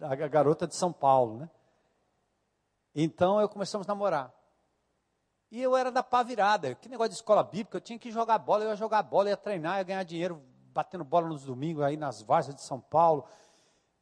a 0.01 0.15
garota 0.15 0.67
de 0.67 0.75
São 0.75 0.91
Paulo, 0.91 1.41
né? 1.41 1.51
Então 2.95 3.39
eu 3.39 3.51
começamos 3.51 3.87
a 3.87 3.93
namorar. 3.93 4.33
E 5.51 5.61
eu 5.61 5.77
era 5.77 5.93
da 5.93 6.03
pá 6.03 6.23
virada. 6.23 6.75
Que 6.75 6.89
negócio 6.89 7.11
de 7.11 7.17
escola 7.17 7.43
bíblica, 7.43 7.77
eu 7.77 7.83
tinha 7.83 7.99
que 7.99 8.11
jogar 8.11 8.39
bola, 8.39 8.65
eu 8.65 8.71
ia 8.71 8.77
jogar 8.77 9.03
bola, 9.03 9.29
ia 9.29 9.37
treinar, 9.37 9.77
ia 9.77 9.85
ganhar 9.85 10.05
dinheiro 10.05 10.43
batendo 10.73 11.05
bola 11.05 11.29
nos 11.29 11.45
domingos 11.45 11.83
aí 11.83 11.99
nas 11.99 12.23
várzeas 12.23 12.57
de 12.57 12.63
São 12.63 12.81
Paulo. 12.81 13.27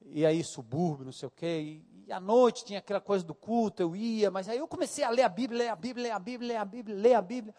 E 0.03 0.25
aí 0.25 0.45
subúrbio, 0.45 1.05
não 1.05 1.13
sei 1.13 1.27
o 1.27 1.31
quê. 1.33 1.61
E 1.61 1.90
à 2.13 2.21
noite 2.21 2.65
tinha 2.65 2.79
aquela 2.79 3.01
coisa 3.01 3.25
do 3.25 3.35
culto, 3.35 3.83
eu 3.83 3.95
ia, 3.95 4.31
mas 4.31 4.49
aí 4.49 4.59
eu 4.59 4.69
comecei 4.69 5.05
a 5.05 5.11
ler 5.11 5.23
a 5.23 5.29
Bíblia, 5.29 5.59
ler 5.59 5.69
a 5.69 5.77
Bíblia, 5.77 6.03
ler 6.05 6.11
a 6.13 6.19
Bíblia, 6.19 6.49
ler 6.49 6.57
a 6.57 6.65
Bíblia, 6.65 6.97
ler 6.97 7.15
a 7.15 7.23
Bíblia. 7.23 7.55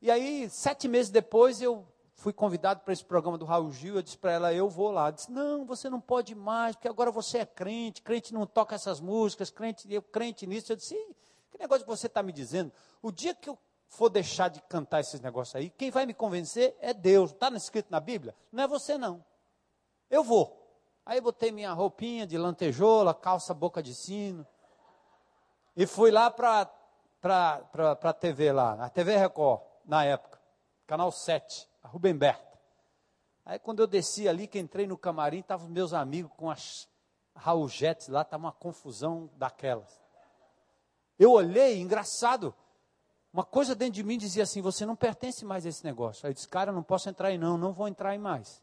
E 0.00 0.10
aí, 0.10 0.48
sete 0.50 0.88
meses 0.88 1.10
depois, 1.10 1.62
eu 1.62 1.86
fui 2.14 2.32
convidado 2.32 2.80
para 2.80 2.92
esse 2.92 3.04
programa 3.04 3.36
do 3.36 3.44
Raul 3.44 3.72
Gil, 3.72 3.96
eu 3.96 4.02
disse 4.02 4.16
para 4.16 4.32
ela, 4.32 4.54
eu 4.54 4.68
vou 4.68 4.90
lá. 4.90 5.02
Ela 5.02 5.10
disse, 5.10 5.30
não, 5.30 5.64
você 5.64 5.90
não 5.90 6.00
pode 6.00 6.34
mais, 6.34 6.76
porque 6.76 6.88
agora 6.88 7.10
você 7.10 7.38
é 7.38 7.46
crente, 7.46 8.02
crente 8.02 8.32
não 8.32 8.46
toca 8.46 8.74
essas 8.74 9.00
músicas, 9.00 9.50
crente, 9.50 9.92
eu 9.92 10.02
crente 10.02 10.46
nisso. 10.46 10.72
Eu 10.72 10.76
disse, 10.76 10.94
que 11.50 11.58
negócio 11.58 11.84
que 11.84 11.90
você 11.90 12.06
está 12.06 12.22
me 12.22 12.32
dizendo? 12.32 12.72
O 13.02 13.10
dia 13.10 13.34
que 13.34 13.48
eu 13.48 13.58
for 13.88 14.08
deixar 14.08 14.48
de 14.48 14.60
cantar 14.62 15.00
esses 15.00 15.20
negócios 15.20 15.54
aí, 15.54 15.68
quem 15.68 15.90
vai 15.90 16.06
me 16.06 16.14
convencer 16.14 16.76
é 16.80 16.94
Deus. 16.94 17.30
Está 17.30 17.48
escrito 17.50 17.90
na 17.90 18.00
Bíblia? 18.00 18.34
Não 18.50 18.64
é 18.64 18.68
você 18.68 18.96
não. 18.96 19.24
Eu 20.08 20.24
vou. 20.24 20.61
Aí 21.04 21.20
botei 21.20 21.50
minha 21.50 21.72
roupinha 21.72 22.26
de 22.26 22.38
lantejola, 22.38 23.12
calça 23.12 23.52
boca 23.52 23.82
de 23.82 23.94
sino. 23.94 24.46
E 25.76 25.86
fui 25.86 26.10
lá 26.10 26.30
para 26.30 26.70
a 27.22 28.12
TV 28.12 28.52
lá, 28.52 28.74
a 28.84 28.88
TV 28.88 29.16
Record, 29.16 29.62
na 29.84 30.04
época, 30.04 30.40
canal 30.86 31.10
7, 31.10 31.68
a 31.82 31.88
Rubem 31.88 32.16
Berta. 32.16 32.60
Aí 33.44 33.58
quando 33.58 33.80
eu 33.80 33.86
desci 33.86 34.28
ali, 34.28 34.46
que 34.46 34.58
entrei 34.58 34.86
no 34.86 34.96
camarim, 34.96 35.40
estavam 35.40 35.68
meus 35.68 35.92
amigos 35.92 36.30
com 36.36 36.48
as 36.48 36.88
Raul 37.34 37.68
Jets 37.68 38.08
lá, 38.08 38.22
estava 38.22 38.44
uma 38.44 38.52
confusão 38.52 39.28
daquelas. 39.36 40.00
Eu 41.18 41.32
olhei, 41.32 41.80
engraçado, 41.80 42.54
uma 43.32 43.44
coisa 43.44 43.74
dentro 43.74 43.94
de 43.94 44.04
mim 44.04 44.18
dizia 44.18 44.42
assim: 44.42 44.60
você 44.60 44.84
não 44.84 44.94
pertence 44.94 45.44
mais 45.44 45.64
a 45.64 45.68
esse 45.68 45.84
negócio. 45.84 46.26
Aí 46.26 46.30
eu 46.30 46.34
disse, 46.34 46.48
cara, 46.48 46.70
não 46.70 46.82
posso 46.82 47.08
entrar 47.08 47.28
aí 47.28 47.38
não, 47.38 47.56
não 47.56 47.72
vou 47.72 47.88
entrar 47.88 48.10
aí 48.10 48.18
mais. 48.18 48.62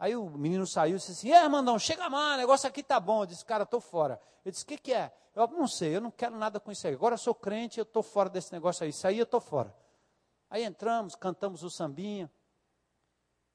Aí 0.00 0.16
o 0.16 0.30
menino 0.30 0.66
saiu 0.66 0.96
e 0.96 0.98
disse 0.98 1.12
assim: 1.12 1.30
É, 1.30 1.46
mandão, 1.46 1.78
chega 1.78 2.08
mais, 2.08 2.36
o 2.36 2.38
negócio 2.38 2.66
aqui 2.66 2.82
tá 2.82 2.98
bom. 2.98 3.22
Eu 3.22 3.26
disse: 3.26 3.44
Cara, 3.44 3.64
estou 3.64 3.82
fora. 3.82 4.18
Ele 4.42 4.50
disse: 4.50 4.64
O 4.64 4.66
que, 4.66 4.78
que 4.78 4.94
é? 4.94 5.12
Eu 5.36 5.46
não 5.48 5.68
sei, 5.68 5.94
eu 5.94 6.00
não 6.00 6.10
quero 6.10 6.38
nada 6.38 6.58
com 6.58 6.72
isso 6.72 6.86
aí. 6.86 6.94
Agora 6.94 7.14
eu 7.14 7.18
sou 7.18 7.34
crente, 7.34 7.78
eu 7.78 7.82
estou 7.82 8.02
fora 8.02 8.30
desse 8.30 8.50
negócio 8.50 8.82
aí. 8.82 8.88
Isso 8.88 9.06
aí 9.06 9.18
eu 9.18 9.24
estou 9.24 9.42
fora. 9.42 9.76
Aí 10.48 10.64
entramos, 10.64 11.14
cantamos 11.14 11.62
o 11.62 11.68
sambinha. 11.68 12.30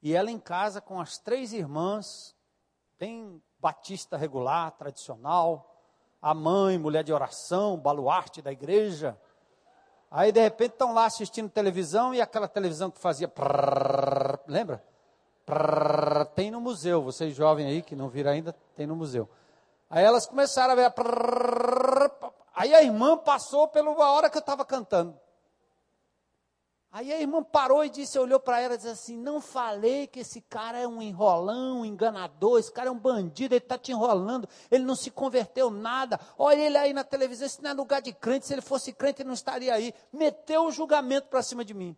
E 0.00 0.14
ela 0.14 0.30
em 0.30 0.38
casa 0.38 0.80
com 0.80 1.00
as 1.00 1.18
três 1.18 1.52
irmãs, 1.52 2.32
bem 2.96 3.42
batista 3.58 4.16
regular, 4.16 4.70
tradicional, 4.70 5.76
a 6.22 6.32
mãe, 6.32 6.78
mulher 6.78 7.02
de 7.02 7.12
oração, 7.12 7.76
baluarte 7.76 8.40
da 8.40 8.52
igreja. 8.52 9.20
Aí 10.08 10.30
de 10.30 10.40
repente 10.40 10.74
estão 10.74 10.94
lá 10.94 11.06
assistindo 11.06 11.50
televisão 11.50 12.14
e 12.14 12.20
aquela 12.20 12.46
televisão 12.46 12.88
que 12.88 13.00
fazia 13.00 13.26
prrr, 13.26 14.38
lembra? 14.46 14.84
Prrr, 15.46 16.26
tem 16.34 16.50
no 16.50 16.60
museu, 16.60 17.00
vocês 17.00 17.34
jovens 17.34 17.66
aí 17.66 17.80
que 17.80 17.94
não 17.94 18.08
viram 18.08 18.32
ainda, 18.32 18.52
tem 18.74 18.84
no 18.84 18.96
museu. 18.96 19.28
Aí 19.88 20.04
elas 20.04 20.26
começaram 20.26 20.72
a 20.72 20.76
ver. 20.76 20.90
Prrr, 20.90 22.10
aí 22.52 22.74
a 22.74 22.82
irmã 22.82 23.16
passou 23.16 23.68
pela 23.68 23.92
hora 23.92 24.28
que 24.28 24.36
eu 24.36 24.40
estava 24.40 24.64
cantando. 24.64 25.16
Aí 26.90 27.12
a 27.12 27.20
irmã 27.20 27.44
parou 27.44 27.84
e 27.84 27.90
disse, 27.90 28.18
olhou 28.18 28.40
para 28.40 28.60
ela 28.60 28.74
e 28.74 28.76
disse 28.78 28.88
assim: 28.88 29.16
Não 29.16 29.40
falei 29.40 30.06
que 30.06 30.20
esse 30.20 30.40
cara 30.40 30.78
é 30.78 30.88
um 30.88 31.00
enrolão, 31.00 31.80
um 31.80 31.84
enganador, 31.84 32.58
esse 32.58 32.72
cara 32.72 32.88
é 32.88 32.90
um 32.90 32.98
bandido, 32.98 33.54
ele 33.54 33.62
está 33.62 33.78
te 33.78 33.92
enrolando, 33.92 34.48
ele 34.70 34.82
não 34.82 34.96
se 34.96 35.10
converteu 35.10 35.70
nada. 35.70 36.18
Olha 36.38 36.58
ele 36.58 36.78
aí 36.78 36.92
na 36.92 37.04
televisão, 37.04 37.46
esse 37.46 37.62
não 37.62 37.70
é 37.70 37.74
lugar 37.74 38.00
de 38.02 38.12
crente, 38.12 38.46
se 38.46 38.54
ele 38.54 38.62
fosse 38.62 38.92
crente, 38.92 39.22
ele 39.22 39.28
não 39.28 39.34
estaria 39.34 39.74
aí. 39.74 39.94
Meteu 40.12 40.64
o 40.64 40.72
julgamento 40.72 41.28
para 41.28 41.42
cima 41.42 41.64
de 41.64 41.74
mim. 41.74 41.96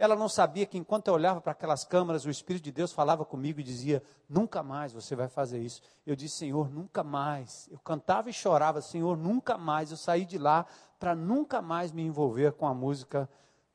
Ela 0.00 0.16
não 0.16 0.30
sabia 0.30 0.64
que 0.64 0.78
enquanto 0.78 1.08
eu 1.08 1.14
olhava 1.14 1.42
para 1.42 1.52
aquelas 1.52 1.84
câmaras, 1.84 2.24
o 2.24 2.30
Espírito 2.30 2.64
de 2.64 2.72
Deus 2.72 2.90
falava 2.90 3.22
comigo 3.22 3.60
e 3.60 3.62
dizia: 3.62 4.02
Nunca 4.26 4.62
mais 4.62 4.94
você 4.94 5.14
vai 5.14 5.28
fazer 5.28 5.58
isso. 5.58 5.82
Eu 6.06 6.16
disse: 6.16 6.38
Senhor, 6.38 6.70
nunca 6.70 7.04
mais. 7.04 7.68
Eu 7.70 7.78
cantava 7.80 8.30
e 8.30 8.32
chorava: 8.32 8.80
Senhor, 8.80 9.14
nunca 9.14 9.58
mais. 9.58 9.90
Eu 9.90 9.98
saí 9.98 10.24
de 10.24 10.38
lá 10.38 10.64
para 10.98 11.14
nunca 11.14 11.60
mais 11.60 11.92
me 11.92 12.00
envolver 12.00 12.54
com 12.54 12.66
a 12.66 12.72
música 12.72 13.28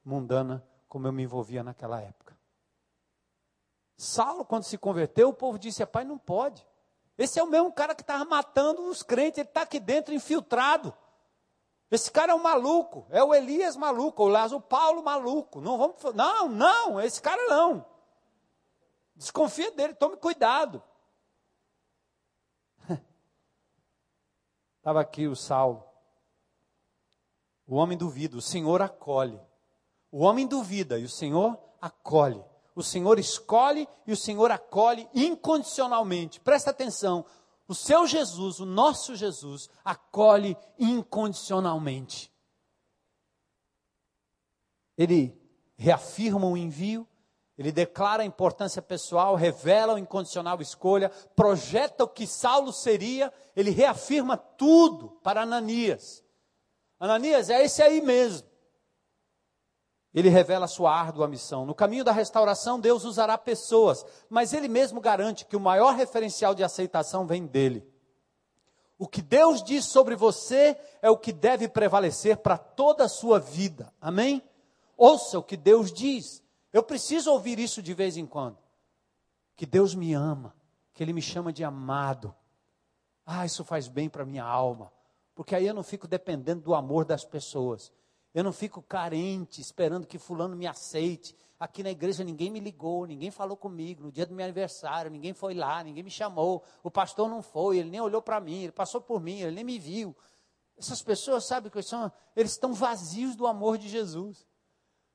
mundana 0.04 0.66
como 0.88 1.06
eu 1.06 1.14
me 1.14 1.22
envolvia 1.22 1.64
naquela 1.64 2.02
época. 2.02 2.36
Saulo, 3.96 4.44
quando 4.44 4.64
se 4.64 4.80
converteu, 4.80 5.30
o 5.30 5.34
povo 5.34 5.60
disse: 5.60 5.86
Pai, 5.86 6.04
não 6.04 6.18
pode. 6.18 6.66
Esse 7.20 7.40
é 7.40 7.44
o 7.44 7.48
mesmo 7.48 7.72
cara 7.72 7.94
que 7.94 8.02
estava 8.02 8.26
matando 8.26 8.90
os 8.90 9.04
crentes, 9.04 9.38
ele 9.38 9.48
está 9.48 9.62
aqui 9.62 9.80
dentro 9.80 10.12
infiltrado. 10.12 10.92
Esse 11.92 12.12
cara 12.12 12.32
é 12.32 12.36
um 12.36 12.42
maluco, 12.42 13.06
é 13.10 13.24
o 13.24 13.34
Elias 13.34 13.76
maluco, 13.76 14.24
o 14.24 14.28
Lázaro 14.28 14.62
Paulo 14.62 15.04
maluco. 15.04 15.62
Não 15.62 15.78
vamos, 15.78 16.02
não, 16.16 16.50
não, 16.50 17.00
esse 17.00 17.22
cara 17.22 17.42
não. 17.48 17.86
Desconfia 19.16 19.72
dele, 19.72 19.94
tome 19.94 20.18
cuidado. 20.18 20.82
Estava 24.78 25.00
aqui 25.00 25.28
o 25.28 25.36
Saulo. 25.36 25.84
O 27.68 27.76
homem 27.76 27.98
duvida, 27.98 28.36
o 28.36 28.42
Senhor 28.42 28.82
acolhe. 28.82 29.40
O 30.12 30.20
homem 30.24 30.48
duvida 30.48 31.00
e 31.00 31.04
o 31.04 31.10
Senhor 31.10 31.58
acolhe. 31.82 32.44
O 32.76 32.84
Senhor 32.84 33.18
escolhe 33.20 33.88
e 34.06 34.12
o 34.12 34.18
Senhor 34.18 34.52
acolhe 34.52 35.08
incondicionalmente. 35.14 36.40
Presta 36.40 36.72
atenção. 36.72 37.26
O 37.68 37.74
seu 37.74 38.06
Jesus, 38.06 38.60
o 38.60 38.66
nosso 38.66 39.16
Jesus, 39.16 39.70
acolhe 39.84 40.56
incondicionalmente. 40.78 42.32
Ele 44.98 45.36
reafirma 45.76 46.48
o 46.48 46.56
envio, 46.56 47.08
ele 47.58 47.72
declara 47.72 48.24
a 48.24 48.26
importância 48.26 48.82
pessoal, 48.82 49.36
revela 49.36 49.96
o 49.96 49.98
incondicional 49.98 50.62
escolha, 50.62 51.10
projeta 51.36 52.04
o 52.04 52.08
que 52.08 52.28
Saulo 52.28 52.72
seria, 52.72 53.34
ele 53.56 53.72
reafirma 53.72 54.38
tudo 54.38 55.10
para 55.24 55.42
Ananias. 55.42 56.24
Ananias, 57.00 57.50
é 57.50 57.64
esse 57.64 57.82
aí 57.82 58.02
mesmo. 58.02 58.48
Ele 60.16 60.30
revela 60.30 60.64
a 60.64 60.70
sua 60.70 60.98
árdua 60.98 61.28
missão. 61.28 61.66
No 61.66 61.76
caminho 61.76 62.06
da 62.06 62.14
restauração, 62.14 62.80
Deus 62.80 63.04
usará 63.04 63.38
pessoas, 63.38 64.06
mas 64.30 64.54
ele 64.54 64.70
mesmo 64.70 65.02
garante 65.02 65.46
que 65.46 65.58
o 65.58 65.60
maior 65.60 65.94
referencial 65.94 66.56
de 66.56 66.64
aceitação 66.64 67.28
vem 67.28 67.46
dele. 67.46 67.86
O 68.98 69.10
que 69.10 69.22
Deus 69.22 69.62
diz 69.62 69.84
sobre 69.84 70.16
você 70.16 70.80
é 71.02 71.10
o 71.10 71.18
que 71.18 71.34
deve 71.34 71.68
prevalecer 71.68 72.38
para 72.38 72.58
toda 72.58 73.04
a 73.04 73.10
sua 73.10 73.42
vida. 73.42 73.94
Amém? 74.00 74.42
Ouça 74.96 75.38
o 75.38 75.44
que 75.44 75.58
Deus 75.58 75.92
diz. 75.92 76.42
Eu 76.72 76.82
preciso 76.82 77.30
ouvir 77.30 77.60
isso 77.60 77.82
de 77.82 77.94
vez 77.94 78.16
em 78.16 78.26
quando. 78.26 78.58
Que 79.54 79.66
Deus 79.66 79.94
me 79.94 80.14
ama, 80.14 80.56
que 80.94 81.04
Ele 81.04 81.12
me 81.12 81.22
chama 81.22 81.52
de 81.52 81.62
amado. 81.62 82.34
Ah, 83.26 83.46
isso 83.46 83.66
faz 83.66 83.90
bem 83.90 84.08
para 84.08 84.24
minha 84.24 84.46
alma, 84.46 84.94
porque 85.34 85.54
aí 85.54 85.68
eu 85.68 85.74
não 85.74 85.84
fico 85.84 86.08
dependendo 86.08 86.62
do 86.62 86.74
amor 86.74 87.04
das 87.04 87.26
pessoas. 87.26 87.92
Eu 88.36 88.44
não 88.44 88.52
fico 88.52 88.82
carente, 88.82 89.62
esperando 89.62 90.06
que 90.06 90.20
fulano 90.20 90.58
me 90.58 90.68
aceite. 90.68 91.34
Aqui 91.58 91.82
na 91.82 91.90
igreja 91.90 92.22
ninguém 92.22 92.52
me 92.52 92.60
ligou, 92.60 93.06
ninguém 93.06 93.32
falou 93.32 93.56
comigo. 93.56 94.04
No 94.04 94.12
dia 94.12 94.26
do 94.26 94.36
meu 94.36 94.44
aniversário, 94.44 95.10
ninguém 95.10 95.34
foi 95.34 95.54
lá, 95.54 95.82
ninguém 95.82 96.04
me 96.04 96.12
chamou. 96.12 96.62
O 96.84 96.92
pastor 96.92 97.30
não 97.30 97.42
foi, 97.42 97.78
ele 97.78 97.90
nem 97.90 98.02
olhou 98.02 98.22
para 98.22 98.42
mim, 98.42 98.64
ele 98.64 98.74
passou 98.74 99.00
por 99.00 99.22
mim, 99.22 99.40
ele 99.40 99.56
nem 99.56 99.64
me 99.64 99.80
viu. 99.80 100.14
Essas 100.78 101.02
pessoas, 101.02 101.46
sabe 101.46 101.70
que 101.70 101.82
são? 101.82 102.12
Eles 102.36 102.52
estão 102.52 102.74
vazios 102.74 103.38
do 103.38 103.48
amor 103.48 103.78
de 103.78 103.88
Jesus. 103.88 104.46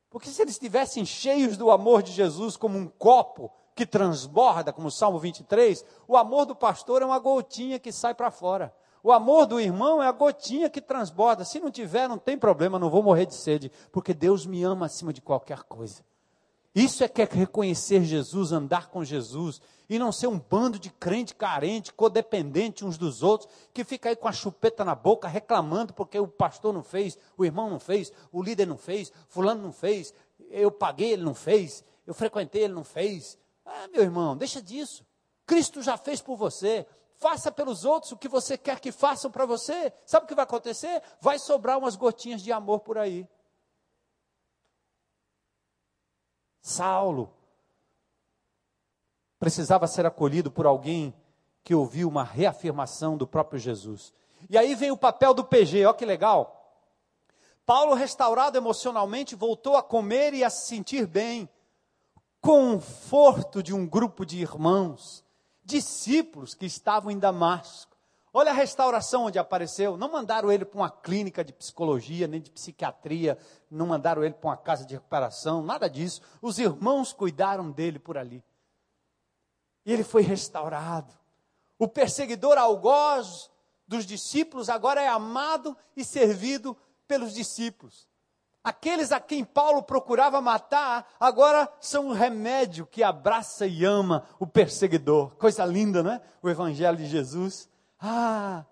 Porque 0.08 0.30
se 0.30 0.40
eles 0.40 0.54
estivessem 0.54 1.04
cheios 1.04 1.58
do 1.58 1.70
amor 1.70 2.02
de 2.02 2.12
Jesus, 2.12 2.56
como 2.56 2.78
um 2.78 2.88
copo 2.88 3.52
que 3.76 3.84
transborda, 3.84 4.72
como 4.72 4.88
o 4.88 4.90
Salmo 4.90 5.18
23, 5.18 5.84
o 6.08 6.16
amor 6.16 6.46
do 6.46 6.56
pastor 6.56 7.02
é 7.02 7.04
uma 7.04 7.18
gotinha 7.18 7.78
que 7.78 7.92
sai 7.92 8.14
para 8.14 8.30
fora. 8.30 8.74
O 9.02 9.12
amor 9.12 9.46
do 9.46 9.60
irmão 9.60 10.02
é 10.02 10.06
a 10.06 10.12
gotinha 10.12 10.68
que 10.68 10.80
transborda. 10.80 11.44
Se 11.44 11.58
não 11.58 11.70
tiver, 11.70 12.08
não 12.08 12.18
tem 12.18 12.36
problema, 12.36 12.78
não 12.78 12.90
vou 12.90 13.02
morrer 13.02 13.26
de 13.26 13.34
sede, 13.34 13.72
porque 13.90 14.12
Deus 14.12 14.44
me 14.44 14.62
ama 14.62 14.86
acima 14.86 15.12
de 15.12 15.20
qualquer 15.20 15.62
coisa. 15.62 16.04
Isso 16.74 17.02
é 17.02 17.08
que 17.08 17.20
é 17.20 17.24
reconhecer 17.24 18.04
Jesus, 18.04 18.52
andar 18.52 18.90
com 18.90 19.04
Jesus, 19.04 19.60
e 19.88 19.98
não 19.98 20.12
ser 20.12 20.28
um 20.28 20.38
bando 20.38 20.78
de 20.78 20.88
crente 20.88 21.34
carente, 21.34 21.92
codependente 21.92 22.84
uns 22.84 22.96
dos 22.96 23.24
outros, 23.24 23.50
que 23.74 23.82
fica 23.82 24.08
aí 24.08 24.14
com 24.14 24.28
a 24.28 24.32
chupeta 24.32 24.84
na 24.84 24.94
boca, 24.94 25.26
reclamando 25.26 25.92
porque 25.92 26.18
o 26.18 26.28
pastor 26.28 26.72
não 26.72 26.84
fez, 26.84 27.18
o 27.36 27.44
irmão 27.44 27.68
não 27.68 27.80
fez, 27.80 28.12
o 28.30 28.40
líder 28.40 28.66
não 28.66 28.78
fez, 28.78 29.12
fulano 29.28 29.60
não 29.60 29.72
fez, 29.72 30.14
eu 30.48 30.70
paguei, 30.70 31.12
ele 31.12 31.24
não 31.24 31.34
fez, 31.34 31.82
eu 32.06 32.14
frequentei, 32.14 32.62
ele 32.62 32.74
não 32.74 32.84
fez. 32.84 33.36
Ah, 33.66 33.88
meu 33.92 34.02
irmão, 34.02 34.36
deixa 34.36 34.62
disso. 34.62 35.04
Cristo 35.44 35.82
já 35.82 35.96
fez 35.96 36.22
por 36.22 36.36
você. 36.36 36.86
Faça 37.20 37.52
pelos 37.52 37.84
outros 37.84 38.12
o 38.12 38.16
que 38.16 38.28
você 38.28 38.56
quer 38.56 38.80
que 38.80 38.90
façam 38.90 39.30
para 39.30 39.44
você. 39.44 39.92
Sabe 40.06 40.24
o 40.24 40.26
que 40.26 40.34
vai 40.34 40.44
acontecer? 40.44 41.02
Vai 41.20 41.38
sobrar 41.38 41.76
umas 41.76 41.94
gotinhas 41.94 42.40
de 42.40 42.50
amor 42.50 42.80
por 42.80 42.96
aí. 42.96 43.28
Saulo 46.62 47.30
precisava 49.38 49.86
ser 49.86 50.06
acolhido 50.06 50.50
por 50.50 50.64
alguém 50.64 51.14
que 51.62 51.74
ouviu 51.74 52.08
uma 52.08 52.24
reafirmação 52.24 53.18
do 53.18 53.26
próprio 53.26 53.58
Jesus. 53.58 54.14
E 54.48 54.56
aí 54.56 54.74
vem 54.74 54.90
o 54.90 54.96
papel 54.96 55.34
do 55.34 55.44
PG, 55.44 55.84
olha 55.84 55.94
que 55.94 56.06
legal. 56.06 56.56
Paulo, 57.66 57.92
restaurado 57.92 58.56
emocionalmente, 58.56 59.34
voltou 59.34 59.76
a 59.76 59.82
comer 59.82 60.32
e 60.32 60.42
a 60.42 60.48
se 60.48 60.66
sentir 60.66 61.06
bem. 61.06 61.50
Conforto 62.40 63.62
de 63.62 63.74
um 63.74 63.86
grupo 63.86 64.24
de 64.24 64.40
irmãos 64.40 65.22
discípulos 65.70 66.54
que 66.54 66.66
estavam 66.66 67.10
em 67.10 67.18
Damasco. 67.18 67.96
Olha 68.32 68.50
a 68.50 68.54
restauração 68.54 69.24
onde 69.24 69.38
apareceu. 69.38 69.96
Não 69.96 70.12
mandaram 70.12 70.52
ele 70.52 70.64
para 70.64 70.78
uma 70.78 70.90
clínica 70.90 71.44
de 71.44 71.52
psicologia, 71.52 72.26
nem 72.26 72.40
de 72.40 72.50
psiquiatria, 72.50 73.38
não 73.70 73.86
mandaram 73.86 74.22
ele 74.22 74.34
para 74.34 74.50
uma 74.50 74.56
casa 74.56 74.84
de 74.84 74.94
recuperação, 74.94 75.62
nada 75.62 75.88
disso. 75.88 76.20
Os 76.40 76.58
irmãos 76.58 77.12
cuidaram 77.12 77.70
dele 77.70 77.98
por 77.98 78.18
ali. 78.18 78.44
E 79.84 79.92
ele 79.92 80.04
foi 80.04 80.22
restaurado. 80.22 81.12
O 81.78 81.88
perseguidor 81.88 82.58
algoz 82.58 83.50
dos 83.88 84.04
discípulos 84.04 84.68
agora 84.68 85.00
é 85.00 85.08
amado 85.08 85.76
e 85.96 86.04
servido 86.04 86.76
pelos 87.08 87.34
discípulos. 87.34 88.09
Aqueles 88.62 89.10
a 89.10 89.18
quem 89.18 89.42
Paulo 89.42 89.82
procurava 89.82 90.40
matar, 90.40 91.14
agora 91.18 91.70
são 91.80 92.08
o 92.08 92.12
remédio 92.12 92.86
que 92.86 93.02
abraça 93.02 93.66
e 93.66 93.84
ama 93.84 94.24
o 94.38 94.46
perseguidor. 94.46 95.34
Coisa 95.36 95.64
linda, 95.64 96.02
não 96.02 96.12
é? 96.12 96.20
O 96.42 96.48
Evangelho 96.48 96.96
de 96.96 97.06
Jesus. 97.06 97.70
Ah, 97.98 98.64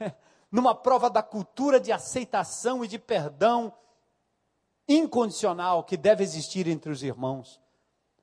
numa 0.50 0.74
prova 0.74 1.08
da 1.08 1.22
cultura 1.22 1.78
de 1.78 1.92
aceitação 1.92 2.84
e 2.84 2.88
de 2.88 2.98
perdão 2.98 3.72
incondicional 4.88 5.84
que 5.84 5.96
deve 5.96 6.24
existir 6.24 6.66
entre 6.66 6.90
os 6.90 7.02
irmãos. 7.02 7.60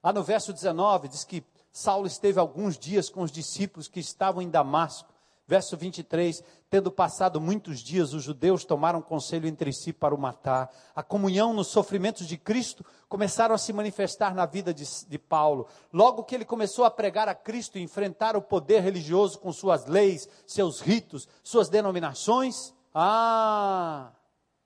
Lá 0.04 0.12
no 0.12 0.24
verso 0.24 0.52
19 0.52 1.08
diz 1.08 1.24
que 1.24 1.46
Saulo 1.72 2.06
esteve 2.06 2.40
alguns 2.40 2.78
dias 2.78 3.10
com 3.10 3.22
os 3.22 3.32
discípulos 3.32 3.88
que 3.88 4.00
estavam 4.00 4.42
em 4.42 4.50
Damasco. 4.50 5.13
Verso 5.54 5.78
23: 5.78 6.44
Tendo 6.68 6.92
passado 6.92 7.40
muitos 7.40 7.82
dias, 7.82 8.12
os 8.12 8.24
judeus 8.24 8.66
tomaram 8.66 9.04
conselho 9.04 9.48
entre 9.48 9.72
si 9.72 9.94
para 9.94 10.16
o 10.16 10.18
matar. 10.18 10.68
A 10.96 11.04
comunhão 11.04 11.54
nos 11.54 11.68
sofrimentos 11.68 12.28
de 12.28 12.38
Cristo 12.38 12.84
começaram 13.08 13.54
a 13.54 13.58
se 13.60 13.72
manifestar 13.72 14.34
na 14.34 14.48
vida 14.48 14.74
de, 14.74 14.84
de 15.08 15.20
Paulo. 15.20 15.68
Logo 15.94 16.24
que 16.24 16.34
ele 16.34 16.44
começou 16.44 16.86
a 16.86 16.90
pregar 16.90 17.30
a 17.30 17.36
Cristo 17.36 17.78
e 17.78 17.84
enfrentar 17.84 18.36
o 18.36 18.42
poder 18.42 18.80
religioso 18.80 19.38
com 19.38 19.54
suas 19.54 19.86
leis, 19.86 20.28
seus 20.48 20.82
ritos, 20.82 21.28
suas 21.44 21.70
denominações, 21.70 22.74
ah, 22.92 24.12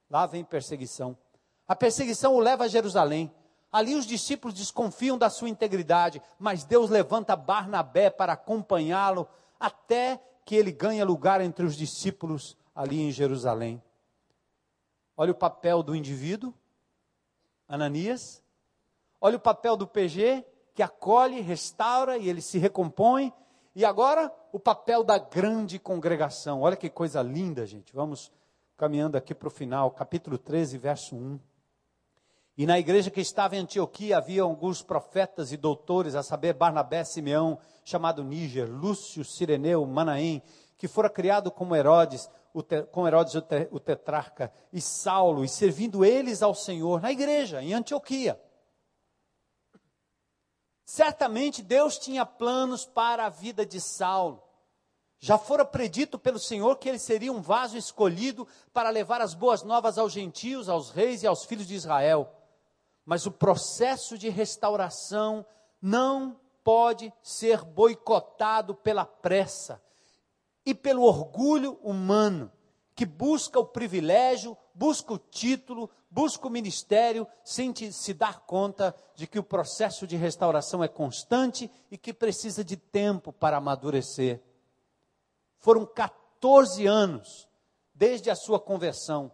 lá 0.10 0.26
vem 0.26 0.46
perseguição. 0.46 1.18
A 1.68 1.76
perseguição 1.76 2.34
o 2.34 2.40
leva 2.40 2.64
a 2.64 2.70
Jerusalém. 2.70 3.30
Ali 3.70 3.94
os 3.94 4.06
discípulos 4.06 4.56
desconfiam 4.56 5.18
da 5.18 5.30
sua 5.30 5.50
integridade, 5.50 6.22
mas 6.40 6.64
Deus 6.64 6.90
levanta 6.90 7.36
Barnabé 7.36 8.10
para 8.10 8.32
acompanhá-lo 8.32 9.28
até 9.60 10.22
que 10.48 10.56
ele 10.56 10.72
ganha 10.72 11.04
lugar 11.04 11.42
entre 11.42 11.66
os 11.66 11.76
discípulos 11.76 12.56
ali 12.74 13.02
em 13.02 13.12
Jerusalém. 13.12 13.84
Olha 15.18 15.34
o 15.34 15.36
papel 15.36 15.84
do 15.84 15.94
indivíduo, 15.94 16.54
Ananias. 17.68 18.42
Olha 19.20 19.36
o 19.36 19.42
papel 19.42 19.76
do 19.76 19.86
PG, 19.86 20.46
que 20.74 20.82
acolhe, 20.82 21.42
restaura 21.42 22.18
e 22.18 22.30
ele 22.30 22.42
se 22.42 22.58
recompõe. 22.58 23.34
E 23.76 23.84
agora 23.84 24.34
o 24.54 24.58
papel 24.58 25.04
da 25.04 25.18
grande 25.18 25.78
congregação. 25.78 26.62
Olha 26.62 26.78
que 26.78 26.90
coisa 26.90 27.22
linda, 27.22 27.66
gente. 27.66 27.94
Vamos 27.94 28.32
caminhando 28.78 29.18
aqui 29.18 29.36
para 29.36 29.50
o 29.50 29.52
final, 29.52 29.92
capítulo 29.92 30.38
13, 30.38 30.78
verso 30.78 31.14
1. 31.14 31.40
E 32.58 32.66
na 32.66 32.80
igreja 32.80 33.12
que 33.12 33.22
estava 33.22 33.56
em 33.56 33.60
Antioquia 33.60 34.18
havia 34.18 34.42
alguns 34.42 34.82
profetas 34.82 35.52
e 35.52 35.58
doutores, 35.58 36.16
a 36.16 36.24
saber, 36.24 36.54
Barnabé, 36.54 37.04
Simeão, 37.04 37.60
chamado 37.86 38.24
Níger, 38.24 38.68
Lúcio, 38.68 39.24
Sireneu, 39.24 39.86
Manaém, 39.86 40.42
que 40.76 40.88
fora 40.88 41.08
criado 41.08 41.52
como 41.52 41.76
Herodes, 41.76 42.28
te, 42.68 42.82
com 42.92 43.08
Herodes 43.08 43.36
o, 43.36 43.42
te, 43.42 43.68
o 43.70 43.80
tetrarca, 43.80 44.52
e 44.74 44.82
Saulo, 44.82 45.46
e 45.46 45.48
servindo 45.48 46.04
eles 46.04 46.42
ao 46.42 46.56
Senhor 46.56 47.00
na 47.00 47.12
igreja, 47.12 47.62
em 47.62 47.76
Antioquia. 47.76 48.42
Certamente 50.84 51.62
Deus 51.62 52.00
tinha 52.00 52.26
planos 52.26 52.88
para 52.88 53.28
a 53.28 53.30
vida 53.30 53.68
de 53.68 53.80
Saulo. 53.80 54.42
Já 55.20 55.38
fora 55.38 55.66
predito 55.66 56.18
pelo 56.18 56.40
Senhor 56.40 56.78
que 56.78 56.90
ele 56.90 57.00
seria 57.00 57.32
um 57.32 57.42
vaso 57.42 57.78
escolhido 57.78 58.48
para 58.74 58.90
levar 58.90 59.22
as 59.22 59.36
boas 59.36 59.62
novas 59.62 59.98
aos 59.98 60.12
gentios, 60.12 60.70
aos 60.70 60.90
reis 60.90 61.22
e 61.22 61.28
aos 61.28 61.44
filhos 61.44 61.68
de 61.68 61.76
Israel. 61.76 62.34
Mas 63.08 63.26
o 63.26 63.32
processo 63.32 64.18
de 64.18 64.28
restauração 64.28 65.46
não 65.82 66.38
pode 66.62 67.14
ser 67.24 67.64
boicotado 67.64 68.76
pela 68.76 69.06
pressa 69.06 69.82
e 70.66 70.76
pelo 70.76 71.04
orgulho 71.04 71.80
humano, 71.82 72.52
que 72.94 73.06
busca 73.06 73.58
o 73.58 73.66
privilégio, 73.66 74.58
busca 74.74 75.14
o 75.14 75.18
título, 75.18 75.90
busca 76.12 76.48
o 76.48 76.52
ministério, 76.52 77.26
sem 77.46 77.74
se 77.74 78.14
dar 78.14 78.42
conta 78.42 78.94
de 79.16 79.26
que 79.26 79.40
o 79.40 79.44
processo 79.44 80.06
de 80.06 80.18
restauração 80.18 80.84
é 80.84 80.90
constante 80.90 81.72
e 81.90 81.98
que 81.98 82.14
precisa 82.14 82.62
de 82.62 82.76
tempo 82.76 83.32
para 83.32 83.56
amadurecer. 83.56 84.44
Foram 85.60 85.86
14 85.86 86.86
anos 86.86 87.48
desde 87.96 88.30
a 88.30 88.36
sua 88.36 88.60
conversão. 88.60 89.32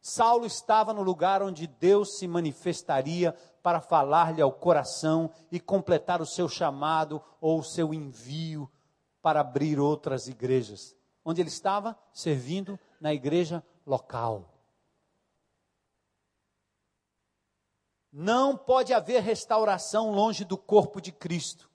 Saulo 0.00 0.46
estava 0.46 0.94
no 0.94 1.02
lugar 1.02 1.42
onde 1.42 1.66
Deus 1.66 2.18
se 2.18 2.26
manifestaria 2.26 3.32
para 3.62 3.80
falar-lhe 3.80 4.40
ao 4.40 4.52
coração 4.52 5.30
e 5.52 5.60
completar 5.60 6.22
o 6.22 6.26
seu 6.26 6.48
chamado 6.48 7.22
ou 7.40 7.60
o 7.60 7.64
seu 7.64 7.92
envio 7.92 8.70
para 9.20 9.40
abrir 9.40 9.78
outras 9.78 10.26
igrejas. 10.26 10.96
Onde 11.24 11.42
ele 11.42 11.50
estava? 11.50 11.98
Servindo 12.12 12.78
na 13.00 13.12
igreja 13.12 13.62
local. 13.86 14.48
Não 18.12 18.56
pode 18.56 18.92
haver 18.92 19.22
restauração 19.22 20.10
longe 20.10 20.44
do 20.44 20.58
corpo 20.58 21.00
de 21.00 21.12
Cristo. 21.12 21.69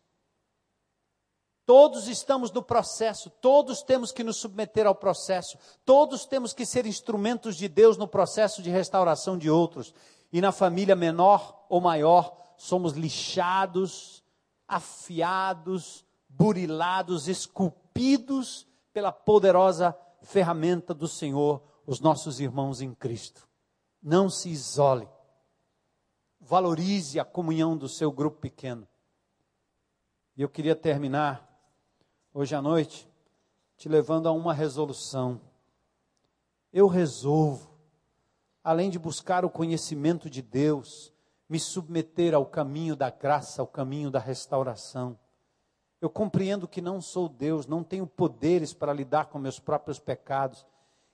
Todos 1.66 2.08
estamos 2.08 2.52
no 2.52 2.62
processo, 2.62 3.30
todos 3.30 3.82
temos 3.82 4.12
que 4.12 4.24
nos 4.24 4.38
submeter 4.38 4.86
ao 4.86 4.94
processo, 4.94 5.58
todos 5.84 6.24
temos 6.26 6.54
que 6.54 6.64
ser 6.64 6.86
instrumentos 6.86 7.58
de 7.58 7.68
Deus 7.68 7.98
no 7.98 8.08
processo 8.08 8.62
de 8.62 8.70
restauração 8.70 9.36
de 9.36 9.50
outros. 9.50 9.94
E 10.32 10.40
na 10.40 10.52
família 10.52 10.96
menor 10.96 11.66
ou 11.68 11.82
maior, 11.82 12.38
somos 12.56 12.94
lixados, 12.94 14.24
afiados, 14.68 16.06
burilados, 16.30 17.28
esculpidos 17.28 18.68
pela 18.94 19.12
poderosa 19.12 19.98
ferramenta 20.22 20.94
do 20.94 21.08
Senhor, 21.08 21.64
os 21.88 22.00
nossos 22.00 22.40
irmãos 22.40 22.80
em 22.80 22.94
Cristo. 22.94 23.48
Não 24.02 24.30
se 24.30 24.50
isole. 24.50 25.10
Valorize 26.40 27.20
a 27.20 27.26
comunhão 27.26 27.76
do 27.76 27.90
seu 27.90 28.12
grupo 28.12 28.40
pequeno. 28.40 28.88
E 30.38 30.44
eu 30.44 30.50
queria 30.50 30.76
terminar 30.76 31.55
hoje 32.38 32.54
à 32.54 32.62
noite 32.62 33.10
te 33.78 33.88
levando 33.88 34.28
a 34.28 34.32
uma 34.34 34.54
resolução. 34.54 35.40
Eu 36.72 36.88
resolvo, 36.88 37.70
além 38.62 38.90
de 38.90 39.00
buscar 39.00 39.46
o 39.46 39.50
conhecimento 39.50 40.30
de 40.30 40.42
Deus, 40.42 41.14
me 41.48 41.58
submeter 41.58 42.34
ao 42.34 42.46
caminho 42.46 42.94
da 42.94 43.10
graça, 43.10 43.62
ao 43.62 43.68
caminho 43.68 44.12
da 44.12 44.20
restauração. 44.20 45.18
Eu 46.02 46.10
compreendo 46.10 46.68
que 46.68 46.82
não 46.82 47.00
sou 47.00 47.30
Deus, 47.30 47.68
não 47.68 47.82
tenho 47.82 48.06
poderes 48.06 48.74
para 48.74 48.92
lidar 48.92 49.28
com 49.28 49.40
meus 49.40 49.58
próprios 49.58 49.98
pecados, 49.98 50.66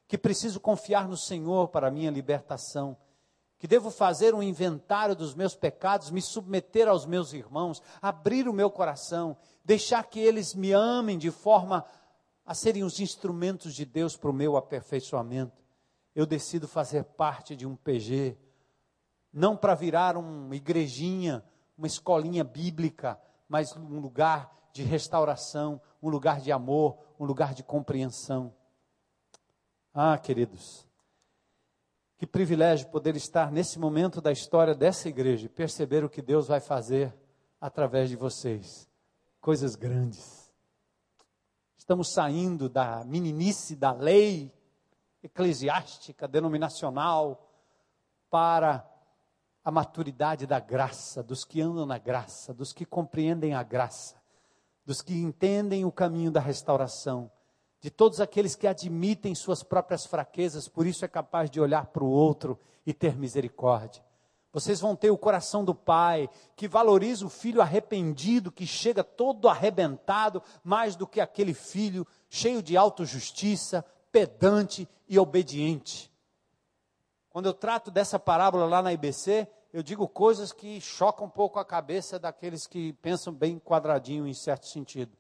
que 0.07 0.17
preciso 0.17 0.59
confiar 0.59 1.07
no 1.07 1.15
Senhor 1.15 1.67
para 1.67 1.89
a 1.89 1.91
minha 1.91 2.09
libertação, 2.09 2.97
que 3.62 3.68
devo 3.68 3.91
fazer 3.91 4.34
um 4.34 4.41
inventário 4.41 5.16
dos 5.16 5.36
meus 5.36 5.53
pecados, 5.53 6.09
me 6.09 6.20
submeter 6.20 6.88
aos 6.88 7.05
meus 7.05 7.32
irmãos, 7.32 7.80
abrir 8.01 8.47
o 8.47 8.53
meu 8.53 8.72
coração, 8.72 9.38
deixar 9.64 10.01
que 10.05 10.20
eles 10.20 10.55
me 10.55 10.72
amem 10.72 11.16
de 11.16 11.30
forma 11.30 11.86
a 12.43 12.55
serem 12.55 12.84
os 12.84 12.99
instrumentos 12.99 13.76
de 13.76 13.86
Deus 13.86 14.18
para 14.18 14.32
o 14.32 14.34
meu 14.34 14.57
aperfeiçoamento. 14.57 15.64
Eu 16.16 16.26
decido 16.26 16.68
fazer 16.68 17.03
parte 17.03 17.55
de 17.55 17.68
um 17.68 17.76
PG, 17.76 18.36
não 19.32 19.55
para 19.55 19.76
virar 19.76 20.18
uma 20.18 20.55
igrejinha, 20.55 21.45
uma 21.78 21.86
escolinha 21.86 22.43
bíblica, 22.43 23.22
mas 23.47 23.78
um 23.78 23.99
lugar 23.99 24.51
de 24.74 24.82
restauração, 24.82 25.80
um 26.01 26.09
lugar 26.09 26.41
de 26.41 26.51
amor, 26.51 26.97
um 27.20 27.26
lugar 27.26 27.53
de 27.53 27.62
compreensão. 27.62 28.55
Ah, 29.93 30.18
queridos, 30.18 30.89
que 32.22 32.28
privilégio 32.28 32.88
poder 32.89 33.15
estar 33.15 33.51
nesse 33.51 33.80
momento 33.80 34.22
da 34.22 34.32
história 34.32 34.76
dessa 34.76 35.09
igreja 35.09 35.47
e 35.47 35.49
perceber 35.49 36.03
o 36.03 36.09
que 36.09 36.22
Deus 36.22 36.47
vai 36.47 36.59
fazer 36.59 37.11
através 37.59 38.11
de 38.11 38.15
vocês. 38.15 38.88
Coisas 39.39 39.76
grandes. 39.76 40.53
Estamos 41.76 42.13
saindo 42.13 42.69
da 42.69 43.03
meninice 43.05 43.76
da 43.76 43.91
lei 43.91 44.53
eclesiástica, 45.24 46.28
denominacional, 46.28 47.51
para 48.30 48.88
a 49.63 49.72
maturidade 49.72 50.45
da 50.45 50.59
graça, 50.59 51.24
dos 51.24 51.43
que 51.43 51.59
andam 51.59 51.88
na 51.88 51.97
graça, 51.97 52.53
dos 52.53 52.72
que 52.72 52.86
compreendem 52.86 53.55
a 53.55 53.63
graça 53.63 54.22
dos 54.86 55.01
que 55.01 55.13
entendem 55.13 55.86
o 55.86 55.91
caminho 55.91 56.32
da 56.32 56.39
restauração, 56.39 57.32
de 57.82 57.89
todos 57.89 58.21
aqueles 58.21 58.55
que 58.55 58.67
admitem 58.67 59.34
suas 59.34 59.63
próprias 59.63 60.05
fraquezas, 60.05 60.67
por 60.67 60.86
isso 60.86 61.03
é 61.03 61.07
capaz 61.07 61.49
de 61.49 61.59
olhar 61.59 61.88
para 61.88 62.03
o 62.03 62.09
outro 62.09 62.57
e 62.86 62.93
ter 62.93 63.17
misericórdia. 63.17 64.03
Vocês 64.53 64.79
vão 64.79 64.95
ter 64.95 65.09
o 65.09 65.17
coração 65.17 65.65
do 65.65 65.73
pai, 65.73 66.29
que 66.55 66.67
valoriza 66.67 67.25
o 67.25 67.29
filho 67.29 67.61
arrependido, 67.61 68.51
que 68.51 68.67
chega 68.67 69.03
todo 69.03 69.49
arrebentado, 69.49 70.43
mais 70.63 70.95
do 70.95 71.07
que 71.07 71.19
aquele 71.19 71.53
filho 71.53 72.05
cheio 72.29 72.61
de 72.61 72.77
autojustiça, 72.77 73.84
pedante 74.11 74.88
e 75.07 75.17
obediente. 75.17 76.11
Quando 77.29 77.45
eu 77.47 77.53
trato 77.53 77.89
dessa 77.89 78.19
parábola 78.19 78.65
lá 78.65 78.82
na 78.82 78.93
IBC, 78.93 79.47
eu 79.73 79.82
digo 79.82 80.07
coisas 80.07 80.51
que 80.51 80.82
chocam 80.82 81.27
um 81.27 81.29
pouco 81.29 81.57
a 81.57 81.65
cabeça 81.65 82.19
daqueles 82.19 82.67
que 82.67 82.91
pensam 82.93 83.34
bem 83.34 83.57
quadradinho 83.57 84.27
em 84.27 84.34
certo 84.34 84.67
sentido. 84.67 85.17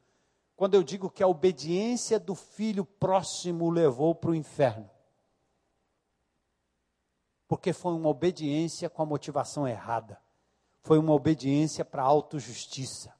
Quando 0.61 0.75
eu 0.75 0.83
digo 0.83 1.09
que 1.09 1.23
a 1.23 1.27
obediência 1.27 2.19
do 2.19 2.35
filho 2.35 2.85
próximo 2.85 3.65
o 3.65 3.71
levou 3.71 4.13
para 4.13 4.29
o 4.29 4.35
inferno. 4.35 4.87
Porque 7.47 7.73
foi 7.73 7.93
uma 7.93 8.09
obediência 8.09 8.87
com 8.87 9.01
a 9.01 9.05
motivação 9.07 9.67
errada. 9.67 10.21
Foi 10.83 10.99
uma 10.99 11.13
obediência 11.13 11.83
para 11.83 12.03
a 12.03 12.05
autojustiça. 12.05 13.11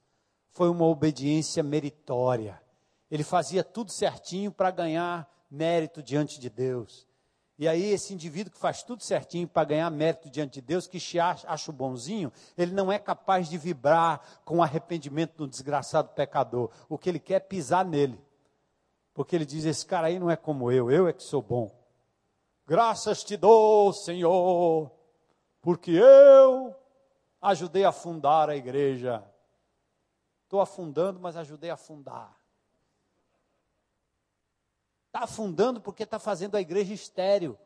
Foi 0.52 0.70
uma 0.70 0.86
obediência 0.86 1.64
meritória. 1.64 2.62
Ele 3.10 3.24
fazia 3.24 3.64
tudo 3.64 3.92
certinho 3.92 4.52
para 4.52 4.70
ganhar 4.70 5.28
mérito 5.50 6.04
diante 6.04 6.40
de 6.40 6.48
Deus. 6.48 7.08
E 7.62 7.68
aí, 7.68 7.92
esse 7.92 8.12
indivíduo 8.12 8.52
que 8.52 8.58
faz 8.58 8.82
tudo 8.82 9.04
certinho 9.04 9.48
para 9.48 9.66
ganhar 9.66 9.92
mérito 9.92 10.32
diante 10.32 10.54
de 10.54 10.62
Deus, 10.62 10.88
que 10.88 11.00
se 11.00 11.20
acha, 11.20 11.72
bonzinho, 11.72 12.34
ele 12.58 12.72
não 12.72 12.92
é 12.92 12.98
capaz 12.98 13.48
de 13.48 13.56
vibrar 13.56 14.20
com 14.44 14.58
o 14.58 14.64
arrependimento 14.64 15.38
do 15.38 15.48
desgraçado 15.48 16.10
pecador. 16.10 16.72
O 16.90 16.98
que 16.98 17.08
ele 17.08 17.20
quer 17.20 17.36
é 17.36 17.40
pisar 17.40 17.86
nele. 17.86 18.20
Porque 19.14 19.36
ele 19.36 19.46
diz: 19.46 19.64
Esse 19.64 19.86
cara 19.86 20.08
aí 20.08 20.18
não 20.18 20.32
é 20.32 20.36
como 20.36 20.72
eu, 20.72 20.90
eu 20.90 21.08
é 21.08 21.14
que 21.14 21.22
sou 21.22 21.40
bom. 21.40 21.70
Graças 22.66 23.24
te 23.24 23.38
dou, 23.38 23.94
Senhor, 23.94 24.90
porque 25.62 25.92
eu 25.92 26.76
ajudei 27.40 27.86
a 27.86 27.92
fundar 27.92 28.50
a 28.50 28.56
igreja. 28.56 29.24
Estou 30.46 30.62
afundando, 30.62 31.20
mas 31.20 31.38
ajudei 31.38 31.70
a 31.70 31.78
fundar. 31.78 32.41
Está 35.12 35.26
afundando 35.26 35.82
porque 35.82 36.04
está 36.04 36.18
fazendo 36.18 36.56
a 36.56 36.62
igreja 36.62 36.94
estéreo. 36.94 37.60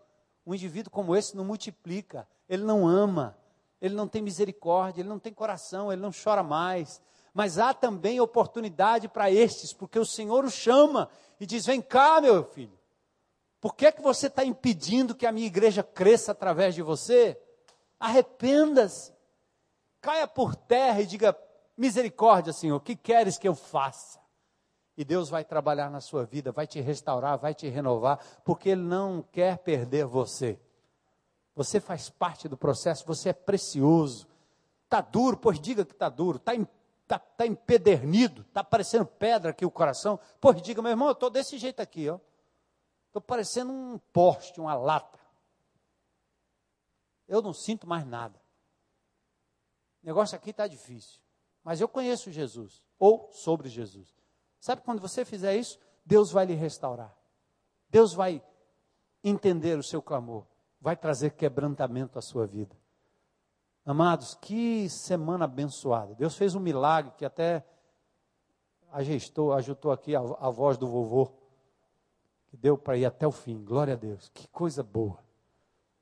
Um 0.44 0.56
indivíduo 0.56 0.92
como 0.92 1.16
esse 1.16 1.38
não 1.38 1.46
multiplica, 1.46 2.28
ele 2.50 2.64
não 2.64 2.88
ama, 2.88 3.38
ele 3.80 3.94
não 3.94 4.08
tem 4.08 4.20
misericórdia, 4.20 5.02
ele 5.02 5.10
não 5.10 5.20
tem 5.20 5.32
coração, 5.32 5.94
ele 5.94 6.02
não 6.02 6.10
chora 6.12 6.42
mais. 6.42 7.00
Mas 7.36 7.60
há 7.60 7.72
também 7.72 8.20
oportunidade 8.20 9.08
para 9.08 9.30
estes, 9.30 9.72
porque 9.72 10.00
o 10.00 10.06
Senhor 10.06 10.44
o 10.44 10.50
chama 10.50 11.08
e 11.40 11.46
diz: 11.46 11.68
Vem 11.68 11.84
cá, 11.84 12.20
meu 12.20 12.44
filho. 12.44 12.80
Por 13.62 13.76
que, 13.76 13.86
é 13.86 13.92
que 13.92 14.02
você 14.02 14.26
está 14.26 14.44
impedindo 14.44 15.14
que 15.14 15.28
a 15.28 15.32
minha 15.32 15.46
igreja 15.46 15.84
cresça 15.84 16.32
através 16.32 16.74
de 16.74 16.82
você? 16.82 17.40
Arrependa-se. 18.00 19.14
Caia 20.02 20.28
por 20.28 20.56
terra 20.56 21.02
e 21.02 21.06
diga: 21.06 21.38
Misericórdia, 21.78 22.54
Senhor, 22.54 22.78
o 22.78 22.82
que 22.82 22.96
queres 22.96 23.38
que 23.38 23.48
eu 23.48 23.54
faça? 23.54 24.25
E 24.98 25.04
Deus 25.04 25.30
vai 25.30 25.44
trabalhar 25.44 25.90
na 25.90 26.00
sua 26.00 26.26
vida, 26.26 26.52
vai 26.52 26.66
te 26.66 26.80
restaurar, 26.80 27.38
vai 27.38 27.54
te 27.54 27.68
renovar, 27.68 28.20
porque 28.44 28.70
Ele 28.70 28.82
não 28.82 29.22
quer 29.22 29.58
perder 29.58 30.06
você. 30.06 30.60
Você 31.54 31.80
faz 31.80 32.10
parte 32.10 32.48
do 32.48 32.58
processo, 32.58 33.06
você 33.06 33.30
é 33.30 33.34
precioso. 33.34 34.28
Está 34.84 35.02
duro, 35.02 35.38
pois 35.38 35.60
diga 35.60 35.86
que 35.86 35.94
está 35.94 36.10
duro. 36.10 36.38
Está 36.38 36.54
tá, 37.08 37.20
tá 37.20 37.46
empedernido, 37.46 38.42
está 38.42 38.64
parecendo 38.64 39.06
pedra 39.06 39.52
aqui 39.52 39.66
o 39.66 39.72
coração. 39.72 40.20
Pois 40.40 40.62
diga, 40.62 40.82
meu 40.82 40.92
irmão, 40.92 41.08
eu 41.08 41.14
estou 41.14 41.30
desse 41.30 41.58
jeito 41.58 41.82
aqui, 41.82 42.10
ó. 42.10 42.20
Estou 43.08 43.22
parecendo 43.22 43.72
um 43.72 43.98
poste, 44.12 44.60
uma 44.60 44.76
lata. 44.76 45.20
Eu 47.28 47.42
não 47.42 47.54
sinto 47.54 47.88
mais 47.88 48.06
nada. 48.06 48.38
O 50.04 50.06
negócio 50.06 50.36
aqui 50.36 50.52
está 50.52 50.68
difícil. 50.68 51.20
Mas 51.64 51.82
eu 51.82 51.88
conheço 51.88 52.32
Jesus, 52.32 52.84
ou 53.00 53.30
sobre 53.32 53.70
Jesus. 53.70 54.14
Sabe 54.66 54.82
quando 54.82 55.00
você 55.00 55.24
fizer 55.24 55.56
isso, 55.56 55.78
Deus 56.04 56.32
vai 56.32 56.44
lhe 56.44 56.56
restaurar. 56.56 57.16
Deus 57.88 58.16
vai 58.16 58.42
entender 59.24 59.78
o 59.78 59.84
seu 59.84 60.02
clamor, 60.02 60.44
vai 60.82 60.96
trazer 60.96 61.34
quebrantamento 61.34 62.18
à 62.18 62.22
sua 62.24 62.48
vida. 62.48 62.76
Amados, 63.86 64.34
que 64.34 64.90
semana 64.90 65.46
abençoada. 65.46 66.16
Deus 66.16 66.36
fez 66.36 66.56
um 66.56 66.60
milagre 66.60 67.14
que 67.16 67.24
até 67.24 67.64
ajustou, 68.92 69.54
ajustou 69.54 69.92
aqui 69.92 70.16
a, 70.16 70.20
a 70.20 70.50
voz 70.50 70.80
do 70.80 70.88
vovô, 70.88 71.32
que 72.48 72.58
deu 72.58 72.76
para 72.76 72.98
ir 72.98 73.06
até 73.06 73.28
o 73.28 73.32
fim. 73.32 73.64
Glória 73.64 73.94
a 73.94 73.98
Deus. 73.98 74.32
Que 74.34 74.48
coisa 74.48 74.82
boa. 74.82 75.20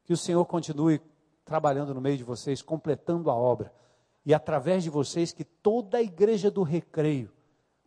Que 0.05 0.13
o 0.13 0.17
Senhor 0.17 0.45
continue 0.45 1.01
trabalhando 1.43 1.93
no 1.93 1.99
meio 1.99 2.15
de 2.15 2.23
vocês, 2.23 2.61
completando 2.61 3.29
a 3.29 3.35
obra. 3.35 3.73
E 4.25 4.33
através 4.33 4.85
de 4.85 4.89
vocês, 4.89 5.33
que 5.33 5.43
toda 5.43 5.97
a 5.97 6.01
igreja 6.01 6.49
do 6.49 6.63
recreio 6.63 7.29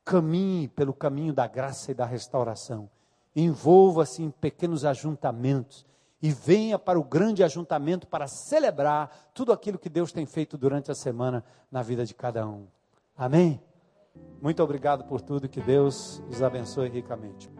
caminhe 0.07 0.69
pelo 0.69 0.95
caminho 0.95 1.33
da 1.33 1.49
graça 1.49 1.91
e 1.91 1.95
da 1.95 2.07
restauração. 2.07 2.89
Envolva-se 3.35 4.23
em 4.23 4.31
pequenos 4.31 4.85
ajuntamentos 4.85 5.85
e 6.23 6.31
venha 6.31 6.79
para 6.79 6.99
o 6.99 7.05
grande 7.05 7.43
ajuntamento 7.43 8.07
para 8.07 8.29
celebrar 8.29 9.31
tudo 9.35 9.53
aquilo 9.53 9.79
que 9.79 9.91
Deus 9.91 10.13
tem 10.13 10.25
feito 10.25 10.57
durante 10.57 10.93
a 10.93 10.95
semana 10.95 11.45
na 11.71 11.83
vida 11.83 12.07
de 12.07 12.15
cada 12.15 12.47
um. 12.47 12.69
Amém? 13.17 13.61
Muito 14.41 14.63
obrigado 14.63 15.05
por 15.05 15.21
tudo, 15.21 15.49
que 15.49 15.61
Deus 15.61 16.23
os 16.31 16.41
abençoe 16.41 16.89
ricamente. 16.89 17.51